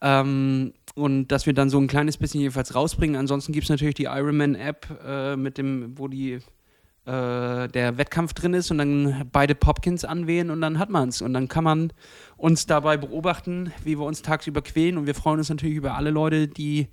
Ähm, 0.00 0.72
und 0.94 1.28
dass 1.28 1.46
wir 1.46 1.52
dann 1.52 1.70
so 1.70 1.78
ein 1.78 1.88
kleines 1.88 2.16
bisschen 2.16 2.40
jedenfalls 2.40 2.74
rausbringen. 2.74 3.16
Ansonsten 3.16 3.52
gibt 3.52 3.64
es 3.64 3.70
natürlich 3.70 3.96
die 3.96 4.04
Ironman-App, 4.04 4.90
äh, 5.04 5.36
wo 5.96 6.08
die 6.08 6.40
äh, 7.06 7.68
der 7.68 7.98
Wettkampf 7.98 8.32
drin 8.32 8.52
ist 8.52 8.72
und 8.72 8.78
dann 8.78 9.28
beide 9.30 9.54
Popkins 9.54 10.04
anwählen 10.04 10.50
und 10.50 10.60
dann 10.60 10.80
hat 10.80 10.90
man 10.90 11.08
es. 11.08 11.22
Und 11.22 11.34
dann 11.34 11.46
kann 11.46 11.62
man 11.62 11.92
uns 12.36 12.66
dabei 12.66 12.96
beobachten, 12.96 13.72
wie 13.84 13.96
wir 13.96 14.04
uns 14.04 14.22
tagsüber 14.22 14.60
quälen. 14.60 14.98
Und 14.98 15.06
wir 15.06 15.14
freuen 15.14 15.38
uns 15.38 15.48
natürlich 15.48 15.76
über 15.76 15.94
alle 15.94 16.10
Leute, 16.10 16.48
die 16.48 16.88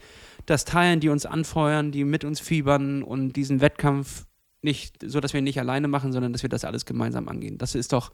das 0.46 0.66
teilen, 0.66 1.00
die 1.00 1.10
uns 1.10 1.26
anfeuern, 1.26 1.92
die 1.92 2.04
mit 2.04 2.24
uns 2.24 2.40
fiebern 2.40 3.04
und 3.04 3.34
diesen 3.34 3.62
Wettkampf 3.62 4.26
nicht, 4.64 4.96
so 5.06 5.20
dass 5.20 5.34
wir 5.34 5.40
ihn 5.40 5.44
nicht 5.44 5.60
alleine 5.60 5.88
machen, 5.88 6.14
sondern 6.14 6.32
dass 6.32 6.42
wir 6.42 6.50
das 6.50 6.64
alles 6.64 6.86
gemeinsam 6.86 7.28
angehen. 7.28 7.58
Das 7.58 7.76
ist 7.76 7.94
doch 7.94 8.12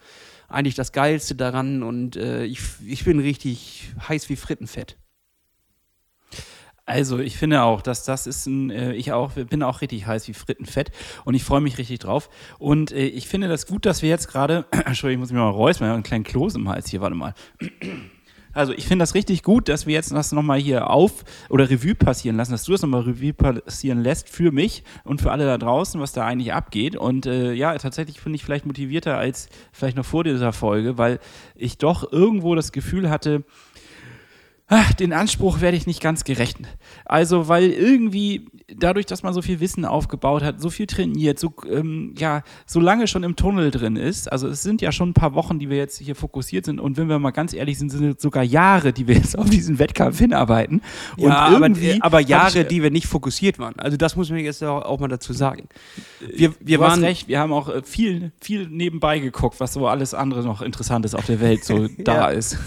eigentlich 0.47 0.75
das 0.75 0.91
Geilste 0.91 1.35
daran 1.35 1.83
und 1.83 2.15
äh, 2.15 2.43
ich, 2.45 2.59
ich 2.85 3.05
bin 3.05 3.19
richtig 3.19 3.93
heiß 4.07 4.29
wie 4.29 4.35
Frittenfett. 4.35 4.97
Also, 6.89 7.19
ich 7.19 7.37
finde 7.37 7.61
auch, 7.61 7.83
dass 7.83 8.03
das 8.03 8.25
ist 8.25 8.47
ein, 8.47 8.71
äh, 8.71 8.93
ich 8.93 9.11
auch, 9.11 9.33
bin 9.33 9.61
auch 9.61 9.81
richtig 9.81 10.07
heiß 10.07 10.27
wie 10.27 10.33
Frittenfett 10.33 10.89
und 11.23 11.35
ich 11.35 11.43
freue 11.43 11.61
mich 11.61 11.77
richtig 11.77 11.99
drauf. 11.99 12.31
Und 12.57 12.91
äh, 12.91 13.05
ich 13.05 13.27
finde 13.27 13.47
das 13.47 13.67
gut, 13.67 13.85
dass 13.85 14.01
wir 14.01 14.09
jetzt 14.09 14.27
gerade, 14.27 14.65
Entschuldigung, 14.71 15.23
ich 15.23 15.29
muss 15.29 15.31
mich 15.31 15.39
mal 15.39 15.51
räuspern, 15.51 15.85
ich 15.85 15.89
habe 15.89 15.95
einen 15.97 16.03
kleinen 16.03 16.23
Kloß 16.23 16.55
im 16.55 16.67
Hals 16.67 16.89
hier, 16.89 16.99
warte 16.99 17.15
mal. 17.15 17.35
Also 18.59 18.73
ich 18.73 18.87
finde 18.87 19.03
das 19.03 19.15
richtig 19.15 19.41
gut, 19.41 19.69
dass 19.69 19.87
wir 19.87 19.93
jetzt 19.93 20.11
das 20.11 20.33
nochmal 20.33 20.59
hier 20.59 20.89
auf 20.89 21.23
oder 21.47 21.69
Revue 21.69 21.95
passieren 21.95 22.35
lassen, 22.35 22.51
dass 22.51 22.65
du 22.65 22.73
das 22.73 22.81
nochmal 22.81 23.03
Revue 23.03 23.31
passieren 23.31 24.03
lässt 24.03 24.27
für 24.27 24.51
mich 24.51 24.83
und 25.05 25.21
für 25.21 25.31
alle 25.31 25.45
da 25.45 25.57
draußen, 25.57 26.01
was 26.01 26.11
da 26.11 26.25
eigentlich 26.25 26.51
abgeht. 26.51 26.97
Und 26.97 27.25
äh, 27.25 27.53
ja, 27.53 27.77
tatsächlich 27.77 28.19
finde 28.19 28.35
ich 28.35 28.43
vielleicht 28.43 28.65
motivierter 28.65 29.17
als 29.17 29.47
vielleicht 29.71 29.95
noch 29.95 30.03
vor 30.03 30.25
dieser 30.25 30.51
Folge, 30.51 30.97
weil 30.97 31.19
ich 31.55 31.77
doch 31.77 32.11
irgendwo 32.11 32.53
das 32.53 32.73
Gefühl 32.73 33.09
hatte, 33.09 33.45
ach, 34.69 34.93
den 34.93 35.13
Anspruch 35.13 35.61
werde 35.61 35.75
ich 35.75 35.87
nicht 35.87 36.01
ganz 36.01 36.23
gerecht. 36.23 36.57
Also, 37.05 37.47
weil 37.47 37.71
irgendwie 37.71 38.45
dadurch, 38.77 39.07
dass 39.07 39.23
man 39.23 39.33
so 39.33 39.41
viel 39.41 39.59
Wissen 39.59 39.83
aufgebaut 39.83 40.43
hat, 40.43 40.61
so 40.61 40.69
viel 40.69 40.85
trainiert, 40.85 41.39
so, 41.39 41.53
ähm, 41.69 42.13
ja, 42.17 42.43
so 42.67 42.79
lange 42.79 43.07
schon 43.07 43.23
im 43.23 43.35
Tunnel 43.35 43.71
drin 43.71 43.95
ist, 43.95 44.31
also 44.31 44.47
es 44.47 44.61
sind 44.61 44.81
ja 44.81 44.91
schon 44.91 45.09
ein 45.09 45.13
paar 45.13 45.33
Wochen, 45.33 45.59
die 45.59 45.69
wir 45.69 45.77
jetzt 45.77 45.97
hier 45.97 46.15
fokussiert 46.15 46.65
sind 46.65 46.79
und 46.79 46.97
wenn 46.97 47.09
wir 47.09 47.17
mal 47.17 47.31
ganz 47.31 47.53
ehrlich 47.53 47.79
sind, 47.79 47.89
sind 47.89 48.17
es 48.17 48.21
sogar 48.21 48.43
Jahre, 48.43 48.93
die 48.93 49.07
wir 49.07 49.15
jetzt 49.15 49.37
auf 49.37 49.49
diesen 49.49 49.79
Wettkampf 49.79 50.19
hinarbeiten. 50.19 50.81
Ja, 51.17 51.47
aber, 51.47 51.69
aber 52.01 52.19
Jahre, 52.19 52.61
ich, 52.61 52.67
die 52.67 52.83
wir 52.83 52.91
nicht 52.91 53.07
fokussiert 53.07 53.57
waren. 53.59 53.77
Also 53.79 53.97
das 53.97 54.15
muss 54.15 54.29
man 54.29 54.39
jetzt 54.39 54.63
auch, 54.63 54.99
mal 54.99 55.07
dazu 55.07 55.33
sagen. 55.33 55.67
Wir, 56.19 56.53
wir 56.59 56.77
du 56.77 56.83
waren 56.83 56.91
hast 56.91 57.01
recht, 57.01 57.27
wir 57.27 57.39
haben 57.39 57.53
auch 57.53 57.69
äh, 57.69 57.81
viel, 57.83 58.31
viel 58.41 58.67
nebenbei 58.67 59.19
geguckt, 59.19 59.59
was 59.59 59.73
so 59.73 59.87
alles 59.87 60.13
andere 60.13 60.43
noch 60.43 60.61
Interessantes 60.61 61.15
auf 61.15 61.25
der 61.25 61.39
Welt 61.39 61.63
so 61.63 61.87
da 61.97 62.29
ist. 62.29 62.57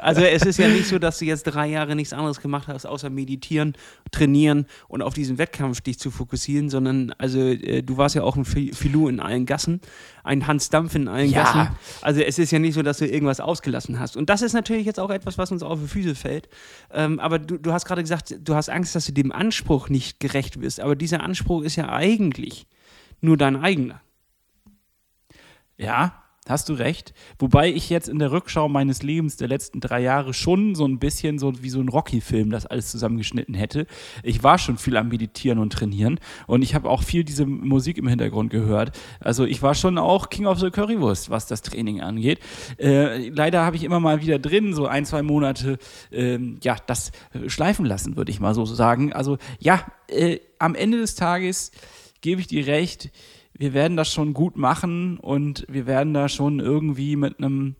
also 0.00 0.22
es 0.22 0.42
ist 0.42 0.58
ja 0.58 0.68
nicht 0.68 0.86
so, 0.86 0.98
dass 1.02 1.18
du 1.18 1.24
jetzt 1.24 1.44
drei 1.44 1.68
Jahre 1.68 1.94
nichts 1.94 2.12
anderes 2.12 2.40
gemacht 2.40 2.68
hast, 2.68 2.86
außer 2.86 3.10
meditieren, 3.10 3.74
trainieren 4.10 4.66
und 4.88 5.02
auf 5.02 5.14
diesen 5.14 5.38
Wettkampf 5.38 5.80
dich 5.80 5.98
zu 5.98 6.10
fokussieren, 6.10 6.70
sondern 6.70 7.12
also 7.18 7.40
äh, 7.40 7.82
du 7.82 7.96
warst 7.96 8.14
ja 8.14 8.22
auch 8.22 8.36
ein 8.36 8.44
Filou 8.44 9.08
in 9.08 9.20
allen 9.20 9.46
Gassen, 9.46 9.80
ein 10.24 10.46
Hans 10.46 10.70
Dampf 10.70 10.94
in 10.94 11.08
allen 11.08 11.30
ja. 11.30 11.42
Gassen. 11.42 11.68
Also 12.00 12.20
es 12.20 12.38
ist 12.38 12.50
ja 12.50 12.58
nicht 12.58 12.74
so, 12.74 12.82
dass 12.82 12.98
du 12.98 13.06
irgendwas 13.06 13.40
ausgelassen 13.40 13.98
hast. 13.98 14.16
Und 14.16 14.30
das 14.30 14.42
ist 14.42 14.52
natürlich 14.52 14.86
jetzt 14.86 15.00
auch 15.00 15.10
etwas, 15.10 15.38
was 15.38 15.52
uns 15.52 15.62
auf 15.62 15.80
die 15.80 15.88
Füße 15.88 16.14
fällt. 16.14 16.48
Ähm, 16.92 17.18
aber 17.20 17.38
du, 17.38 17.58
du 17.58 17.72
hast 17.72 17.84
gerade 17.84 18.02
gesagt, 18.02 18.36
du 18.38 18.54
hast 18.54 18.70
Angst, 18.70 18.94
dass 18.94 19.06
du 19.06 19.12
dem 19.12 19.32
Anspruch 19.32 19.88
nicht 19.88 20.20
gerecht 20.20 20.60
wirst. 20.60 20.80
Aber 20.80 20.96
dieser 20.96 21.22
Anspruch 21.22 21.62
ist 21.62 21.76
ja 21.76 21.90
eigentlich 21.90 22.66
nur 23.20 23.36
dein 23.36 23.56
eigener. 23.56 24.00
Ja, 25.76 26.21
Hast 26.48 26.68
du 26.68 26.72
recht. 26.72 27.14
Wobei 27.38 27.70
ich 27.72 27.88
jetzt 27.88 28.08
in 28.08 28.18
der 28.18 28.32
Rückschau 28.32 28.68
meines 28.68 29.04
Lebens 29.04 29.36
der 29.36 29.46
letzten 29.46 29.78
drei 29.78 30.00
Jahre 30.00 30.34
schon 30.34 30.74
so 30.74 30.84
ein 30.84 30.98
bisschen 30.98 31.38
so 31.38 31.62
wie 31.62 31.70
so 31.70 31.78
ein 31.78 31.88
Rocky-Film 31.88 32.50
das 32.50 32.66
alles 32.66 32.90
zusammengeschnitten 32.90 33.54
hätte. 33.54 33.86
Ich 34.24 34.42
war 34.42 34.58
schon 34.58 34.76
viel 34.76 34.96
am 34.96 35.08
Meditieren 35.08 35.60
und 35.60 35.72
Trainieren 35.72 36.18
und 36.48 36.62
ich 36.62 36.74
habe 36.74 36.90
auch 36.90 37.04
viel 37.04 37.22
diese 37.22 37.46
Musik 37.46 37.96
im 37.96 38.08
Hintergrund 38.08 38.50
gehört. 38.50 38.98
Also 39.20 39.44
ich 39.44 39.62
war 39.62 39.76
schon 39.76 39.98
auch 39.98 40.30
King 40.30 40.46
of 40.46 40.58
the 40.58 40.70
Currywurst, 40.70 41.30
was 41.30 41.46
das 41.46 41.62
Training 41.62 42.00
angeht. 42.00 42.40
Äh, 42.76 43.28
leider 43.28 43.64
habe 43.64 43.76
ich 43.76 43.84
immer 43.84 44.00
mal 44.00 44.20
wieder 44.20 44.40
drin, 44.40 44.74
so 44.74 44.88
ein, 44.88 45.04
zwei 45.04 45.22
Monate, 45.22 45.78
äh, 46.10 46.40
ja, 46.60 46.74
das 46.86 47.12
schleifen 47.46 47.86
lassen, 47.86 48.16
würde 48.16 48.32
ich 48.32 48.40
mal 48.40 48.54
so 48.54 48.64
sagen. 48.64 49.12
Also 49.12 49.38
ja, 49.60 49.86
äh, 50.08 50.40
am 50.58 50.74
Ende 50.74 50.98
des 50.98 51.14
Tages 51.14 51.70
gebe 52.20 52.40
ich 52.40 52.48
dir 52.48 52.66
recht 52.66 53.10
wir 53.54 53.74
werden 53.74 53.96
das 53.96 54.12
schon 54.12 54.34
gut 54.34 54.56
machen 54.56 55.18
und 55.18 55.66
wir 55.68 55.86
werden 55.86 56.14
da 56.14 56.28
schon 56.28 56.60
irgendwie 56.60 57.16
mit 57.16 57.38
einem 57.38 57.76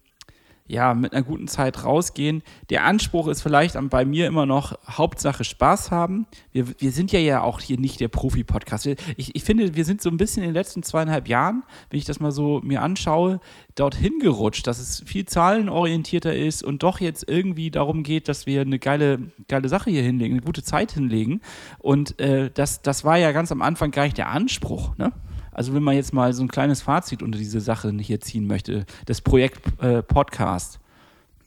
ja, 0.73 0.95
mit 0.95 1.13
einer 1.13 1.23
guten 1.23 1.49
Zeit 1.49 1.85
rausgehen. 1.85 2.43
Der 2.71 2.85
Anspruch 2.85 3.29
ist 3.29 3.43
vielleicht 3.43 3.77
bei 3.91 4.05
mir 4.05 4.27
immer 4.27 4.47
noch 4.47 4.79
Hauptsache 4.89 5.45
Spaß 5.45 5.91
haben. 5.91 6.27
Wir, 6.53 6.67
wir 6.81 6.93
sind 6.93 7.13
ja 7.13 7.19
ja 7.19 7.43
auch 7.43 7.61
hier 7.61 7.79
nicht 7.79 8.01
der 8.01 8.09
Profi-Podcast. 8.09 8.87
Ich, 8.87 9.35
ich 9.35 9.45
finde, 9.45 9.75
wir 9.75 9.85
sind 9.85 10.01
so 10.01 10.09
ein 10.09 10.17
bisschen 10.17 10.43
in 10.43 10.51
den 10.51 10.55
letzten 10.55 10.83
zweieinhalb 10.83 11.29
Jahren, 11.29 11.65
wenn 11.91 11.99
ich 11.99 12.07
das 12.07 12.21
mal 12.21 12.33
so 12.33 12.61
mir 12.63 12.81
anschaue, 12.81 13.41
dorthin 13.75 14.19
gerutscht, 14.21 14.67
dass 14.67 14.79
es 14.79 15.03
viel 15.05 15.27
zahlenorientierter 15.27 16.35
ist 16.35 16.63
und 16.63 16.83
doch 16.83 17.01
jetzt 17.01 17.29
irgendwie 17.29 17.71
darum 17.71 18.03
geht, 18.03 18.29
dass 18.29 18.47
wir 18.47 18.63
eine 18.63 18.79
geile, 18.79 19.19
geile 19.49 19.69
Sache 19.69 19.91
hier 19.91 20.03
hinlegen, 20.03 20.37
eine 20.37 20.43
gute 20.43 20.63
Zeit 20.63 20.93
hinlegen. 20.93 21.43
Und 21.81 22.19
äh, 22.21 22.51
das, 22.51 22.81
das 22.81 23.05
war 23.05 23.19
ja 23.19 23.33
ganz 23.33 23.53
am 23.53 23.63
Anfang 23.63 23.91
gar 23.91 24.05
nicht 24.05 24.17
der 24.17 24.29
Anspruch, 24.29 24.97
ne? 24.97 25.13
Also 25.53 25.75
wenn 25.75 25.83
man 25.83 25.95
jetzt 25.95 26.12
mal 26.12 26.33
so 26.33 26.43
ein 26.43 26.49
kleines 26.49 26.83
Fazit 26.83 27.23
unter 27.23 27.38
diese 27.38 27.61
Sache 27.61 27.93
hier 28.01 28.21
ziehen 28.21 28.47
möchte, 28.47 28.85
das 29.07 29.21
Projekt 29.21 29.61
äh, 29.83 30.03
Podcast. 30.03 30.81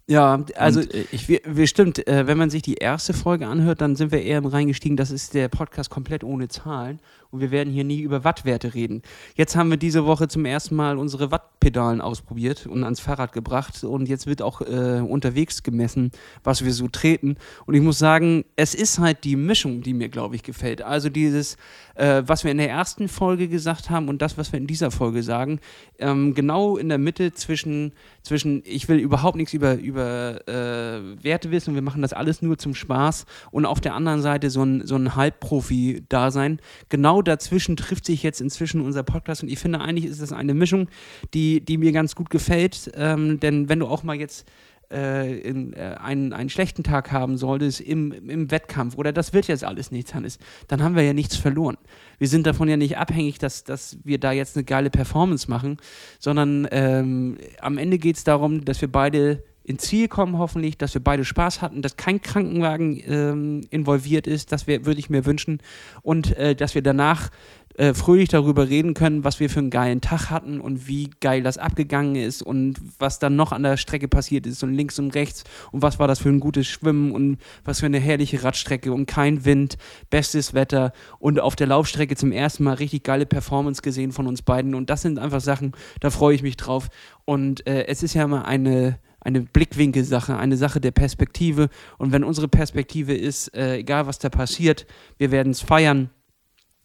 Ja, 0.08 0.44
also 0.56 0.82
und, 0.82 0.94
äh, 0.94 1.06
ich, 1.12 1.28
wir, 1.28 1.42
wir 1.46 1.66
stimmt, 1.66 2.08
äh, 2.08 2.28
wenn 2.28 2.38
man 2.38 2.52
sich 2.52 2.62
die 2.62 2.76
erste 2.76 3.14
Folge 3.14 3.48
anhört, 3.48 3.82
dann 3.82 3.96
sind 3.96 4.12
wir 4.12 4.22
eher 4.22 4.44
reingestiegen, 4.46 4.98
das 4.98 5.10
ist 5.10 5.34
der 5.34 5.48
Podcast 5.50 5.90
komplett 5.90 6.24
ohne 6.24 6.48
Zahlen 6.48 7.00
und 7.36 7.42
wir 7.42 7.52
werden 7.52 7.74
hier 7.74 7.84
nie 7.84 8.00
über 8.00 8.24
Wattwerte 8.24 8.74
reden. 8.74 9.02
Jetzt 9.36 9.58
haben 9.58 9.70
wir 9.70 9.78
diese 9.78 10.06
Woche 10.06 10.30
zum 10.30 10.46
ersten 10.46 10.74
Mal 10.76 10.98
unsere 10.98 11.32
Wattpedalen 11.32 12.00
ausprobiert 12.00 12.66
und 12.66 12.86
ans 12.86 13.02
Fahrrad 13.02 13.34
gebracht 13.34 13.84
und 13.84 14.08
jetzt 14.08 14.26
wird 14.26 14.42
auch 14.42 14.62
äh, 14.62 15.02
unterwegs 15.02 15.64
gemessen, 15.64 16.12
was 16.46 16.64
wir 16.64 16.72
so 16.72 16.88
treten. 16.88 17.36
Und 17.66 17.74
ich 17.76 17.82
muss 17.82 18.00
sagen, 18.00 18.46
es 18.56 18.74
ist 18.74 19.00
halt 19.00 19.26
die 19.26 19.36
Mischung, 19.36 19.82
die 19.82 19.94
mir, 19.94 20.08
glaube 20.08 20.36
ich, 20.36 20.44
gefällt. 20.44 20.82
Also 20.82 21.10
dieses, 21.10 21.58
äh, 21.96 22.24
was 22.26 22.46
wir 22.46 22.52
in 22.52 22.58
der 22.58 22.70
ersten 22.70 23.10
Folge 23.10 23.50
gesagt 23.50 23.90
haben 23.90 24.08
und 24.08 24.22
das, 24.22 24.38
was 24.38 24.54
wir 24.54 24.60
in 24.60 24.68
dieser 24.68 24.92
Folge 24.92 25.22
sagen, 25.22 25.60
ähm, 26.00 26.36
genau 26.36 26.78
in 26.78 26.88
der 26.88 26.98
Mitte 26.98 27.34
zwischen, 27.34 27.92
zwischen 28.24 28.64
ich 28.66 28.88
will 28.88 28.98
überhaupt 28.98 29.36
nichts 29.36 29.54
über, 29.54 29.76
über 29.76 30.48
äh, 30.48 31.22
Werte 31.22 31.52
wissen, 31.52 31.76
wir 31.76 31.82
machen 31.82 32.02
das 32.02 32.14
alles 32.14 32.42
nur 32.42 32.58
zum 32.58 32.76
Spaß 32.76 33.26
und 33.52 33.66
auf 33.66 33.82
der 33.82 33.94
anderen 33.94 34.22
Seite 34.22 34.50
so 34.50 34.64
ein, 34.64 34.88
so 34.88 34.96
ein 34.96 35.18
Halbprofi-Dasein. 35.18 36.62
Genau 36.88 37.22
dazwischen 37.26 37.76
trifft 37.76 38.06
sich 38.06 38.24
jetzt 38.24 38.40
inzwischen 38.40 38.82
unser 38.82 39.04
Podcast 39.04 39.44
und 39.44 39.50
ich 39.50 39.60
finde 39.60 39.82
eigentlich 39.82 40.06
ist 40.06 40.22
das 40.22 40.32
eine 40.32 40.54
Mischung, 40.54 40.88
die, 41.34 41.60
die 41.60 41.78
mir 41.78 41.92
ganz 41.92 42.16
gut 42.16 42.30
gefällt, 42.30 42.92
ähm, 42.96 43.40
denn 43.40 43.68
wenn 43.70 43.80
du 43.80 43.88
auch 43.88 44.04
mal 44.04 44.16
jetzt 44.16 44.46
äh, 44.92 45.40
in, 45.40 45.74
äh, 45.74 45.96
einen, 46.00 46.34
einen 46.34 46.50
schlechten 46.50 46.84
Tag 46.84 47.12
haben 47.12 47.38
solltest 47.38 47.82
im, 47.82 48.12
im 48.12 48.52
Wettkampf 48.52 48.98
oder 48.98 49.12
das 49.12 49.34
wird 49.34 49.48
jetzt 49.48 49.64
alles 49.64 49.92
nichts, 49.92 50.14
Hannes, 50.14 50.38
dann 50.68 50.84
haben 50.84 50.96
wir 50.96 51.04
ja 51.04 51.14
nichts 51.14 51.36
verloren. 51.36 51.78
Wir 52.20 52.28
sind 52.28 52.46
davon 52.46 52.70
ja 52.70 52.78
nicht 52.78 52.98
abhängig, 52.98 53.40
dass, 53.40 53.64
dass 53.64 53.98
wir 54.04 54.20
da 54.20 54.32
jetzt 54.32 54.56
eine 54.56 54.64
geile 54.64 54.90
Performance 54.90 55.50
machen, 55.50 55.78
sondern 56.20 56.68
ähm, 56.72 57.38
am 57.60 57.78
Ende 57.78 57.98
geht 57.98 58.18
es 58.18 58.24
darum, 58.24 58.64
dass 58.64 58.80
wir 58.82 58.92
beide 58.92 59.44
ins 59.66 59.84
Ziel 59.84 60.08
kommen, 60.08 60.38
hoffentlich, 60.38 60.78
dass 60.78 60.94
wir 60.94 61.04
beide 61.04 61.26
Spaß 61.26 61.62
hatten, 61.62 61.82
dass 61.82 61.98
kein 61.98 62.22
Krankenwagen 62.22 63.02
ähm, 63.08 63.62
involviert 63.72 64.28
ist, 64.28 64.52
das 64.52 64.68
würde 64.68 65.00
ich 65.00 65.10
mir 65.10 65.26
wünschen. 65.26 65.60
Und 66.04 66.38
äh, 66.38 66.56
dass 66.56 66.76
wir 66.76 66.84
danach 66.84 67.32
äh, 67.78 67.94
fröhlich 67.94 68.30
darüber 68.30 68.70
reden 68.70 68.94
können, 68.94 69.24
was 69.24 69.40
wir 69.40 69.50
für 69.50 69.60
einen 69.60 69.70
geilen 69.70 70.02
Tag 70.02 70.30
hatten 70.30 70.62
und 70.62 70.88
wie 70.88 71.10
geil 71.20 71.44
das 71.44 71.58
abgegangen 71.58 72.16
ist 72.16 72.42
und 72.42 72.80
was 73.00 73.20
dann 73.20 73.36
noch 73.36 73.52
an 73.52 73.64
der 73.64 73.76
Strecke 73.76 74.08
passiert 74.08 74.46
ist 74.46 74.64
und 74.64 74.74
links 74.74 74.98
und 74.98 75.14
rechts 75.14 75.44
und 75.72 75.82
was 75.82 76.00
war 76.00 76.08
das 76.08 76.20
für 76.20 76.30
ein 76.30 76.40
gutes 76.40 76.68
Schwimmen 76.68 77.12
und 77.12 77.38
was 77.66 77.82
für 77.82 77.88
eine 77.88 78.00
herrliche 78.00 78.44
Radstrecke 78.44 78.94
und 78.94 79.08
kein 79.08 79.46
Wind, 79.46 79.78
bestes 80.10 80.54
Wetter 80.54 80.94
und 81.20 81.40
auf 81.42 81.56
der 81.58 81.68
Laufstrecke 81.68 82.16
zum 82.16 82.32
ersten 82.32 82.64
Mal 82.64 82.76
richtig 82.76 83.04
geile 83.04 83.26
Performance 83.26 83.82
gesehen 83.82 84.14
von 84.14 84.28
uns 84.28 84.42
beiden. 84.42 84.74
Und 84.74 84.90
das 84.90 85.02
sind 85.02 85.20
einfach 85.20 85.42
Sachen, 85.42 85.74
da 86.00 86.12
freue 86.12 86.36
ich 86.36 86.44
mich 86.44 86.56
drauf. 86.56 86.88
Und 87.26 87.68
äh, 87.68 87.88
es 87.88 88.04
ist 88.04 88.14
ja 88.14 88.26
mal 88.28 88.44
eine 88.44 89.00
eine 89.26 89.42
Blickwinkelsache, 89.42 90.38
eine 90.38 90.56
Sache 90.56 90.80
der 90.80 90.92
Perspektive. 90.92 91.70
Und 91.98 92.12
wenn 92.12 92.24
unsere 92.24 92.48
Perspektive 92.48 93.14
ist, 93.14 93.54
äh, 93.56 93.78
egal 93.78 94.08
was 94.08 94.20
da 94.20 94.30
passiert, 94.30 94.86
wir 95.18 95.32
werden 95.32 95.52
es 95.52 95.62
feiern, 95.62 96.12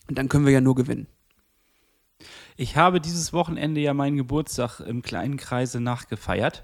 dann 0.08 0.28
können 0.28 0.46
wir 0.46 0.52
ja 0.52 0.60
nur 0.60 0.74
gewinnen. 0.74 1.06
Ich 2.56 2.76
habe 2.76 3.00
dieses 3.00 3.32
Wochenende 3.32 3.80
ja 3.80 3.94
meinen 3.94 4.16
Geburtstag 4.16 4.80
im 4.80 5.02
kleinen 5.02 5.36
Kreise 5.36 5.80
nachgefeiert. 5.80 6.62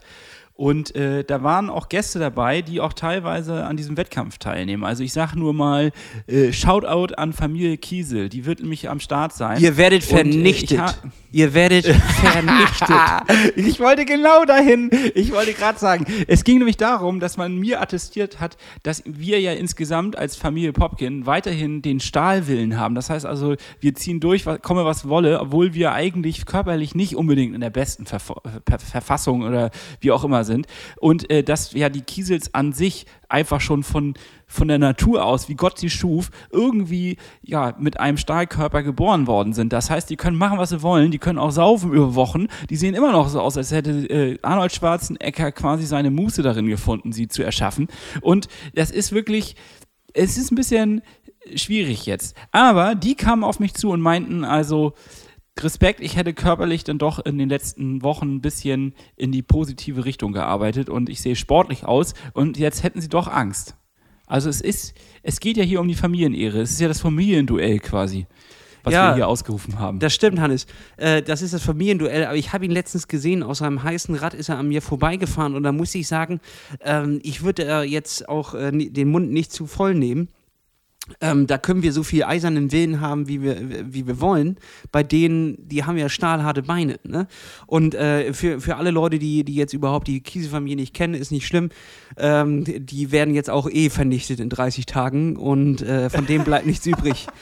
Und 0.57 0.97
äh, 0.97 1.23
da 1.23 1.43
waren 1.43 1.69
auch 1.69 1.91
Gäste 1.91 2.19
dabei, 2.19 2.63
die 2.63 2.81
auch 2.81 2.95
teilweise 2.95 3.65
an 3.65 3.77
diesem 3.77 3.99
Wettkampf 3.99 4.39
teilnehmen. 4.39 4.85
Also 4.85 5.05
ich 5.05 5.13
sage 5.13 5.39
nur 5.39 5.53
mal, 5.53 5.93
äh, 6.27 6.51
Shoutout 6.51 7.15
an 7.15 7.35
Familie 7.35 7.77
Kiesel, 7.77 8.31
die 8.31 8.47
wird 8.47 8.61
nämlich 8.61 8.89
am 8.89 8.99
Start 8.99 9.35
sein. 9.35 9.61
Ihr 9.61 9.77
werdet 9.77 10.03
vernichtet. 10.03 10.81
Und, 10.81 10.87
äh, 10.87 11.11
Ihr 11.37 11.53
werdet 11.53 11.85
vernichtet. 12.21 13.57
ich 13.57 13.79
wollte 13.79 14.07
genau 14.07 14.47
dahin. 14.47 14.89
Ich 15.15 15.33
wollte 15.33 15.53
gerade 15.53 15.79
sagen, 15.79 16.07
es 16.27 16.45
ging 16.45 16.57
nämlich 16.57 16.79
darum, 16.79 17.21
dass 17.21 17.37
man 17.37 17.59
mir 17.59 17.83
attestiert 17.83 18.41
hat, 18.41 18.57
dass 18.83 19.03
wir 19.05 19.39
ja 19.39 19.53
insgesamt 19.53 20.17
als 20.17 20.37
Familie 20.37 20.73
Popkin 20.73 21.27
weiterhin 21.27 21.83
den 21.83 22.01
Stahlwillen 22.01 22.79
haben. 22.79 22.95
Das 22.95 23.11
heißt 23.11 23.27
also, 23.27 23.57
wir 23.81 23.95
ziehen 23.95 24.19
durch, 24.21 24.47
komme 24.63 24.87
was 24.87 25.11
wolle, 25.11 25.39
obwohl 25.41 25.75
wir 25.75 25.93
eigentlich 25.93 26.47
körperlich 26.47 26.95
nicht 26.95 27.17
unbedingt 27.17 27.55
in 27.55 27.61
der 27.61 27.69
besten 27.69 28.07
Verf 28.07 28.33
Verfassung 28.91 29.43
oder 29.43 29.71
wie 30.01 30.13
auch 30.13 30.25
immer 30.25 30.46
sind. 30.47 30.67
Und 30.99 31.31
äh, 31.31 31.43
dass 31.43 31.73
ja 31.73 31.91
die 31.91 32.01
Kiesels 32.01 32.55
an 32.55 32.73
sich 32.73 33.05
einfach 33.29 33.61
schon 33.61 33.83
von, 33.83 34.15
von 34.47 34.69
der 34.69 34.79
Natur 34.79 35.25
aus, 35.25 35.51
wie 35.51 35.55
Gott 35.55 35.79
sie 35.79 35.91
schuf, 35.91 36.31
irgendwie 36.51 37.19
ja 37.43 37.75
mit 37.79 38.01
einem 38.01 38.17
Stahlkörper 38.17 38.83
geboren 38.83 39.27
worden 39.27 39.53
sind. 39.53 39.73
Das 39.73 39.91
heißt, 39.91 40.09
die 40.09 40.17
können 40.17 40.39
machen, 40.39 40.59
was 40.59 40.71
sie 40.71 40.83
wollen, 40.83 41.11
die 41.11 41.19
können 41.19 41.39
auch 41.39 41.51
saufen 41.51 41.93
über 41.93 42.15
Wochen. 42.15 42.47
Die 42.71 42.77
sehen 42.77 42.95
immer 42.95 43.13
noch 43.13 43.29
so 43.29 43.41
aus, 43.41 43.59
als 43.59 43.73
hätte 43.73 43.91
äh, 44.09 44.39
Arnold 44.41 44.73
Schwarzenegger 44.73 45.53
quasi 45.53 45.85
seine 45.85 46.11
Muße 46.11 46.43
darin 46.43 46.69
gefunden, 46.69 47.13
sie 47.13 47.29
zu 47.29 47.43
erschaffen. 47.43 47.89
Und 48.23 48.49
das 48.75 48.91
ist 48.91 49.13
wirklich 49.13 49.57
es 50.17 50.39
ist 50.39 50.51
ein 50.51 50.57
bisschen 50.57 51.03
schwierig 51.55 52.07
jetzt. 52.07 52.37
Aber 52.51 52.95
die 52.95 53.15
kamen 53.15 53.45
auf 53.45 53.61
mich 53.61 53.75
zu 53.75 53.91
und 53.91 54.01
meinten 54.01 54.45
also, 54.45 54.95
Respekt, 55.63 56.01
ich 56.01 56.17
hätte 56.17 56.35
körperlich 56.35 56.85
dann 56.85 56.99
doch 56.99 57.19
in 57.25 57.39
den 57.39 57.49
letzten 57.49 58.03
Wochen 58.03 58.37
ein 58.37 58.41
bisschen 58.41 58.95
in 59.17 59.33
die 59.33 59.43
positive 59.43 60.05
Richtung 60.05 60.33
gearbeitet 60.33 60.89
und 60.89 61.09
ich 61.09 61.21
sehe 61.21 61.37
sportlich 61.37 61.85
aus 61.85 62.15
und 62.35 62.59
jetzt 62.59 62.83
hätten 62.83 63.01
sie 63.01 63.09
doch 63.09 63.29
Angst. 63.29 63.77
Also 64.27 64.51
es 64.51 64.61
ist, 64.61 64.95
es 65.23 65.41
geht 65.41 65.57
ja 65.57 65.63
hier 65.63 65.81
um 65.81 65.89
die 65.89 65.95
Familienehre. 65.95 66.61
Es 66.61 66.71
ist 66.73 66.81
ja 66.81 66.89
das 66.89 67.01
Familienduell 67.01 67.79
quasi, 67.79 68.27
was 68.83 68.93
Ja, 68.93 69.11
wir 69.11 69.15
hier 69.15 69.29
ausgerufen 69.29 69.79
haben. 69.79 70.01
Das 70.01 70.15
stimmt, 70.15 70.41
Hannes. 70.41 70.67
Äh, 70.97 71.23
das 71.23 71.43
ist 71.43 71.55
das 71.55 71.63
Familienduell. 71.63 72.27
Aber 72.27 72.37
ich 72.37 72.53
habe 72.53 72.65
ihn 72.65 72.73
letztens 72.73 73.07
gesehen. 73.07 73.45
Aus 73.45 73.63
einem 73.63 73.83
heißen 73.83 74.15
Rad 74.17 74.35
ist 74.35 74.49
er 74.49 74.59
an 74.59 74.69
mir 74.69 74.83
vorbeigefahren. 74.83 75.55
Und 75.55 75.63
da 75.63 75.71
muss 75.71 75.95
ich 75.95 76.09
sagen, 76.09 76.41
ähm, 76.81 77.21
ich 77.23 77.43
würde 77.43 77.67
äh, 77.67 77.83
jetzt 77.83 78.29
auch 78.29 78.55
äh, 78.55 78.73
den 78.73 79.09
Mund 79.09 79.31
nicht 79.31 79.53
zu 79.53 79.67
voll 79.67 79.95
nehmen. 79.95 80.29
Ähm, 81.21 81.47
da 81.47 81.57
können 81.57 81.83
wir 81.83 81.93
so 81.93 82.03
viel 82.03 82.25
eisernen 82.25 82.73
Willen 82.73 83.01
haben, 83.01 83.29
wie 83.29 83.41
wir, 83.41 83.57
wie 83.93 84.07
wir 84.07 84.21
wollen. 84.21 84.57
Bei 84.91 85.03
denen, 85.03 85.57
die 85.69 85.85
haben 85.85 85.97
ja 85.97 86.09
stahlharte 86.09 86.63
Beine. 86.63 86.99
Ne? 87.05 87.29
Und 87.67 87.95
äh, 87.95 88.33
für, 88.33 88.61
für 88.61 88.77
alle 88.77 88.91
Leute, 88.91 89.19
die, 89.19 89.45
die 89.45 89.55
jetzt 89.55 89.73
überhaupt 89.73 90.09
die 90.09 90.21
Kiesefamilie 90.21 90.77
nicht 90.77 90.95
kennen, 90.95 91.15
ist 91.15 91.31
nicht 91.31 91.47
schlimm. 91.47 91.71
Ähm, 92.17 92.65
die- 92.65 93.07
werden 93.13 93.35
jetzt 93.35 93.51
auch 93.51 93.71
eh 93.71 93.89
vernichtet 93.89 94.41
in 94.41 94.49
30 94.49 94.85
Tagen 94.87 95.37
und 95.37 95.81
äh, 95.83 96.11
von 96.11 96.27
dem 96.27 96.43
bleibt 96.43 96.67
nichts 96.67 96.85
übrig. 96.87 97.27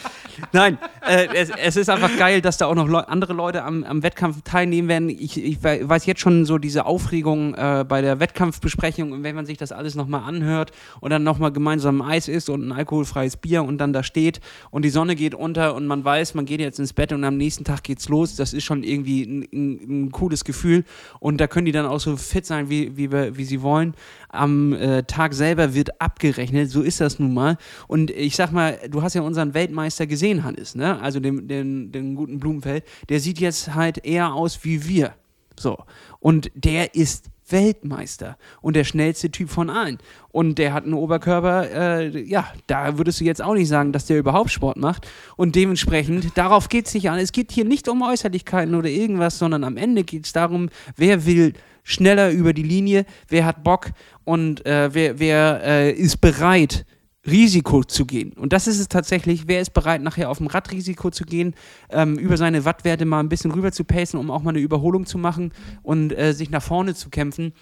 Nein, 0.53 0.79
äh, 1.07 1.29
es, 1.35 1.51
es 1.51 1.77
ist 1.77 1.91
einfach 1.91 2.17
geil, 2.17 2.41
dass 2.41 2.57
da 2.57 2.67
auch 2.67 2.75
noch 2.75 2.89
Leu 2.89 3.01
andere 3.01 3.33
Leute 3.33 3.63
am, 3.63 3.85
am 3.85 4.03
Wettkampf 4.03 4.43
teilnehmen 4.43 4.89
werden. 4.89 5.09
Ich, 5.09 5.43
ich 5.43 5.63
wei- 5.63 5.89
weiß 5.89 6.07
jetzt 6.07 6.21
schon 6.21 6.45
so 6.45 6.59
diese 6.59 6.87
Aufregung 6.87 7.55
äh, 7.55 7.85
bei 7.89 8.01
der 8.01 8.21
Wettkampfbesprechung 8.21 9.13
und 9.13 9.23
wenn 9.23 9.35
man 9.35 9.47
sich 9.47 9.59
das 9.59 9.73
alles 9.73 9.95
nochmal 9.95 10.23
anhört 10.25 10.73
und 11.01 11.11
dann 11.11 11.23
nochmal 11.23 11.53
gemeinsam 11.53 12.03
Eis 12.03 12.29
isst 12.29 12.49
und 12.51 12.67
ein 12.67 12.73
alkoholfreies 12.73 13.37
Bier 13.37 13.63
und 13.65 13.79
dann 13.79 13.93
da 13.93 14.03
steht 14.03 14.41
und 14.71 14.85
die 14.85 14.91
Sonne 14.91 15.15
geht 15.17 15.35
unter 15.35 15.75
und 15.75 15.87
man 15.87 16.05
weiß, 16.05 16.35
man 16.35 16.47
geht 16.47 16.61
jetzt 16.61 16.79
ins 16.79 16.93
Bett 16.93 17.13
und 17.13 17.25
am 17.25 17.37
nächsten 17.37 17.65
Tag 17.65 17.83
geht's 17.83 18.09
los, 18.09 18.37
das 18.37 18.53
ist 18.53 18.65
schon 18.65 18.83
irgendwie 18.83 19.23
ein, 19.23 19.49
ein, 19.53 20.05
ein 20.07 20.13
cooles 20.13 20.45
Gefühl 20.45 20.85
und 21.21 21.41
da 21.41 21.47
können 21.47 21.67
die 21.67 21.73
dann 21.73 21.87
auch 21.87 22.01
so 22.01 22.17
fit 22.17 22.47
sein, 22.47 22.71
wie, 22.71 22.97
wie, 22.97 23.11
wie 23.13 23.45
sie 23.45 23.63
wollen. 23.63 23.95
Am 24.29 24.73
äh, 24.73 25.05
Tag 25.05 25.33
selber 25.35 25.75
wird 25.75 26.01
abgerechnet, 26.01 26.69
so 26.69 26.83
ist 26.83 27.01
das 27.01 27.21
nun 27.21 27.33
mal. 27.35 27.57
Und 27.87 28.11
ich 28.11 28.35
sag 28.35 28.51
mal, 28.51 28.79
du 28.91 29.01
hast 29.01 29.15
ja 29.15 29.23
unseren 29.23 29.55
Weltmeister 29.55 30.09
gesehen, 30.09 30.24
Hannes, 30.33 30.75
ne? 30.75 31.01
Also 31.01 31.21
den, 31.21 31.49
den, 31.49 31.93
den 31.93 32.15
guten 32.15 32.41
Blumenfeld, 32.41 32.85
der 33.09 33.21
sieht 33.21 33.39
jetzt 33.39 33.75
halt 33.75 34.05
eher 34.05 34.35
aus 34.35 34.65
wie 34.65 34.89
wir. 34.89 35.15
So. 35.59 35.79
Und 36.21 36.51
der 36.55 36.95
ist 36.95 37.31
Weltmeister 37.49 38.39
und 38.63 38.75
der 38.75 38.85
schnellste 38.85 39.31
Typ 39.31 39.51
von 39.51 39.71
allen. 39.71 39.99
Und 40.31 40.59
der 40.59 40.73
hat 40.73 40.85
einen 40.85 40.95
Oberkörper, 40.95 41.71
äh, 41.71 42.21
ja, 42.23 42.47
da 42.67 42.99
würdest 42.99 43.21
du 43.21 43.25
jetzt 43.25 43.43
auch 43.43 43.55
nicht 43.55 43.69
sagen, 43.69 43.93
dass 43.93 44.07
der 44.07 44.19
überhaupt 44.19 44.51
Sport 44.51 44.77
macht. 44.77 45.07
Und 45.37 45.55
dementsprechend, 45.55 46.37
darauf 46.37 46.69
geht 46.69 46.87
es 46.87 46.95
nicht 46.95 47.11
an. 47.11 47.19
Es 47.19 47.33
geht 47.33 47.53
hier 47.53 47.65
nicht 47.65 47.89
um 47.89 48.03
Äußerlichkeiten 48.03 48.75
oder 48.75 48.89
irgendwas, 48.89 49.39
sondern 49.39 49.65
am 49.65 49.77
Ende 49.77 50.05
geht 50.05 50.25
es 50.27 50.33
darum, 50.33 50.71
wer 50.97 51.27
will 51.27 51.53
schneller 51.83 52.31
über 52.31 52.55
die 52.55 52.63
Linie, 52.63 53.05
wer 53.29 53.45
hat 53.45 53.63
Bock 53.63 53.91
und 54.25 54.65
äh, 54.65 54.95
wer, 54.95 55.19
wer 55.19 55.61
äh, 55.63 55.93
ist 55.93 56.23
bereit, 56.23 56.87
Risiko 57.27 57.85
zu 57.85 58.05
gehen. 58.05 58.33
Und 58.35 58.53
das 58.53 58.67
ist 58.67 58.79
es 58.79 58.89
tatsächlich, 58.89 59.45
wer 59.47 59.61
ist 59.61 59.73
bereit, 59.73 60.03
nachher 60.03 60.31
auf 60.31 60.39
dem 60.39 60.47
Rad 60.47 60.71
Risiko 60.73 61.11
zu 61.11 61.25
gehen, 61.25 61.55
ähm, 61.91 62.19
über 62.19 62.37
seine 62.37 62.65
Wattwerte 62.65 63.05
mal 63.05 63.21
ein 63.21 63.29
bisschen 63.29 63.51
rüber 63.51 63.73
zu 63.73 63.85
pacen, 63.85 64.19
um 64.19 64.31
auch 64.31 64.43
mal 64.43 64.51
eine 64.51 64.61
Überholung 64.61 65.07
zu 65.07 65.19
machen 65.19 65.53
und 65.83 66.17
äh, 66.17 66.33
sich 66.33 66.51
nach 66.51 66.63
vorne 66.63 66.95
zu 66.95 67.11
kämpfen. 67.11 67.53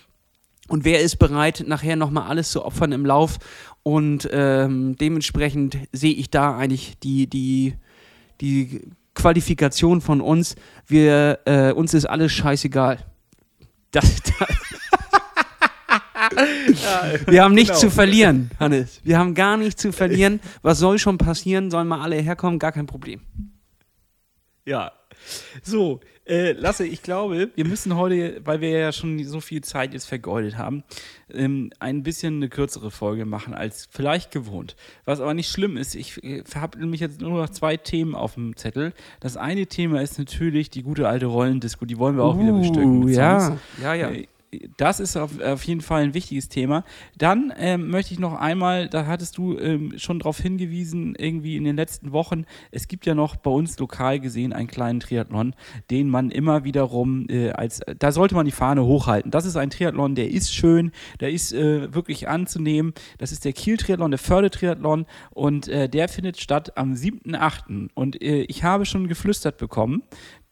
Und 0.69 0.85
wer 0.85 1.01
ist 1.01 1.17
bereit, 1.17 1.65
nachher 1.67 1.97
nochmal 1.97 2.29
alles 2.29 2.51
zu 2.51 2.65
opfern 2.65 2.93
im 2.93 3.05
Lauf? 3.05 3.39
Und 3.83 4.29
ähm, 4.33 4.97
dementsprechend 4.97 5.77
sehe 5.93 6.15
ich 6.15 6.31
da 6.31 6.57
eigentlich 6.57 6.99
die, 7.01 7.29
die, 7.29 7.75
die 8.41 8.81
Qualifikation 9.15 10.01
von 10.01 10.21
uns. 10.21 10.55
Wir, 10.87 11.41
äh, 11.45 11.73
uns 11.73 11.95
ist 11.95 12.07
alles 12.07 12.33
scheißegal. 12.33 12.99
Das, 13.91 14.23
das 14.39 14.72
wir 17.27 17.43
haben 17.43 17.55
nichts 17.55 17.71
genau. 17.71 17.81
zu 17.81 17.91
verlieren, 17.91 18.51
Hannes. 18.59 19.01
Wir 19.05 19.19
haben 19.19 19.35
gar 19.35 19.57
nichts 19.57 19.83
zu 19.83 19.93
verlieren. 19.93 20.41
Was 20.63 20.79
soll 20.79 20.99
schon 20.99 21.19
passieren? 21.19 21.71
Sollen 21.71 21.89
mal 21.89 22.01
alle 22.01 22.17
herkommen? 22.17 22.59
Gar 22.59 22.73
kein 22.73 22.87
Problem. 22.87 23.21
Ja. 24.65 24.93
So, 25.63 26.01
äh, 26.25 26.53
Lasse, 26.53 26.87
ich 26.87 27.03
glaube, 27.03 27.51
wir 27.55 27.67
müssen 27.67 27.97
heute, 27.97 28.41
weil 28.45 28.61
wir 28.61 28.71
ja 28.71 28.93
schon 28.93 29.23
so 29.25 29.41
viel 29.41 29.63
Zeit 29.63 29.93
jetzt 29.93 30.07
vergeudet 30.07 30.57
haben, 30.57 30.85
ähm, 31.33 31.71
ein 31.81 32.05
bisschen 32.05 32.37
eine 32.37 32.49
kürzere 32.49 32.91
Folge 32.91 33.25
machen 33.25 33.55
als 33.55 33.89
vielleicht 33.91 34.31
gewohnt. 34.31 34.77
Was 35.05 35.21
aber 35.21 35.35
nicht 35.35 35.51
schlimm 35.51 35.77
ist, 35.77 35.95
ich 35.97 36.23
äh, 36.23 36.45
habe 36.55 36.79
nämlich 36.79 37.01
jetzt 37.01 37.21
nur 37.21 37.31
noch 37.31 37.51
zwei 37.51 37.77
Themen 37.77 38.15
auf 38.15 38.35
dem 38.35 38.57
Zettel. 38.57 38.93
Das 39.21 39.37
eine 39.37 39.67
Thema 39.67 40.01
ist 40.01 40.19
natürlich 40.19 40.71
die 40.71 40.83
gute 40.83 41.09
alte 41.09 41.27
Rollendisco, 41.27 41.87
die 41.87 41.99
wollen 41.99 42.17
wir 42.17 42.25
auch 42.25 42.39
wieder 42.39 42.53
bestücken. 42.53 43.03
Uh, 43.03 43.09
ja. 43.09 43.59
Ja, 43.83 43.95
ja. 43.95 44.11
Äh, 44.11 44.27
Das 44.77 45.01
ist 45.01 45.17
auf, 45.17 45.41
auf 45.41 45.65
jeden 45.65 45.81
Fall 45.81 46.03
ein 46.03 46.15
wichtiges 46.15 46.49
Thema. 46.49 46.85
Dann 47.17 47.53
ähm, 47.57 47.89
möchte 47.89 48.13
ich 48.13 48.21
noch 48.21 48.35
einmal, 48.35 48.89
da 48.89 49.07
hattest 49.07 49.39
du 49.39 49.59
ähm, 49.59 49.95
schon 49.99 50.19
darauf 50.19 50.39
hingewiesen, 50.39 51.15
irgendwie 51.17 51.57
in 51.57 51.65
den 51.65 51.77
letzten 51.77 52.13
Wochen, 52.13 52.45
es 52.71 52.87
gibt 52.89 53.07
ja 53.07 53.15
noch 53.15 53.37
bei 53.37 53.51
uns 53.51 53.79
lokal 53.79 54.21
gesehen 54.21 54.53
einen 54.53 54.69
kleinen 54.69 55.01
Triathlon, 55.01 55.55
den 55.91 56.09
man 56.09 56.31
immer 56.31 56.65
wiederum 56.65 57.27
äh, 57.31 57.51
als, 57.51 57.81
da 57.99 58.13
sollte 58.13 58.35
man 58.35 58.45
die 58.45 58.53
Fahne 58.53 58.85
hochhalten. 58.85 59.31
Das 59.31 59.47
ist 59.47 59.57
ein 59.57 59.71
Triathlon, 59.71 60.15
der 60.15 60.31
ist 60.31 60.55
schön, 60.55 60.93
der 61.21 61.31
ist 61.31 61.53
äh, 61.53 61.95
wirklich 61.95 62.29
anzunehmen. 62.29 62.93
Das 63.19 63.33
ist 63.33 63.45
der 63.45 63.53
Kiel-Triathlon, 63.53 64.11
der 64.11 64.19
Förde-Triathlon 64.19 65.07
und 65.31 65.69
äh, 65.69 65.89
der 65.89 66.09
findet 66.09 66.39
statt 66.41 66.77
am 66.77 66.93
7.8. 66.93 67.89
Und 67.95 68.21
äh, 68.21 68.43
ich 68.43 68.65
habe 68.65 68.85
schon 68.85 69.09
geflüstert 69.09 69.57
bekommen, 69.57 70.03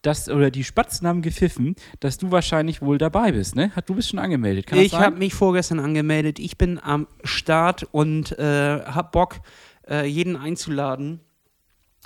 dass, 0.02 0.28
oder 0.28 0.50
die 0.50 0.64
Spatzen 0.64 1.06
haben 1.06 1.22
gepfiffen, 1.22 1.76
dass 2.00 2.18
du 2.18 2.30
wahrscheinlich 2.30 2.80
wohl 2.80 2.98
dabei 2.98 3.32
bist, 3.32 3.54
ne? 3.54 3.70
Du 3.86 3.94
bist 3.94 4.10
schon 4.10 4.18
angemeldet, 4.18 4.66
kann 4.66 4.78
Ich 4.78 4.94
habe 4.94 5.16
mich 5.16 5.34
vorgestern 5.34 5.78
angemeldet. 5.78 6.38
Ich 6.38 6.56
bin 6.56 6.78
am 6.82 7.06
Start 7.22 7.86
und 7.92 8.38
äh, 8.38 8.80
habe 8.84 9.10
Bock, 9.12 9.40
äh, 9.88 10.06
jeden 10.06 10.36
einzuladen, 10.36 11.20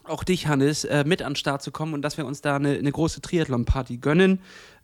auch 0.05 0.25
dich, 0.25 0.49
Hannes, 0.49 0.85
äh, 0.85 1.05
mit 1.07 1.23
an 1.23 1.31
den 1.31 1.37
Start 1.37 1.63
zu 1.63 1.71
kommen 1.71 1.95
und 1.95 2.03
dass 2.03 2.17
wir 2.17 2.27
uns 2.27 2.41
da 2.41 2.57
eine, 2.57 2.77
eine 2.77 2.93
große 2.93 3.21
Triathlon-Party 3.21 3.99
gönnen. 3.99 4.41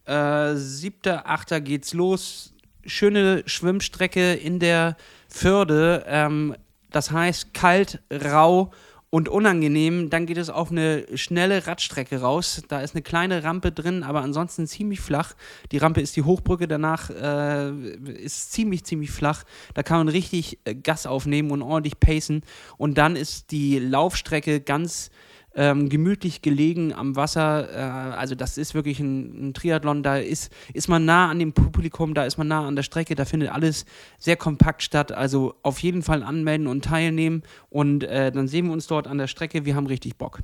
Äh, 0.07 0.13
7.8. 0.13 1.61
geht's 1.61 1.93
los. 1.93 2.55
Schöne 2.87 3.43
Schwimmstrecke 3.47 4.35
in 4.35 4.59
der 4.59 4.97
Förde. 5.29 6.05
Ähm, 6.07 6.57
das 6.91 7.11
heißt 7.11 7.53
kalt, 7.55 8.01
rau 8.11 8.73
und 9.11 9.29
unangenehm. 9.29 10.09
Dann 10.09 10.27
geht 10.27 10.39
es 10.39 10.51
auf 10.51 10.71
eine 10.71 11.05
schnelle 11.17 11.67
Radstrecke 11.67 12.21
raus. 12.21 12.63
Da 12.69 12.81
ist 12.81 12.95
eine 12.95 13.03
kleine 13.03 13.43
Rampe 13.43 13.73
drin, 13.73 14.03
aber 14.03 14.23
ansonsten 14.23 14.67
ziemlich 14.67 15.01
flach. 15.01 15.35
Die 15.73 15.79
Rampe 15.79 16.01
ist 16.01 16.17
die 16.17 16.23
Hochbrücke, 16.23 16.69
danach 16.69 17.11
äh, 17.11 17.71
ist 17.71 18.53
ziemlich, 18.53 18.85
ziemlich 18.85 19.11
flach. 19.11 19.45
Da 19.75 19.83
kann 19.83 19.99
man 19.99 20.09
richtig 20.09 20.61
äh, 20.65 20.75
Gas 20.75 21.07
aufnehmen 21.07 21.51
und 21.51 21.63
ordentlich 21.63 21.99
pacen. 21.99 22.43
Und 22.77 22.97
dann 22.99 23.17
ist 23.17 23.51
die 23.51 23.79
Laufstrecke 23.79 24.61
ganz 24.61 25.11
ähm, 25.55 25.89
gemütlich 25.89 26.43
gelegen 26.43 26.93
am 26.93 27.17
Wasser. 27.17 27.69
Äh, 27.73 28.17
also 28.17 28.35
das 28.35 28.59
ist 28.59 28.75
wirklich 28.75 29.01
ein, 29.01 29.49
ein 29.49 29.55
Triathlon. 29.55 30.03
Da 30.03 30.17
ist, 30.17 30.53
ist 30.73 30.89
man 30.89 31.05
nah 31.05 31.29
an 31.31 31.39
dem 31.39 31.53
Publikum, 31.53 32.15
da 32.15 32.25
ist 32.25 32.39
man 32.39 32.49
nah 32.49 32.67
an 32.67 32.77
der 32.77 32.83
Strecke, 32.83 33.15
da 33.15 33.25
findet 33.25 33.51
alles 33.51 33.85
sehr 34.19 34.37
kompakt 34.37 34.83
statt. 34.83 35.13
Also 35.13 35.55
auf 35.63 35.79
jeden 35.81 36.03
Fall 36.03 36.23
anmelden 36.23 36.67
und 36.67 36.85
teilnehmen. 36.85 37.43
Und 37.69 38.05
äh, 38.05 38.31
dann 38.33 38.49
sehen 38.49 38.67
wir 38.67 38.73
uns 38.73 38.87
dort 38.87 39.07
an 39.07 39.19
der 39.19 39.27
Strecke. 39.27 39.65
Wir 39.65 39.75
haben 39.75 39.87
richtig 39.87 40.17
Bock. 40.17 40.41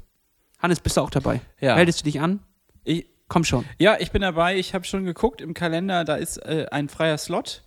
Hannes, 0.58 0.80
bist 0.80 0.96
du 0.96 1.02
auch 1.02 1.10
dabei? 1.10 1.40
Ja. 1.60 1.76
Meldest 1.76 2.00
du 2.00 2.04
dich 2.04 2.20
an? 2.20 2.40
Ich, 2.84 3.06
Komm 3.28 3.42
schon. 3.42 3.64
ja, 3.78 3.96
ich 3.98 4.12
bin 4.12 4.22
dabei. 4.22 4.56
Ich 4.56 4.72
habe 4.72 4.84
schon 4.84 5.04
geguckt 5.04 5.40
im 5.40 5.52
Kalender, 5.52 6.04
da 6.04 6.14
ist 6.14 6.36
äh, 6.38 6.66
ein 6.70 6.88
freier 6.88 7.18
Slot 7.18 7.64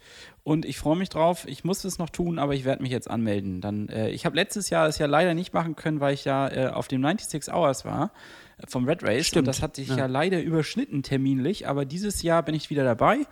und 0.50 0.66
ich 0.66 0.80
freue 0.80 0.96
mich 0.96 1.10
drauf. 1.10 1.46
Ich 1.48 1.64
muss 1.64 1.84
es 1.84 2.00
noch 2.00 2.10
tun, 2.10 2.40
aber 2.40 2.56
ich 2.56 2.66
werde 2.66 2.82
mich 2.82 2.92
jetzt 2.92 3.08
anmelden. 3.08 3.62
Dann, 3.62 3.88
äh, 3.90 4.10
ich 4.10 4.26
habe 4.26 4.36
letztes 4.36 4.72
Jahr 4.72 4.88
das 4.88 4.98
ja 4.98 5.06
leider 5.06 5.36
nicht 5.36 5.54
machen 5.54 5.76
können, 5.76 6.00
weil 6.00 6.16
ich 6.16 6.26
ja 6.26 6.48
äh, 6.48 6.68
auf 6.70 6.88
dem 6.88 7.04
96 7.04 7.54
Hours 7.54 7.86
war 7.86 8.12
äh, 8.58 8.66
vom 8.68 8.86
Red 8.90 9.04
Race. 9.04 9.28
Stimmt. 9.28 9.42
Und 9.42 9.48
das 9.48 9.62
hat 9.62 9.76
sich 9.76 9.90
Ja. 9.90 9.98
ja. 9.98 10.06
leider 10.08 10.42
überschnitten 10.42 11.04
terminlich, 11.04 11.68
aber 11.68 11.86
dieses 11.86 12.24
Jahr 12.24 12.42
bin 12.42 12.56
ich 12.56 12.72
wieder 12.72 12.84
dabei. 12.84 13.28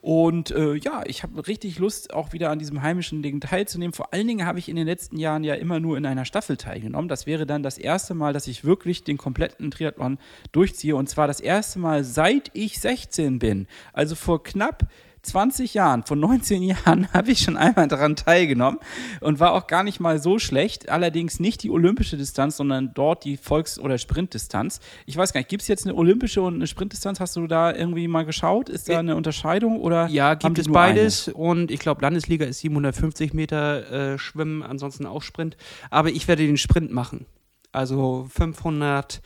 Und 0.00 0.52
äh, 0.52 0.74
ja, 0.74 1.02
ich 1.06 1.24
habe 1.24 1.48
richtig 1.48 1.80
Lust, 1.80 2.14
auch 2.14 2.32
wieder 2.32 2.50
an 2.50 2.60
diesem 2.60 2.80
heimischen 2.80 3.22
Ding 3.22 3.40
teilzunehmen. 3.40 3.92
Vor 3.92 4.14
allen 4.14 4.28
Dingen 4.28 4.46
habe 4.46 4.60
ich 4.60 4.68
in 4.68 4.76
den 4.76 4.86
letzten 4.86 5.18
Jahren 5.18 5.42
ja 5.42 5.54
immer 5.54 5.80
nur 5.80 5.98
in 5.98 6.06
einer 6.06 6.24
Staffel 6.24 6.56
teilgenommen. 6.56 7.08
Das 7.08 7.26
wäre 7.26 7.44
dann 7.44 7.64
das 7.64 7.76
erste 7.76 8.14
Mal, 8.14 8.32
dass 8.32 8.46
ich 8.46 8.62
wirklich 8.62 9.02
den 9.02 9.16
kompletten 9.16 9.72
Triathlon 9.72 10.18
durchziehe. 10.52 10.94
Und 10.94 11.08
zwar 11.08 11.26
das 11.26 11.40
erste 11.40 11.80
Mal, 11.80 12.04
seit 12.04 12.52
ich 12.52 12.78
16 12.78 13.40
bin. 13.40 13.66
Also 13.92 14.14
vor 14.14 14.44
knapp 14.44 14.86
20 15.26 15.74
Jahren, 15.74 16.04
vor 16.04 16.16
19 16.16 16.62
Jahren, 16.62 17.08
habe 17.12 17.30
ich 17.30 17.40
schon 17.40 17.56
einmal 17.56 17.88
daran 17.88 18.16
teilgenommen 18.16 18.78
und 19.20 19.40
war 19.40 19.52
auch 19.52 19.66
gar 19.66 19.82
nicht 19.82 20.00
mal 20.00 20.20
so 20.20 20.38
schlecht. 20.38 20.88
Allerdings 20.88 21.40
nicht 21.40 21.62
die 21.62 21.70
olympische 21.70 22.16
Distanz, 22.16 22.56
sondern 22.56 22.92
dort 22.94 23.24
die 23.24 23.36
Volks- 23.36 23.78
oder 23.78 23.98
Sprintdistanz. 23.98 24.80
Ich 25.04 25.16
weiß 25.16 25.32
gar 25.32 25.40
nicht, 25.40 25.48
gibt 25.48 25.62
es 25.62 25.68
jetzt 25.68 25.86
eine 25.86 25.94
olympische 25.94 26.42
und 26.42 26.54
eine 26.54 26.66
Sprintdistanz? 26.66 27.20
Hast 27.20 27.36
du 27.36 27.46
da 27.46 27.74
irgendwie 27.74 28.08
mal 28.08 28.24
geschaut? 28.24 28.68
Ist 28.68 28.88
da 28.88 28.98
eine 28.98 29.16
Unterscheidung 29.16 29.80
oder? 29.80 30.08
Ja, 30.08 30.34
gibt 30.34 30.58
es 30.58 30.68
beides. 30.68 31.28
Und 31.28 31.70
ich 31.70 31.80
glaube, 31.80 32.02
Landesliga 32.02 32.46
ist 32.46 32.60
750 32.60 33.34
Meter 33.34 34.14
äh, 34.14 34.18
Schwimmen, 34.18 34.62
ansonsten 34.62 35.06
auch 35.06 35.22
Sprint. 35.22 35.56
Aber 35.90 36.10
ich 36.10 36.28
werde 36.28 36.46
den 36.46 36.56
Sprint 36.56 36.92
machen. 36.92 37.26
Also 37.72 38.28
500, 38.34 39.20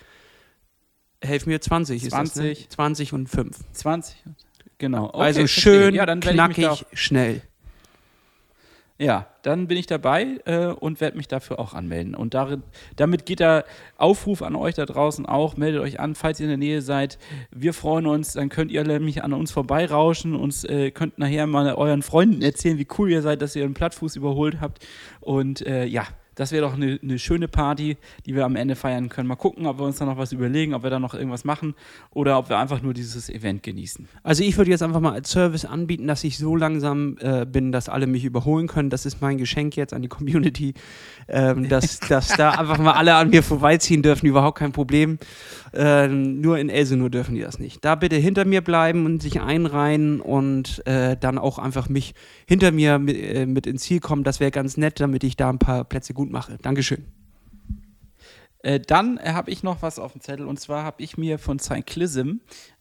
helf 1.22 1.46
mir, 1.46 1.60
20 1.60 2.02
ist 2.02 2.12
das, 2.12 2.36
ne? 2.36 2.54
20. 2.54 2.70
20 2.70 3.12
und 3.12 3.28
5. 3.28 3.56
Eine? 4.80 4.80
20. 4.80 4.80
Genau. 4.80 5.04
Okay, 5.08 5.22
also 5.22 5.46
schön, 5.46 5.94
ja, 5.94 6.06
knackig, 6.06 6.86
schnell. 6.94 7.42
Ja, 8.98 9.28
dann 9.42 9.66
bin 9.66 9.78
ich 9.78 9.86
dabei 9.86 10.40
äh, 10.44 10.66
und 10.66 11.00
werde 11.00 11.16
mich 11.16 11.26
dafür 11.26 11.58
auch 11.58 11.72
anmelden. 11.72 12.14
Und 12.14 12.34
darin, 12.34 12.62
damit 12.96 13.24
geht 13.24 13.40
der 13.40 13.64
Aufruf 13.96 14.42
an 14.42 14.54
euch 14.54 14.74
da 14.74 14.84
draußen 14.84 15.24
auch. 15.24 15.56
Meldet 15.56 15.80
euch 15.80 15.98
an, 16.00 16.14
falls 16.14 16.38
ihr 16.38 16.44
in 16.44 16.50
der 16.50 16.58
Nähe 16.58 16.82
seid. 16.82 17.18
Wir 17.50 17.72
freuen 17.72 18.06
uns. 18.06 18.34
Dann 18.34 18.50
könnt 18.50 18.70
ihr 18.70 18.84
nämlich 18.84 19.24
an 19.24 19.32
uns 19.32 19.52
vorbeirauschen 19.52 20.34
und 20.34 20.68
äh, 20.68 20.90
könnt 20.90 21.18
nachher 21.18 21.46
mal 21.46 21.72
euren 21.74 22.02
Freunden 22.02 22.42
erzählen, 22.42 22.76
wie 22.76 22.86
cool 22.98 23.10
ihr 23.10 23.22
seid, 23.22 23.40
dass 23.40 23.56
ihr 23.56 23.64
einen 23.64 23.72
Plattfuß 23.72 24.16
überholt 24.16 24.60
habt. 24.60 24.86
Und 25.20 25.66
äh, 25.66 25.86
ja, 25.86 26.06
das 26.40 26.52
wäre 26.52 26.62
doch 26.66 26.72
eine, 26.72 26.98
eine 27.02 27.18
schöne 27.18 27.48
Party, 27.48 27.98
die 28.24 28.34
wir 28.34 28.46
am 28.46 28.56
Ende 28.56 28.74
feiern 28.74 29.10
können. 29.10 29.28
Mal 29.28 29.36
gucken, 29.36 29.66
ob 29.66 29.78
wir 29.78 29.84
uns 29.84 29.98
da 29.98 30.06
noch 30.06 30.16
was 30.16 30.32
überlegen, 30.32 30.72
ob 30.72 30.82
wir 30.82 30.88
da 30.88 30.98
noch 30.98 31.12
irgendwas 31.12 31.44
machen 31.44 31.74
oder 32.12 32.38
ob 32.38 32.48
wir 32.48 32.56
einfach 32.56 32.80
nur 32.80 32.94
dieses 32.94 33.28
Event 33.28 33.62
genießen. 33.62 34.08
Also 34.22 34.42
ich 34.42 34.56
würde 34.56 34.70
jetzt 34.70 34.82
einfach 34.82 35.00
mal 35.00 35.12
als 35.12 35.30
Service 35.30 35.66
anbieten, 35.66 36.06
dass 36.06 36.24
ich 36.24 36.38
so 36.38 36.56
langsam 36.56 37.18
äh, 37.20 37.44
bin, 37.44 37.72
dass 37.72 37.90
alle 37.90 38.06
mich 38.06 38.24
überholen 38.24 38.68
können. 38.68 38.88
Das 38.88 39.04
ist 39.04 39.20
mein 39.20 39.36
Geschenk 39.36 39.76
jetzt 39.76 39.92
an 39.92 40.00
die 40.00 40.08
Community, 40.08 40.72
ähm, 41.28 41.68
dass, 41.68 42.00
dass 42.00 42.28
da 42.28 42.50
einfach 42.58 42.78
mal 42.78 42.92
alle 42.92 43.16
an 43.16 43.28
mir 43.28 43.42
vorbeiziehen 43.42 44.02
dürfen, 44.02 44.24
überhaupt 44.24 44.56
kein 44.56 44.72
Problem. 44.72 45.18
Ähm, 45.72 46.40
nur 46.40 46.58
in 46.58 46.68
Elsenur 46.68 47.10
dürfen 47.10 47.34
die 47.34 47.42
das 47.42 47.58
nicht. 47.58 47.84
Da 47.84 47.94
bitte 47.94 48.16
hinter 48.16 48.44
mir 48.44 48.60
bleiben 48.60 49.06
und 49.06 49.22
sich 49.22 49.40
einreihen 49.40 50.20
und 50.20 50.84
äh, 50.86 51.16
dann 51.16 51.38
auch 51.38 51.58
einfach 51.58 51.88
mich 51.88 52.14
hinter 52.46 52.72
mir 52.72 52.98
mit, 52.98 53.16
äh, 53.16 53.46
mit 53.46 53.66
ins 53.66 53.82
Ziel 53.82 54.00
kommen. 54.00 54.24
Das 54.24 54.40
wäre 54.40 54.50
ganz 54.50 54.76
nett, 54.76 55.00
damit 55.00 55.22
ich 55.22 55.36
da 55.36 55.48
ein 55.48 55.58
paar 55.58 55.84
Plätze 55.84 56.14
gut 56.14 56.30
mache. 56.30 56.58
Dankeschön. 56.60 57.04
Äh, 58.62 58.80
dann 58.80 59.18
äh, 59.18 59.32
habe 59.32 59.50
ich 59.50 59.62
noch 59.62 59.80
was 59.82 59.98
auf 59.98 60.12
dem 60.12 60.20
Zettel 60.20 60.46
und 60.46 60.60
zwar 60.60 60.84
habe 60.84 61.02
ich 61.02 61.16
mir 61.16 61.38
von 61.38 61.58
Cyclism 61.58 62.40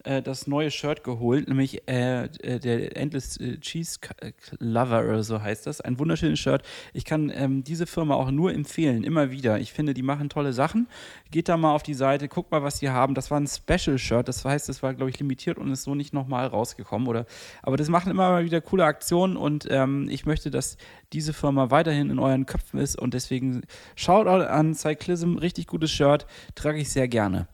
äh, 0.09 0.21
das 0.21 0.47
neue 0.47 0.71
Shirt 0.71 1.03
geholt, 1.03 1.47
nämlich 1.47 1.87
äh, 1.87 2.23
äh, 2.23 2.59
der 2.59 2.97
Endless 2.97 3.37
äh, 3.37 3.59
Cheese 3.59 3.99
K- 3.99 4.13
Lover 4.57 5.03
oder 5.03 5.23
so 5.23 5.41
heißt 5.41 5.67
das. 5.67 5.81
Ein 5.81 5.99
wunderschönes 5.99 6.39
Shirt. 6.39 6.63
Ich 6.93 7.05
kann 7.05 7.31
ähm, 7.33 7.63
diese 7.63 7.85
Firma 7.85 8.15
auch 8.15 8.31
nur 8.31 8.53
empfehlen, 8.53 9.03
immer 9.03 9.31
wieder. 9.31 9.59
Ich 9.59 9.71
finde, 9.71 9.93
die 9.93 10.01
machen 10.01 10.29
tolle 10.29 10.53
Sachen. 10.53 10.87
Geht 11.31 11.47
da 11.47 11.57
mal 11.57 11.73
auf 11.73 11.83
die 11.83 11.93
Seite, 11.93 12.27
guckt 12.27 12.51
mal, 12.51 12.63
was 12.63 12.79
die 12.79 12.89
haben. 12.89 13.13
Das 13.13 13.29
war 13.29 13.39
ein 13.39 13.47
Special-Shirt, 13.47 14.27
das 14.27 14.43
heißt, 14.43 14.67
das 14.67 14.81
war, 14.81 14.93
glaube 14.93 15.11
ich, 15.11 15.19
limitiert 15.19 15.57
und 15.57 15.71
ist 15.71 15.83
so 15.83 15.93
nicht 15.93 16.13
nochmal 16.13 16.47
rausgekommen. 16.47 17.07
Oder, 17.07 17.25
aber 17.61 17.77
das 17.77 17.89
machen 17.89 18.11
immer 18.11 18.29
mal 18.31 18.45
wieder 18.45 18.61
coole 18.61 18.85
Aktionen 18.85 19.37
und 19.37 19.67
ähm, 19.69 20.07
ich 20.09 20.25
möchte, 20.25 20.49
dass 20.49 20.77
diese 21.13 21.33
Firma 21.33 21.69
weiterhin 21.71 22.09
in 22.09 22.19
euren 22.19 22.45
Köpfen 22.45 22.79
ist 22.79 22.97
und 22.97 23.13
deswegen 23.13 23.61
schaut 23.95 24.27
an 24.27 24.73
Cyclism, 24.73 25.37
richtig 25.37 25.67
gutes 25.67 25.91
Shirt, 25.91 26.25
trage 26.55 26.79
ich 26.79 26.89
sehr 26.89 27.07
gerne. 27.07 27.47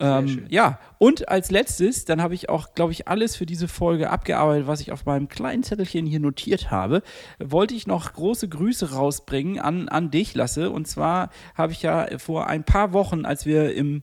Ähm, 0.00 0.44
ja, 0.48 0.78
und 0.98 1.28
als 1.28 1.50
letztes, 1.50 2.04
dann 2.04 2.22
habe 2.22 2.34
ich 2.34 2.48
auch, 2.48 2.74
glaube 2.74 2.92
ich, 2.92 3.08
alles 3.08 3.36
für 3.36 3.46
diese 3.46 3.68
Folge 3.68 4.10
abgearbeitet, 4.10 4.66
was 4.66 4.80
ich 4.80 4.92
auf 4.92 5.06
meinem 5.06 5.28
kleinen 5.28 5.62
Zettelchen 5.62 6.06
hier 6.06 6.20
notiert 6.20 6.70
habe. 6.70 7.02
Wollte 7.38 7.74
ich 7.74 7.86
noch 7.86 8.12
große 8.12 8.48
Grüße 8.48 8.92
rausbringen 8.92 9.58
an, 9.58 9.88
an 9.88 10.10
dich, 10.10 10.34
Lasse. 10.34 10.70
Und 10.70 10.86
zwar 10.86 11.30
habe 11.54 11.72
ich 11.72 11.82
ja 11.82 12.06
vor 12.18 12.46
ein 12.46 12.64
paar 12.64 12.92
Wochen, 12.92 13.24
als 13.24 13.46
wir 13.46 13.74
im 13.74 14.02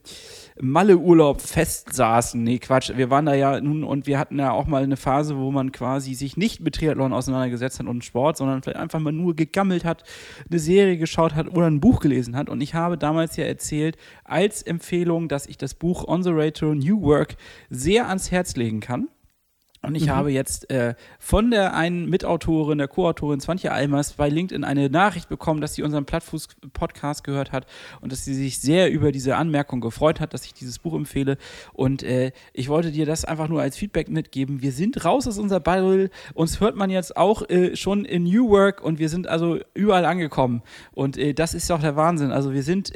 Malle-Urlaub 0.59 1.41
festsaßen, 1.41 2.41
nee, 2.41 2.59
Quatsch, 2.59 2.91
wir 2.95 3.09
waren 3.09 3.25
da 3.25 3.33
ja 3.33 3.59
nun 3.59 3.83
und 3.83 4.07
wir 4.07 4.17
hatten 4.17 4.39
ja 4.39 4.51
auch 4.51 4.67
mal 4.67 4.83
eine 4.83 4.95
Phase, 4.95 5.37
wo 5.37 5.51
man 5.51 5.73
quasi 5.73 6.13
sich 6.13 6.37
nicht 6.37 6.61
mit 6.61 6.75
Triathlon 6.75 7.11
auseinandergesetzt 7.11 7.79
hat 7.79 7.87
und 7.87 8.05
Sport, 8.05 8.37
sondern 8.37 8.61
vielleicht 8.61 8.79
einfach 8.79 8.99
mal 8.99 9.11
nur 9.11 9.35
gegammelt 9.35 9.83
hat, 9.83 10.03
eine 10.49 10.59
Serie 10.59 10.97
geschaut 10.97 11.35
hat 11.35 11.49
oder 11.49 11.67
ein 11.67 11.81
Buch 11.81 11.99
gelesen 11.99 12.37
hat. 12.37 12.49
Und 12.49 12.61
ich 12.61 12.73
habe 12.73 12.97
damals 12.97 13.35
ja 13.35 13.43
erzählt, 13.43 13.97
als 14.23 14.61
Empfehlung, 14.61 15.27
dass 15.27 15.45
ich 15.45 15.57
das 15.57 15.73
Buch 15.73 15.84
On 15.93 16.23
the 16.23 16.31
Road 16.31 16.55
to 16.55 16.73
New 16.73 17.01
Work 17.01 17.35
sehr 17.69 18.07
ans 18.07 18.31
Herz 18.31 18.55
legen 18.55 18.79
kann. 18.79 19.09
Und 19.85 19.95
ich 19.95 20.09
habe 20.09 20.31
jetzt 20.31 20.69
äh, 20.71 20.95
von 21.19 21.51
der 21.51 21.75
einen 21.75 22.09
Mitautorin, 22.09 22.77
der 22.77 22.87
Co-Autorin 22.87 23.39
Swantje 23.39 23.71
Almers 23.71 24.13
bei 24.13 24.29
LinkedIn 24.29 24.63
eine 24.63 24.89
Nachricht 24.89 25.29
bekommen, 25.29 25.61
dass 25.61 25.75
sie 25.75 25.83
unseren 25.83 26.05
Plattfuß-Podcast 26.05 27.23
gehört 27.23 27.51
hat 27.51 27.67
und 28.01 28.11
dass 28.11 28.25
sie 28.25 28.33
sich 28.33 28.59
sehr 28.59 28.91
über 28.91 29.11
diese 29.11 29.35
Anmerkung 29.35 29.81
gefreut 29.81 30.19
hat, 30.19 30.33
dass 30.33 30.45
ich 30.45 30.53
dieses 30.53 30.79
Buch 30.79 30.95
empfehle. 30.95 31.37
Und 31.73 32.03
äh, 32.03 32.31
ich 32.53 32.67
wollte 32.69 32.91
dir 32.91 33.05
das 33.05 33.25
einfach 33.25 33.47
nur 33.47 33.61
als 33.61 33.77
Feedback 33.77 34.09
mitgeben. 34.09 34.61
Wir 34.61 34.71
sind 34.71 35.05
raus 35.05 35.27
aus 35.27 35.37
unserer 35.37 35.59
Bubble. 35.59 36.09
Uns 36.33 36.59
hört 36.59 36.75
man 36.75 36.89
jetzt 36.89 37.15
auch 37.15 37.47
äh, 37.49 37.75
schon 37.75 38.05
in 38.05 38.23
New 38.23 38.49
Work 38.49 38.83
und 38.83 38.97
wir 38.99 39.09
sind 39.09 39.27
also 39.27 39.59
überall 39.73 40.05
angekommen. 40.05 40.63
Und 40.93 41.17
äh, 41.17 41.33
das 41.33 41.53
ist 41.53 41.69
doch 41.69 41.81
der 41.81 41.95
Wahnsinn. 41.95 42.31
Also 42.31 42.53
wir 42.53 42.63
sind, 42.63 42.93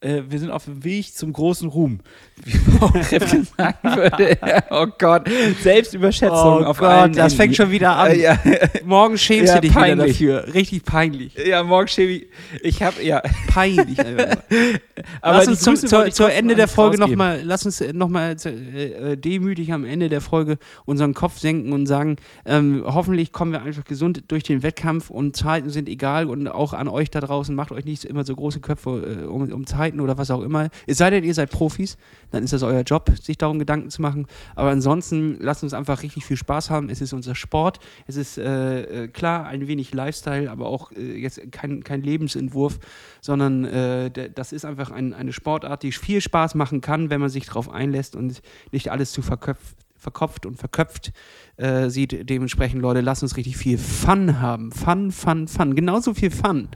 äh, 0.00 0.10
äh, 0.10 0.22
wir 0.30 0.38
sind 0.38 0.50
auf 0.50 0.64
dem 0.64 0.82
Weg 0.84 1.14
zum 1.14 1.32
großen 1.32 1.68
Ruhm. 1.68 2.00
Wie 2.44 2.52
Frau 2.52 2.88
Kräfke 2.88 3.44
sagen 3.56 3.96
würde. 3.96 4.38
oh 4.70 4.86
Gott, 4.98 5.28
Selbstüberschätzung 5.62 6.64
auf 6.64 6.80
allen 6.82 7.12
Oh 7.12 7.16
das 7.16 7.34
fängt 7.34 7.48
Enden. 7.50 7.54
schon 7.56 7.70
wieder 7.70 7.96
an. 7.96 8.12
Äh, 8.12 8.22
ja. 8.22 8.38
Morgen 8.84 9.18
schämst 9.18 9.48
Ja, 9.48 9.56
du 9.56 9.60
dich 9.60 9.72
peinlich. 9.72 10.20
wieder 10.20 10.36
dafür. 10.40 10.54
Richtig 10.54 10.84
peinlich. 10.84 11.34
Ja, 11.34 11.62
morgen 11.62 11.88
Chevy. 11.88 12.28
Ich 12.62 12.82
habe 12.82 13.02
ja. 13.02 13.22
Peinlich. 13.48 13.98
Aber 15.20 15.38
lass 15.38 15.48
uns 15.48 15.60
zum, 15.60 15.76
zur, 15.76 16.06
ich 16.06 16.14
zur 16.14 16.32
Ende 16.32 16.54
der 16.54 16.68
Folge 16.68 16.98
nochmal, 16.98 17.42
lass 17.44 17.66
uns 17.66 17.82
nochmal 17.92 18.36
äh, 18.44 19.12
äh, 19.12 19.16
demütig 19.16 19.72
am 19.72 19.84
Ende 19.84 20.08
der 20.08 20.20
Folge 20.22 20.58
unseren 20.86 21.12
Kopf 21.12 21.38
senken 21.38 21.72
und 21.72 21.86
sagen, 21.86 22.16
ähm, 22.46 22.82
hoffentlich 22.86 23.32
kommen 23.32 23.52
wir 23.52 23.62
einfach 23.62 23.84
gesund 23.84 24.24
durch 24.28 24.44
den 24.44 24.62
Wettkampf 24.62 25.10
und 25.10 25.36
Zeiten 25.36 25.68
sind 25.68 25.88
egal 25.88 26.26
und 26.26 26.48
auch 26.48 26.72
an 26.72 26.88
euch 26.88 27.10
da 27.10 27.20
draußen, 27.20 27.54
macht 27.54 27.72
euch 27.72 27.84
nicht 27.84 28.04
immer 28.04 28.24
so 28.24 28.34
große 28.34 28.60
Köpfe 28.60 29.24
äh, 29.24 29.26
um, 29.26 29.50
um 29.52 29.66
Zeiten 29.66 29.89
oder 29.98 30.18
was 30.18 30.30
auch 30.30 30.42
immer. 30.42 30.68
Es 30.86 30.98
sei 30.98 31.08
denn, 31.08 31.24
ihr 31.24 31.34
seid 31.34 31.50
Profis, 31.50 31.96
dann 32.30 32.44
ist 32.44 32.52
das 32.52 32.62
euer 32.62 32.82
Job, 32.82 33.10
sich 33.20 33.38
darum 33.38 33.58
Gedanken 33.58 33.88
zu 33.88 34.02
machen. 34.02 34.26
Aber 34.54 34.68
ansonsten 34.70 35.38
lasst 35.40 35.62
uns 35.62 35.72
einfach 35.72 36.02
richtig 36.02 36.26
viel 36.26 36.36
Spaß 36.36 36.68
haben. 36.68 36.90
Es 36.90 37.00
ist 37.00 37.14
unser 37.14 37.34
Sport, 37.34 37.80
es 38.06 38.16
ist 38.16 38.36
äh, 38.36 39.04
äh, 39.04 39.08
klar 39.08 39.46
ein 39.46 39.66
wenig 39.66 39.94
Lifestyle, 39.94 40.50
aber 40.50 40.66
auch 40.66 40.92
äh, 40.92 41.16
jetzt 41.18 41.40
kein, 41.50 41.82
kein 41.82 42.02
Lebensentwurf, 42.02 42.78
sondern 43.20 43.64
äh, 43.64 44.10
das 44.10 44.52
ist 44.52 44.64
einfach 44.64 44.90
ein, 44.90 45.14
eine 45.14 45.32
Sportart, 45.32 45.82
die 45.82 45.92
viel 45.92 46.20
Spaß 46.20 46.54
machen 46.54 46.80
kann, 46.82 47.08
wenn 47.08 47.20
man 47.20 47.30
sich 47.30 47.46
darauf 47.46 47.70
einlässt 47.70 48.14
und 48.14 48.42
nicht 48.70 48.90
alles 48.90 49.12
zu 49.12 49.22
verköpft, 49.22 49.76
verkopft 49.96 50.46
und 50.46 50.56
verköpft 50.56 51.12
äh, 51.56 51.88
sieht. 51.88 52.28
Dementsprechend, 52.28 52.82
Leute, 52.82 53.00
lasst 53.00 53.22
uns 53.22 53.36
richtig 53.36 53.56
viel 53.56 53.78
Fun 53.78 54.40
haben. 54.40 54.72
Fun, 54.72 55.12
Fun, 55.12 55.48
Fun. 55.48 55.74
Genauso 55.74 56.14
viel 56.14 56.30
Fun 56.30 56.68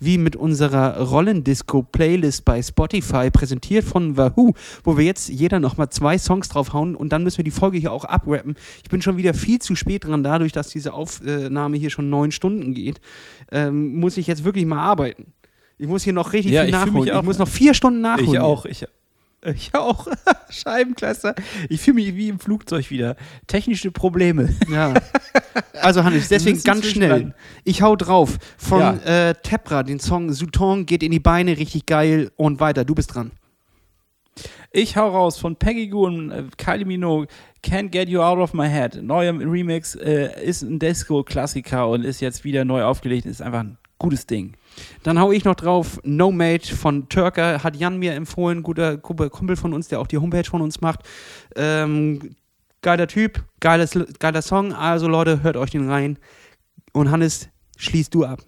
wie 0.00 0.18
mit 0.18 0.36
unserer 0.36 0.98
Rollendisco-Playlist 1.00 2.44
bei 2.44 2.62
Spotify, 2.62 3.30
präsentiert 3.30 3.84
von 3.84 4.16
Wahoo, 4.16 4.52
wo 4.84 4.96
wir 4.96 5.04
jetzt 5.04 5.28
jeder 5.28 5.60
nochmal 5.60 5.90
zwei 5.90 6.18
Songs 6.18 6.48
draufhauen 6.48 6.94
und 6.94 7.12
dann 7.12 7.22
müssen 7.24 7.38
wir 7.38 7.44
die 7.44 7.50
Folge 7.50 7.78
hier 7.78 7.92
auch 7.92 8.04
abrappen. 8.04 8.54
Ich 8.82 8.88
bin 8.90 9.02
schon 9.02 9.16
wieder 9.16 9.34
viel 9.34 9.58
zu 9.60 9.74
spät 9.74 10.04
dran, 10.04 10.22
dadurch, 10.22 10.52
dass 10.52 10.68
diese 10.68 10.92
Aufnahme 10.92 11.76
hier 11.76 11.90
schon 11.90 12.10
neun 12.10 12.30
Stunden 12.30 12.74
geht, 12.74 13.00
ähm, 13.50 13.96
muss 13.98 14.16
ich 14.16 14.26
jetzt 14.26 14.44
wirklich 14.44 14.66
mal 14.66 14.78
arbeiten. 14.80 15.32
Ich 15.78 15.86
muss 15.86 16.02
hier 16.02 16.12
noch 16.12 16.32
richtig 16.32 16.52
Ja, 16.52 16.62
viel 16.62 16.68
ich 16.70 16.72
nachholen. 16.74 17.04
Ich 17.06 17.12
auch- 17.12 17.22
muss 17.22 17.38
noch 17.38 17.48
vier 17.48 17.72
Stunden 17.74 18.00
nachholen. 18.00 18.32
Ich 18.32 18.38
auch. 18.40 18.64
Ich, 18.66 18.84
ich 19.44 19.74
auch. 19.74 20.06
Scheibenkleister. 20.50 21.34
Ich 21.68 21.80
fühle 21.80 21.96
mich 21.96 22.14
wie 22.14 22.28
im 22.28 22.38
Flugzeug 22.38 22.90
wieder. 22.90 23.16
Technische 23.46 23.90
Probleme. 23.90 24.54
Ja. 24.70 24.94
Also 25.80 26.04
Hannes, 26.04 26.28
deswegen 26.30 26.62
ganz 26.62 26.86
schnell. 26.86 27.34
Ich 27.64 27.82
hau 27.82 27.96
drauf. 27.96 28.38
Von 28.56 28.80
Ja. 28.80 29.28
äh, 29.30 29.34
Tepra, 29.42 29.82
den 29.82 30.00
Song 30.00 30.32
Souton 30.32 30.86
geht 30.86 31.02
in 31.02 31.12
die 31.12 31.20
Beine, 31.20 31.56
richtig 31.58 31.86
geil 31.86 32.30
und 32.36 32.60
weiter. 32.60 32.84
Du 32.84 32.94
bist 32.94 33.14
dran. 33.14 33.30
Ich 34.70 34.96
hau 34.96 35.08
raus 35.08 35.38
von 35.38 35.56
Peggy 35.56 35.88
Goo 35.88 36.06
und 36.06 36.30
äh, 36.30 36.44
Kylie 36.56 36.84
Minogue. 36.84 37.26
Can't 37.64 37.88
Get 37.88 38.08
You 38.08 38.20
Out 38.20 38.38
of 38.38 38.54
My 38.54 38.68
Head. 38.68 39.02
Neuer 39.02 39.32
Remix 39.38 39.94
äh, 39.96 40.44
ist 40.44 40.62
ein 40.62 40.78
Disco-Klassiker 40.78 41.88
und 41.88 42.04
ist 42.04 42.20
jetzt 42.20 42.44
wieder 42.44 42.64
neu 42.64 42.84
aufgelegt. 42.84 43.26
Ist 43.26 43.42
einfach 43.42 43.60
ein 43.60 43.78
gutes 43.98 44.26
Ding. 44.26 44.54
Dann 45.02 45.18
hau 45.18 45.32
ich 45.32 45.44
noch 45.44 45.54
drauf 45.54 46.00
No 46.04 46.30
Mate 46.30 46.74
von 46.74 47.08
Turker, 47.08 47.62
hat 47.62 47.76
Jan 47.76 47.98
mir 47.98 48.14
empfohlen, 48.14 48.62
guter 48.62 48.98
Kumpel 48.98 49.56
von 49.56 49.72
uns, 49.72 49.88
der 49.88 50.00
auch 50.00 50.06
die 50.06 50.18
Homepage 50.18 50.48
von 50.48 50.60
uns 50.60 50.80
macht. 50.80 51.00
Ähm, 51.56 52.34
geiler 52.82 53.06
Typ, 53.06 53.44
geiles, 53.60 53.98
geiler 54.18 54.42
Song, 54.42 54.72
also 54.72 55.08
Leute, 55.08 55.42
hört 55.42 55.56
euch 55.56 55.70
den 55.70 55.88
rein. 55.88 56.18
Und 56.92 57.10
Hannes, 57.10 57.48
schließt 57.76 58.14
du 58.14 58.24
ab. 58.24 58.40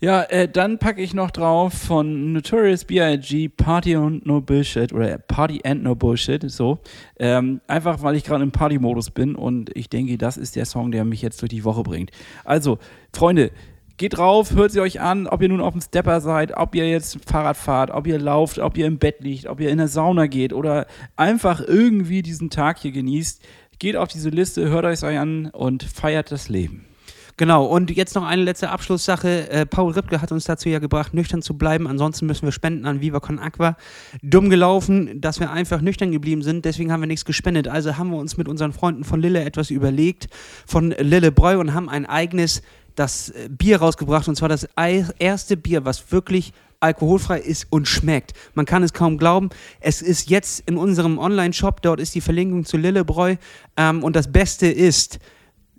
Ja, 0.00 0.22
äh, 0.22 0.48
dann 0.48 0.78
packe 0.78 1.02
ich 1.02 1.12
noch 1.12 1.32
drauf 1.32 1.72
von 1.72 2.32
Notorious 2.32 2.84
B.I.G. 2.84 3.48
Party 3.48 3.96
and 3.96 4.24
No 4.24 4.40
Bullshit 4.40 4.92
oder 4.92 5.18
Party 5.18 5.60
and 5.64 5.82
No 5.82 5.96
Bullshit, 5.96 6.48
so. 6.48 6.78
Ähm, 7.18 7.60
einfach, 7.66 8.00
weil 8.02 8.14
ich 8.14 8.22
gerade 8.22 8.44
im 8.44 8.52
Party-Modus 8.52 9.10
bin 9.10 9.34
und 9.34 9.76
ich 9.76 9.88
denke, 9.88 10.16
das 10.16 10.36
ist 10.36 10.54
der 10.54 10.66
Song, 10.66 10.92
der 10.92 11.04
mich 11.04 11.20
jetzt 11.20 11.42
durch 11.42 11.50
die 11.50 11.64
Woche 11.64 11.82
bringt. 11.82 12.12
Also, 12.44 12.78
Freunde, 13.12 13.50
geht 13.98 14.16
drauf, 14.16 14.54
hört 14.54 14.72
sie 14.72 14.80
euch 14.80 15.00
an, 15.00 15.26
ob 15.26 15.42
ihr 15.42 15.48
nun 15.48 15.60
auf 15.60 15.72
dem 15.72 15.82
Stepper 15.82 16.20
seid, 16.20 16.56
ob 16.56 16.74
ihr 16.74 16.88
jetzt 16.88 17.18
Fahrrad 17.26 17.56
fahrt, 17.56 17.90
ob 17.90 18.06
ihr 18.06 18.18
lauft, 18.18 18.58
ob 18.58 18.78
ihr 18.78 18.86
im 18.86 18.98
Bett 18.98 19.16
liegt, 19.20 19.46
ob 19.46 19.60
ihr 19.60 19.70
in 19.70 19.78
der 19.78 19.88
Sauna 19.88 20.26
geht 20.26 20.52
oder 20.52 20.86
einfach 21.16 21.60
irgendwie 21.60 22.22
diesen 22.22 22.48
Tag 22.48 22.78
hier 22.78 22.92
genießt. 22.92 23.42
Geht 23.78 23.96
auf 23.96 24.08
diese 24.08 24.30
Liste, 24.30 24.68
hört 24.68 24.84
euch 24.84 25.04
an 25.04 25.46
und 25.46 25.82
feiert 25.82 26.32
das 26.32 26.48
Leben. 26.48 26.86
Genau, 27.36 27.66
und 27.66 27.92
jetzt 27.92 28.16
noch 28.16 28.24
eine 28.24 28.42
letzte 28.42 28.70
Abschlusssache. 28.70 29.48
Äh, 29.48 29.64
Paul 29.64 29.92
Ripke 29.92 30.20
hat 30.20 30.32
uns 30.32 30.44
dazu 30.44 30.68
ja 30.68 30.80
gebracht, 30.80 31.14
nüchtern 31.14 31.40
zu 31.40 31.56
bleiben. 31.56 31.86
Ansonsten 31.86 32.26
müssen 32.26 32.44
wir 32.44 32.50
spenden 32.50 32.84
an 32.84 33.00
Viva 33.00 33.20
Con 33.20 33.38
Aqua. 33.38 33.76
Dumm 34.22 34.50
gelaufen, 34.50 35.20
dass 35.20 35.38
wir 35.38 35.52
einfach 35.52 35.80
nüchtern 35.80 36.10
geblieben 36.10 36.42
sind. 36.42 36.64
Deswegen 36.64 36.90
haben 36.90 37.00
wir 37.00 37.06
nichts 37.06 37.24
gespendet. 37.24 37.68
Also 37.68 37.96
haben 37.96 38.10
wir 38.10 38.18
uns 38.18 38.36
mit 38.36 38.48
unseren 38.48 38.72
Freunden 38.72 39.04
von 39.04 39.20
Lille 39.20 39.44
etwas 39.44 39.70
überlegt, 39.70 40.26
von 40.66 40.90
Lille 40.90 41.30
Bräu 41.30 41.60
und 41.60 41.74
haben 41.74 41.88
ein 41.88 42.06
eigenes 42.06 42.62
das 42.98 43.30
äh, 43.30 43.48
Bier 43.50 43.78
rausgebracht. 43.78 44.28
Und 44.28 44.36
zwar 44.36 44.48
das 44.48 44.68
erste 44.74 45.56
Bier, 45.56 45.84
was 45.84 46.10
wirklich 46.12 46.52
alkoholfrei 46.80 47.40
ist 47.40 47.66
und 47.70 47.88
schmeckt. 47.88 48.34
Man 48.54 48.66
kann 48.66 48.82
es 48.82 48.92
kaum 48.92 49.18
glauben. 49.18 49.50
Es 49.80 50.02
ist 50.02 50.30
jetzt 50.30 50.68
in 50.68 50.76
unserem 50.76 51.18
Online-Shop, 51.18 51.82
dort 51.82 52.00
ist 52.00 52.14
die 52.14 52.20
Verlinkung 52.20 52.64
zu 52.64 52.76
Lillebräu. 52.76 53.36
Ähm, 53.76 54.04
und 54.04 54.14
das 54.14 54.30
Beste 54.30 54.68
ist, 54.68 55.18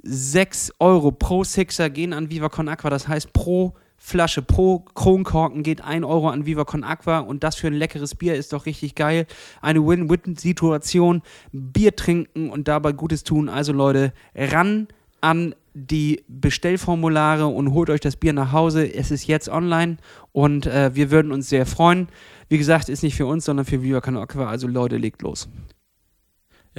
6 0.04 0.74
Euro 0.80 1.12
pro 1.12 1.44
Sixer 1.44 1.90
gehen 1.90 2.14
an 2.14 2.30
Viva 2.30 2.50
Con 2.50 2.70
Aqua. 2.70 2.90
Das 2.90 3.08
heißt, 3.08 3.34
pro 3.34 3.74
Flasche, 3.98 4.42
pro 4.42 4.80
Kronkorken 4.80 5.62
geht 5.62 5.82
1 5.82 6.06
Euro 6.06 6.30
an 6.30 6.46
Viva 6.46 6.64
Con 6.64 6.84
Aqua. 6.84 7.20
Und 7.20 7.44
das 7.44 7.56
für 7.56 7.68
ein 7.68 7.74
leckeres 7.74 8.16
Bier 8.16 8.36
ist 8.36 8.54
doch 8.54 8.66
richtig 8.66 8.96
geil. 8.96 9.28
Eine 9.62 9.86
Win-Win-Situation. 9.86 11.22
Bier 11.52 11.96
trinken 11.96 12.50
und 12.50 12.68
dabei 12.68 12.94
Gutes 12.94 13.24
tun. 13.24 13.50
Also 13.50 13.74
Leute, 13.74 14.14
ran 14.34 14.88
an 15.22 15.54
die 15.80 16.24
Bestellformulare 16.28 17.48
und 17.48 17.72
holt 17.74 17.90
euch 17.90 18.02
das 18.02 18.16
Bier 18.16 18.34
nach 18.34 18.52
Hause. 18.52 18.94
Es 18.94 19.12
ist 19.12 19.28
jetzt 19.28 19.50
online 19.50 19.98
und 20.32 20.66
äh, 20.66 20.94
wir 20.94 21.12
würden 21.12 21.32
uns 21.32 21.50
sehr 21.50 21.66
freuen. 21.66 22.10
Wie 22.50 22.58
gesagt, 22.58 22.90
ist 22.90 23.04
nicht 23.04 23.16
für 23.16 23.26
uns, 23.26 23.46
sondern 23.46 23.66
für 23.66 23.82
Viva 23.82 24.00
Aqua. 24.00 24.50
Also 24.50 24.68
Leute, 24.68 24.98
legt 24.98 25.22
los. 25.22 25.50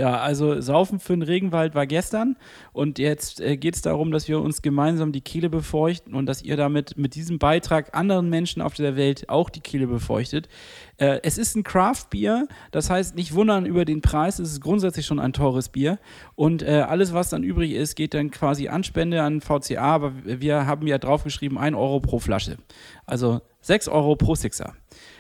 Ja, 0.00 0.16
also 0.16 0.62
Saufen 0.62 0.98
für 0.98 1.12
den 1.12 1.20
Regenwald 1.20 1.74
war 1.74 1.86
gestern 1.86 2.36
und 2.72 2.98
jetzt 2.98 3.38
äh, 3.38 3.58
geht 3.58 3.74
es 3.74 3.82
darum, 3.82 4.12
dass 4.12 4.28
wir 4.28 4.40
uns 4.40 4.62
gemeinsam 4.62 5.12
die 5.12 5.20
Kehle 5.20 5.50
befeuchten 5.50 6.14
und 6.14 6.24
dass 6.24 6.40
ihr 6.40 6.56
damit 6.56 6.96
mit 6.96 7.14
diesem 7.14 7.38
Beitrag 7.38 7.94
anderen 7.94 8.30
Menschen 8.30 8.62
auf 8.62 8.72
der 8.72 8.96
Welt 8.96 9.28
auch 9.28 9.50
die 9.50 9.60
Kehle 9.60 9.86
befeuchtet. 9.86 10.48
Äh, 10.96 11.20
es 11.22 11.36
ist 11.36 11.54
ein 11.54 11.64
Craft-Bier, 11.64 12.48
das 12.70 12.88
heißt 12.88 13.14
nicht 13.14 13.34
wundern 13.34 13.66
über 13.66 13.84
den 13.84 14.00
Preis, 14.00 14.38
es 14.38 14.52
ist 14.52 14.62
grundsätzlich 14.62 15.04
schon 15.04 15.20
ein 15.20 15.34
teures 15.34 15.68
Bier 15.68 15.98
und 16.34 16.62
äh, 16.62 16.80
alles, 16.88 17.12
was 17.12 17.28
dann 17.28 17.42
übrig 17.42 17.72
ist, 17.72 17.94
geht 17.94 18.14
dann 18.14 18.30
quasi 18.30 18.68
an 18.68 18.84
Spende 18.84 19.22
an 19.22 19.42
VCA, 19.42 19.82
aber 19.82 20.12
wir 20.24 20.64
haben 20.64 20.86
ja 20.86 20.96
draufgeschrieben 20.96 21.58
1 21.58 21.76
Euro 21.76 22.00
pro 22.00 22.20
Flasche. 22.20 22.56
Also 23.04 23.42
6 23.60 23.88
Euro 23.88 24.16
pro 24.16 24.34
Sixer. 24.34 24.72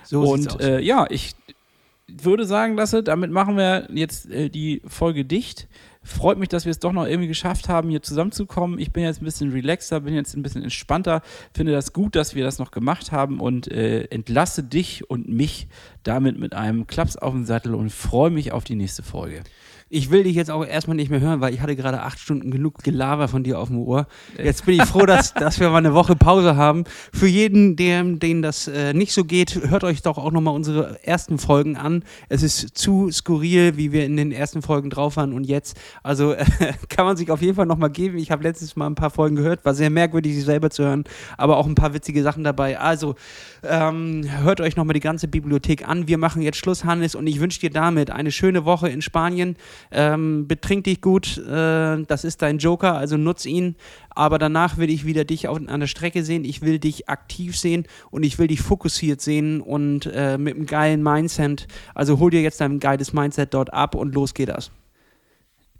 So 0.04 0.22
und 0.22 0.58
äh, 0.60 0.80
ja, 0.80 1.06
ich 1.08 1.34
würde 2.22 2.44
sagen, 2.44 2.76
Lasse, 2.76 3.02
damit 3.02 3.30
machen 3.30 3.56
wir 3.56 3.88
jetzt 3.92 4.30
äh, 4.30 4.48
die 4.48 4.82
Folge 4.86 5.24
dicht. 5.24 5.68
Freut 6.02 6.38
mich, 6.38 6.48
dass 6.48 6.64
wir 6.64 6.70
es 6.70 6.78
doch 6.78 6.92
noch 6.92 7.06
irgendwie 7.06 7.28
geschafft 7.28 7.68
haben, 7.68 7.90
hier 7.90 8.02
zusammenzukommen. 8.02 8.78
Ich 8.78 8.90
bin 8.90 9.04
jetzt 9.04 9.20
ein 9.20 9.26
bisschen 9.26 9.52
relaxer, 9.52 10.00
bin 10.00 10.14
jetzt 10.14 10.34
ein 10.34 10.42
bisschen 10.42 10.62
entspannter. 10.62 11.20
Finde 11.54 11.72
das 11.72 11.92
gut, 11.92 12.16
dass 12.16 12.34
wir 12.34 12.42
das 12.42 12.58
noch 12.58 12.70
gemacht 12.70 13.12
haben 13.12 13.38
und 13.38 13.70
äh, 13.70 14.04
entlasse 14.04 14.62
dich 14.62 15.10
und 15.10 15.28
mich 15.28 15.68
damit 16.02 16.38
mit 16.38 16.54
einem 16.54 16.86
Klaps 16.86 17.16
auf 17.16 17.34
den 17.34 17.44
Sattel 17.44 17.74
und 17.74 17.90
freue 17.90 18.30
mich 18.30 18.52
auf 18.52 18.64
die 18.64 18.76
nächste 18.76 19.02
Folge. 19.02 19.42
Ich 19.92 20.12
will 20.12 20.22
dich 20.22 20.36
jetzt 20.36 20.52
auch 20.52 20.64
erstmal 20.64 20.96
nicht 20.96 21.10
mehr 21.10 21.18
hören, 21.18 21.40
weil 21.40 21.52
ich 21.52 21.60
hatte 21.60 21.74
gerade 21.74 22.02
acht 22.02 22.20
Stunden 22.20 22.52
genug 22.52 22.84
Gelaber 22.84 23.26
von 23.26 23.42
dir 23.42 23.58
auf 23.58 23.70
dem 23.70 23.78
Ohr. 23.78 24.06
Jetzt 24.38 24.64
bin 24.64 24.76
ich 24.76 24.84
froh, 24.84 25.04
dass, 25.04 25.34
dass 25.34 25.58
wir 25.58 25.68
mal 25.68 25.78
eine 25.78 25.94
Woche 25.94 26.14
Pause 26.14 26.54
haben. 26.54 26.84
Für 27.12 27.26
jeden, 27.26 27.74
dem, 27.74 28.20
denen 28.20 28.40
das 28.40 28.68
äh, 28.68 28.94
nicht 28.94 29.12
so 29.12 29.24
geht, 29.24 29.68
hört 29.68 29.82
euch 29.82 30.00
doch 30.02 30.16
auch 30.16 30.30
nochmal 30.30 30.54
unsere 30.54 31.04
ersten 31.04 31.40
Folgen 31.40 31.76
an. 31.76 32.04
Es 32.28 32.44
ist 32.44 32.78
zu 32.78 33.10
skurril, 33.10 33.76
wie 33.78 33.90
wir 33.90 34.04
in 34.06 34.16
den 34.16 34.30
ersten 34.30 34.62
Folgen 34.62 34.90
drauf 34.90 35.16
waren 35.16 35.32
und 35.32 35.42
jetzt. 35.42 35.76
Also 36.04 36.34
äh, 36.34 36.44
kann 36.88 37.04
man 37.04 37.16
sich 37.16 37.32
auf 37.32 37.42
jeden 37.42 37.56
Fall 37.56 37.66
nochmal 37.66 37.90
geben. 37.90 38.16
Ich 38.18 38.30
habe 38.30 38.44
letztes 38.44 38.76
Mal 38.76 38.86
ein 38.86 38.94
paar 38.94 39.10
Folgen 39.10 39.34
gehört, 39.34 39.64
war 39.64 39.74
sehr 39.74 39.90
merkwürdig, 39.90 40.34
sie 40.34 40.42
selber 40.42 40.70
zu 40.70 40.84
hören, 40.84 41.02
aber 41.36 41.56
auch 41.56 41.66
ein 41.66 41.74
paar 41.74 41.94
witzige 41.94 42.22
Sachen 42.22 42.44
dabei. 42.44 42.78
Also 42.78 43.16
ähm, 43.64 44.22
hört 44.24 44.60
euch 44.60 44.76
nochmal 44.76 44.94
die 44.94 45.00
ganze 45.00 45.26
Bibliothek 45.26 45.88
an. 45.88 46.06
Wir 46.06 46.16
machen 46.16 46.42
jetzt 46.42 46.58
Schluss, 46.58 46.84
Hannes, 46.84 47.16
und 47.16 47.26
ich 47.26 47.40
wünsche 47.40 47.58
dir 47.58 47.70
damit 47.70 48.12
eine 48.12 48.30
schöne 48.30 48.64
Woche 48.64 48.88
in 48.88 49.02
Spanien. 49.02 49.56
Ähm, 49.90 50.46
betrink 50.46 50.84
dich 50.84 51.00
gut, 51.00 51.38
äh, 51.38 52.02
das 52.04 52.24
ist 52.24 52.42
dein 52.42 52.58
Joker, 52.58 52.96
also 52.96 53.16
nutz 53.16 53.46
ihn. 53.46 53.76
Aber 54.10 54.38
danach 54.38 54.76
will 54.76 54.90
ich 54.90 55.06
wieder 55.06 55.24
dich 55.24 55.48
auf, 55.48 55.58
an 55.66 55.80
der 55.80 55.86
Strecke 55.86 56.24
sehen. 56.24 56.44
Ich 56.44 56.62
will 56.62 56.78
dich 56.78 57.08
aktiv 57.08 57.58
sehen 57.58 57.86
und 58.10 58.22
ich 58.22 58.38
will 58.38 58.48
dich 58.48 58.60
fokussiert 58.60 59.20
sehen 59.20 59.60
und 59.60 60.06
äh, 60.06 60.38
mit 60.38 60.56
einem 60.56 60.66
geilen 60.66 61.02
Mindset. 61.02 61.66
Also 61.94 62.18
hol 62.18 62.30
dir 62.30 62.42
jetzt 62.42 62.60
dein 62.60 62.80
geiles 62.80 63.12
Mindset 63.12 63.54
dort 63.54 63.72
ab 63.72 63.94
und 63.94 64.14
los 64.14 64.34
geht 64.34 64.48
das. 64.48 64.70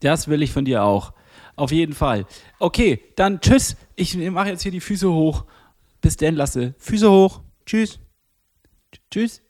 Das 0.01 0.29
will 0.29 0.43
ich 0.43 0.53
von 0.53 0.65
dir 0.65 0.83
auch. 0.83 1.13
Auf 1.57 1.73
jeden 1.73 1.95
Fall. 1.95 2.27
Okay, 2.59 3.01
dann 3.17 3.41
tschüss. 3.41 3.77
Ich 3.97 4.17
mache 4.17 4.49
jetzt 4.49 4.63
hier 4.63 4.73
die 4.73 4.81
Füße 4.81 5.11
hoch. 5.11 5.45
Bis 6.01 6.17
denn, 6.17 6.35
Lasse. 6.35 6.75
Füße 6.79 7.11
hoch. 7.11 7.43
Tschüss. 7.67 7.99
Tschüss. 9.11 9.43